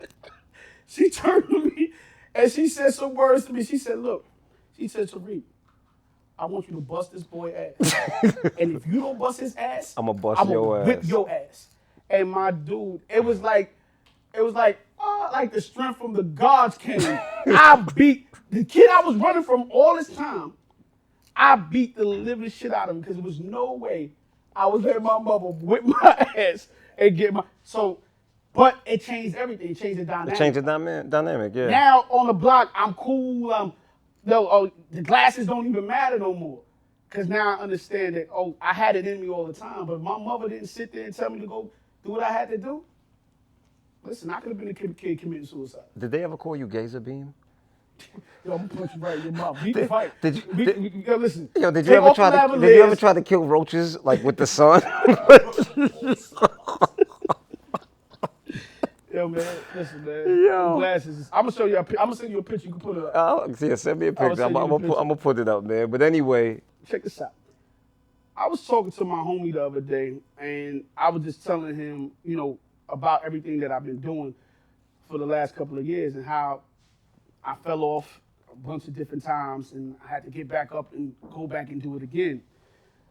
she 0.86 1.10
turned 1.10 1.48
to 1.48 1.64
me 1.64 1.92
and 2.34 2.50
she 2.50 2.68
said 2.68 2.92
some 2.92 3.14
words 3.14 3.46
to 3.46 3.52
me. 3.52 3.64
She 3.64 3.78
said, 3.78 3.98
"Look," 3.98 4.24
she 4.76 4.88
said, 4.88 5.08
"Tariq, 5.10 5.42
I 6.38 6.46
want 6.46 6.68
you 6.68 6.74
to 6.74 6.80
bust 6.80 7.12
this 7.12 7.22
boy 7.22 7.54
ass, 7.54 7.94
and 8.60 8.76
if 8.76 8.86
you 8.86 9.00
don't 9.00 9.18
bust 9.18 9.40
his 9.40 9.54
ass, 9.56 9.94
I'ma 9.96 10.12
bust 10.12 10.40
I'ma 10.40 10.50
your 10.50 10.84
whip 10.84 11.00
your 11.04 11.30
ass." 11.30 11.68
And 12.10 12.30
my 12.30 12.50
dude, 12.50 13.00
it 13.08 13.24
was 13.24 13.40
like, 13.40 13.74
it 14.34 14.42
was 14.42 14.54
like, 14.54 14.78
oh, 15.04 15.30
like 15.32 15.52
the 15.52 15.60
strength 15.60 15.98
from 15.98 16.12
the 16.12 16.22
gods 16.22 16.78
came. 16.78 17.00
I 17.46 17.84
beat 17.94 18.28
the 18.50 18.64
kid 18.64 18.88
I 18.90 19.02
was 19.02 19.16
running 19.16 19.42
from 19.42 19.68
all 19.70 19.96
this 19.96 20.08
time. 20.08 20.52
I 21.36 21.56
beat 21.56 21.96
the 21.96 22.04
living 22.04 22.50
shit 22.50 22.72
out 22.72 22.88
of 22.88 22.96
him 22.96 23.00
because 23.00 23.16
there 23.16 23.24
was 23.24 23.40
no 23.40 23.72
way 23.72 24.12
I 24.54 24.66
was 24.66 24.82
letting 24.82 25.02
my 25.02 25.18
mother 25.18 25.46
whip 25.46 25.84
my 25.84 26.26
ass 26.36 26.68
and 26.96 27.16
get 27.16 27.32
my 27.32 27.42
so. 27.62 28.00
But 28.52 28.76
it 28.86 29.02
changed 29.02 29.34
everything. 29.34 29.70
It 29.70 29.78
changed 29.80 30.00
the 30.00 30.04
dynamic. 30.04 30.36
Changed 30.36 30.56
the 30.56 30.62
dynamic, 30.62 31.52
yeah. 31.56 31.66
Now 31.70 32.06
on 32.08 32.28
the 32.28 32.32
block, 32.32 32.70
I'm 32.76 32.94
cool. 32.94 33.52
Um, 33.52 33.72
no, 34.24 34.48
oh, 34.48 34.70
the 34.92 35.02
glasses 35.02 35.48
don't 35.48 35.66
even 35.66 35.86
matter 35.86 36.18
no 36.20 36.32
more. 36.32 36.60
Cause 37.10 37.28
now 37.28 37.56
I 37.56 37.62
understand 37.62 38.16
that. 38.16 38.28
Oh, 38.32 38.56
I 38.60 38.72
had 38.72 38.96
it 38.96 39.06
in 39.06 39.20
me 39.20 39.28
all 39.28 39.46
the 39.46 39.52
time, 39.52 39.86
but 39.86 40.00
my 40.00 40.18
mother 40.18 40.48
didn't 40.48 40.68
sit 40.68 40.92
there 40.92 41.04
and 41.04 41.14
tell 41.14 41.30
me 41.30 41.40
to 41.40 41.46
go 41.46 41.70
do 42.04 42.12
what 42.12 42.22
I 42.22 42.32
had 42.32 42.48
to 42.50 42.58
do. 42.58 42.84
Listen, 44.04 44.30
I 44.30 44.40
could 44.40 44.50
have 44.50 44.58
been 44.58 44.68
a 44.68 44.74
kid, 44.74 44.96
kid 44.96 45.18
committing 45.20 45.46
suicide. 45.46 45.82
Did 45.98 46.10
they 46.10 46.22
ever 46.24 46.36
call 46.36 46.56
you 46.56 46.66
Gazer 46.66 47.00
Beam? 47.00 47.32
Yo, 48.44 48.52
I'm 48.52 48.66
gonna 48.66 48.68
punch 48.68 48.90
you 48.96 49.00
right 49.00 49.16
in 49.18 49.22
your 49.24 49.32
mouth. 49.32 49.62
We 49.62 49.72
can 49.72 49.88
fight. 49.88 50.12
did 50.20 50.36
you- 50.36 50.42
We- 50.54 50.64
did- 50.64 50.78
we- 50.82 51.04
yo, 51.06 51.16
listen. 51.16 51.48
Yo, 51.56 51.70
did 51.70 51.86
you 51.86 51.90
take 51.90 51.96
ever 51.98 52.08
off 52.08 52.16
try 52.16 52.30
the 52.30 52.54
to? 52.54 52.60
Did 52.60 52.74
you 52.76 52.82
ever 52.82 52.94
lavaliers. 52.94 52.98
try 52.98 53.12
to 53.14 53.22
kill 53.22 53.44
roaches 53.44 53.98
like 54.04 54.22
with 54.22 54.36
the 54.36 54.46
sun? 54.46 54.82
Yo, 59.12 59.28
man, 59.28 59.46
listen, 59.76 60.04
man. 60.04 60.26
Yo. 60.44 60.76
Glasses. 60.76 61.28
I'm 61.32 61.42
gonna 61.42 61.52
show 61.52 61.66
you. 61.66 61.76
A, 61.76 61.80
I'm 61.80 61.84
gonna 61.84 62.16
send 62.16 62.32
you 62.32 62.38
a 62.38 62.42
picture. 62.42 62.66
You 62.66 62.72
can 62.72 62.80
put 62.80 62.96
it 62.96 63.04
up. 63.04 63.12
oh, 63.14 63.54
yeah, 63.60 63.76
send 63.76 64.00
me 64.00 64.06
a 64.08 64.10
I'll 64.10 64.28
picture. 64.28 64.42
I'm, 64.42 64.52
you 64.52 64.58
I'm, 64.58 64.62
the 64.64 64.66
gonna 64.66 64.68
put, 64.70 64.80
picture. 64.82 65.00
I'm 65.00 65.08
gonna 65.08 65.16
put 65.16 65.38
it 65.38 65.48
up, 65.48 65.62
man. 65.62 65.88
But 65.90 66.02
anyway, 66.02 66.60
check 66.88 67.04
this 67.04 67.20
out. 67.20 67.30
I 68.36 68.48
was 68.48 68.66
talking 68.66 68.90
to 68.90 69.04
my 69.04 69.18
homie 69.18 69.52
the 69.52 69.64
other 69.64 69.80
day, 69.80 70.14
and 70.36 70.82
I 70.96 71.10
was 71.10 71.22
just 71.22 71.44
telling 71.46 71.76
him, 71.76 72.10
you 72.24 72.36
know, 72.36 72.58
about 72.88 73.24
everything 73.24 73.60
that 73.60 73.72
I've 73.72 73.84
been 73.84 74.00
doing 74.00 74.34
for 75.08 75.18
the 75.18 75.26
last 75.26 75.54
couple 75.54 75.78
of 75.78 75.86
years 75.86 76.16
and 76.16 76.24
how 76.24 76.62
I 77.44 77.54
fell 77.56 77.82
off 77.82 78.20
a 78.50 78.56
bunch 78.56 78.86
of 78.88 78.94
different 78.94 79.24
times 79.24 79.72
and 79.72 79.96
I 80.04 80.08
had 80.08 80.24
to 80.24 80.30
get 80.30 80.48
back 80.48 80.74
up 80.74 80.92
and 80.92 81.14
go 81.32 81.46
back 81.46 81.70
and 81.70 81.82
do 81.82 81.96
it 81.96 82.02
again. 82.02 82.42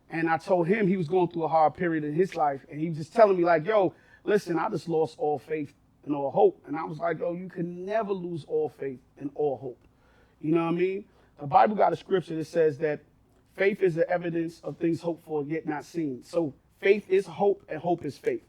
And 0.10 0.30
I 0.30 0.38
told 0.38 0.68
him 0.68 0.88
he 0.88 0.98
was 0.98 1.08
going 1.08 1.30
through 1.30 1.44
a 1.44 1.48
hard 1.48 1.74
period 1.74 2.04
in 2.04 2.14
his 2.14 2.36
life, 2.36 2.66
and 2.70 2.80
he 2.80 2.90
was 2.90 2.98
just 2.98 3.14
telling 3.14 3.36
me 3.36 3.44
like, 3.44 3.66
"Yo, 3.66 3.94
listen, 4.24 4.60
I 4.60 4.70
just 4.70 4.88
lost 4.88 5.18
all 5.18 5.40
faith 5.40 5.74
and 6.06 6.14
all 6.14 6.30
hope." 6.30 6.62
And 6.68 6.78
I 6.78 6.84
was 6.84 7.00
like, 7.00 7.20
"Yo, 7.20 7.34
you 7.34 7.50
can 7.50 7.84
never 7.84 8.14
lose 8.14 8.46
all 8.46 8.70
faith 8.70 9.00
and 9.18 9.32
all 9.34 9.58
hope." 9.58 9.80
You 10.40 10.54
know 10.54 10.66
what 10.66 10.74
I 10.74 10.78
mean? 10.78 11.06
The 11.40 11.48
Bible 11.48 11.76
got 11.76 11.94
a 11.94 11.96
scripture 11.96 12.36
that 12.36 12.46
says 12.46 12.78
that 12.80 13.02
faith 13.56 13.82
is 13.82 13.96
the 13.96 14.08
evidence 14.10 14.60
of 14.62 14.78
things 14.78 15.02
hoped 15.02 15.26
for 15.26 15.44
yet 15.44 15.66
not 15.66 15.84
seen. 15.84 16.24
So 16.24 16.54
faith 16.80 17.10
is 17.10 17.26
hope 17.26 17.64
and 17.68 17.80
hope 17.82 18.06
is 18.06 18.18
faith. 18.18 18.46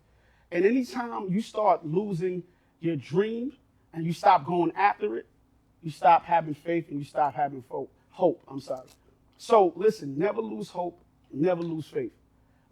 And 0.55 0.65
anytime 0.65 1.33
you 1.33 1.43
start 1.43 1.85
losing 1.85 2.45
your 2.79 2.95
dream 2.95 3.53
and 3.93 4.07
you 4.07 4.13
stop 4.13 4.47
going 4.47 4.71
after 4.77 5.17
it, 5.17 5.27
you 5.83 5.91
stop 5.91 6.25
having 6.25 6.55
faith 6.55 6.87
and 6.91 6.99
you 7.01 7.05
stop 7.05 7.35
having 7.35 7.63
fo- 7.69 7.91
hope. 8.11 8.41
I'm 8.47 8.61
sorry. 8.61 8.87
So 9.37 9.73
listen, 9.75 10.17
never 10.17 10.41
lose 10.41 10.69
hope, 10.69 11.03
never 11.33 11.61
lose 11.61 11.87
faith. 11.87 12.13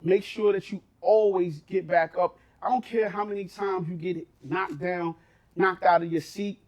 Make 0.00 0.22
sure 0.22 0.52
that 0.52 0.70
you 0.70 0.80
always 1.00 1.58
get 1.62 1.88
back 1.88 2.16
up. 2.16 2.38
I 2.62 2.68
don't 2.68 2.84
care 2.84 3.08
how 3.08 3.24
many 3.24 3.46
times 3.46 3.88
you 3.88 3.96
get 3.96 4.28
knocked 4.44 4.78
down, 4.78 5.16
knocked 5.56 5.82
out 5.82 6.02
of 6.02 6.12
your 6.12 6.20
seat. 6.20 6.60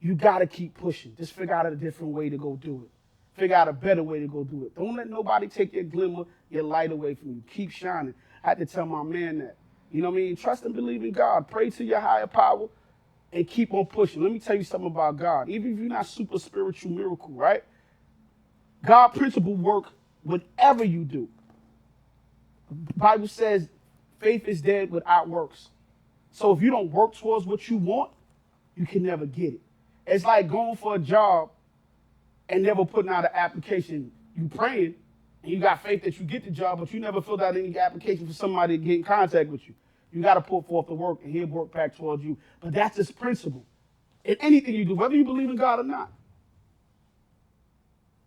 You 0.00 0.14
gotta 0.14 0.46
keep 0.46 0.72
pushing. 0.72 1.14
Just 1.18 1.34
figure 1.34 1.54
out 1.54 1.66
a 1.66 1.76
different 1.76 2.14
way 2.14 2.30
to 2.30 2.38
go 2.38 2.56
do 2.56 2.82
it. 2.86 3.38
Figure 3.38 3.56
out 3.56 3.68
a 3.68 3.74
better 3.74 4.02
way 4.02 4.20
to 4.20 4.26
go 4.26 4.42
do 4.42 4.64
it. 4.64 4.74
Don't 4.74 4.96
let 4.96 5.10
nobody 5.10 5.48
take 5.48 5.74
your 5.74 5.84
glimmer, 5.84 6.24
your 6.48 6.62
light 6.62 6.92
away 6.92 7.14
from 7.14 7.28
you. 7.28 7.42
Keep 7.50 7.72
shining. 7.72 8.14
I 8.42 8.48
had 8.48 8.58
to 8.58 8.64
tell 8.64 8.86
my 8.86 9.02
man 9.02 9.40
that. 9.40 9.56
You 9.90 10.02
know 10.02 10.10
what 10.10 10.16
I 10.16 10.20
mean? 10.20 10.36
Trust 10.36 10.64
and 10.64 10.74
believe 10.74 11.04
in 11.04 11.12
God. 11.12 11.48
Pray 11.48 11.70
to 11.70 11.84
your 11.84 12.00
higher 12.00 12.26
power 12.26 12.68
and 13.32 13.46
keep 13.46 13.72
on 13.72 13.86
pushing. 13.86 14.22
Let 14.22 14.32
me 14.32 14.38
tell 14.38 14.56
you 14.56 14.64
something 14.64 14.90
about 14.90 15.16
God. 15.16 15.48
Even 15.48 15.72
if 15.72 15.78
you're 15.78 15.88
not 15.88 16.06
super 16.06 16.38
spiritual 16.38 16.90
miracle, 16.90 17.30
right? 17.30 17.64
God 18.84 19.08
principle 19.08 19.54
work 19.54 19.86
whatever 20.22 20.84
you 20.84 21.04
do. 21.04 21.28
Bible 22.96 23.28
says 23.28 23.68
faith 24.20 24.48
is 24.48 24.60
dead 24.60 24.90
without 24.90 25.28
works. 25.28 25.68
So 26.32 26.52
if 26.52 26.60
you 26.62 26.70
don't 26.70 26.90
work 26.90 27.14
towards 27.14 27.46
what 27.46 27.68
you 27.68 27.76
want, 27.76 28.10
you 28.76 28.86
can 28.86 29.02
never 29.02 29.24
get 29.24 29.54
it. 29.54 29.60
It's 30.06 30.24
like 30.24 30.48
going 30.48 30.76
for 30.76 30.96
a 30.96 30.98
job 30.98 31.50
and 32.48 32.62
never 32.62 32.84
putting 32.84 33.10
out 33.10 33.24
an 33.24 33.30
application. 33.34 34.12
You 34.36 34.48
praying 34.48 34.94
and 35.46 35.54
you 35.54 35.60
got 35.60 35.80
faith 35.80 36.02
that 36.02 36.18
you 36.18 36.26
get 36.26 36.44
the 36.44 36.50
job, 36.50 36.80
but 36.80 36.92
you 36.92 36.98
never 36.98 37.22
filled 37.22 37.40
out 37.40 37.56
any 37.56 37.78
application 37.78 38.26
for 38.26 38.32
somebody 38.32 38.76
to 38.76 38.84
get 38.84 38.96
in 38.96 39.04
contact 39.04 39.48
with 39.48 39.68
you. 39.68 39.74
You 40.10 40.20
got 40.20 40.34
to 40.34 40.40
put 40.40 40.66
forth 40.66 40.88
the 40.88 40.94
work 40.94 41.20
and 41.22 41.32
he'll 41.32 41.46
work 41.46 41.72
back 41.72 41.96
towards 41.96 42.24
you. 42.24 42.36
But 42.58 42.72
that's 42.72 42.96
his 42.96 43.12
principle. 43.12 43.64
In 44.24 44.36
anything 44.40 44.74
you 44.74 44.84
do, 44.84 44.96
whether 44.96 45.14
you 45.14 45.24
believe 45.24 45.48
in 45.48 45.54
God 45.54 45.78
or 45.78 45.84
not, 45.84 46.10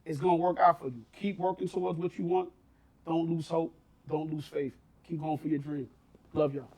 it's 0.06 0.20
going 0.20 0.38
to 0.38 0.42
work 0.42 0.60
out 0.60 0.80
for 0.80 0.88
you. 0.88 1.04
Keep 1.12 1.40
working 1.40 1.68
towards 1.68 2.00
what 2.00 2.18
you 2.18 2.24
want. 2.24 2.52
Don't 3.06 3.30
lose 3.30 3.50
hope. 3.50 3.76
Don't 4.08 4.32
lose 4.32 4.46
faith. 4.46 4.74
Keep 5.06 5.20
going 5.20 5.38
for 5.38 5.50
your 5.50 5.60
dream. 5.60 5.90
Love 6.32 6.56
y'all. 6.56 6.70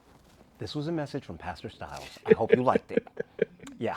This 0.58 0.74
was 0.74 0.88
a 0.88 0.92
message 0.92 1.24
from 1.24 1.38
Pastor 1.38 1.70
Styles. 1.70 2.08
I 2.26 2.34
hope 2.34 2.52
you 2.54 2.64
liked 2.64 2.90
it. 2.90 3.06
Yeah. 3.78 3.96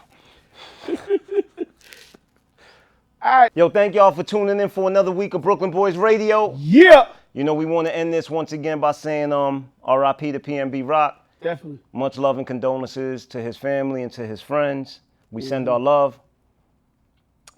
All 3.26 3.40
right. 3.40 3.52
Yo, 3.56 3.70
thank 3.70 3.96
y'all 3.96 4.12
for 4.12 4.22
tuning 4.22 4.60
in 4.60 4.70
for 4.70 4.88
another 4.88 5.12
week 5.12 5.34
of 5.34 5.42
Brooklyn 5.42 5.72
Boys 5.72 5.98
Radio. 5.98 6.54
Yeah. 6.60 7.08
You 7.34 7.44
know, 7.44 7.56
we 7.56 7.66
want 7.66 7.88
to 7.88 7.96
end 7.96 8.14
this 8.14 8.30
once 8.30 8.52
again 8.52 8.80
by 8.80 8.92
saying 8.92 9.34
um, 9.34 9.68
RIP 9.82 10.20
to 10.20 10.40
PNB 10.40 10.88
Rock. 10.88 11.28
Definitely. 11.42 11.80
Much 11.92 12.20
love 12.20 12.38
and 12.38 12.46
condolences 12.46 13.26
to 13.26 13.42
his 13.42 13.58
family 13.58 14.04
and 14.04 14.12
to 14.12 14.28
his 14.28 14.42
friends. 14.42 15.00
We 15.32 15.42
send 15.42 15.68
our 15.68 15.80
love. 15.80 16.20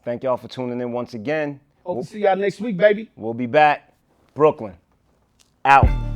Thank 0.05 0.24
y'all 0.24 0.38
for 0.38 0.47
tuning 0.47 0.80
in 0.80 0.93
once 0.93 1.15
again. 1.15 1.59
Hope 1.84 2.01
to 2.01 2.07
see 2.07 2.20
y'all 2.20 2.38
next 2.38 2.61
week, 2.61 2.78
baby. 2.78 3.11
We'll 3.18 3.34
be 3.34 3.45
back. 3.45 3.93
Brooklyn. 4.36 4.78
Out. 5.65 6.06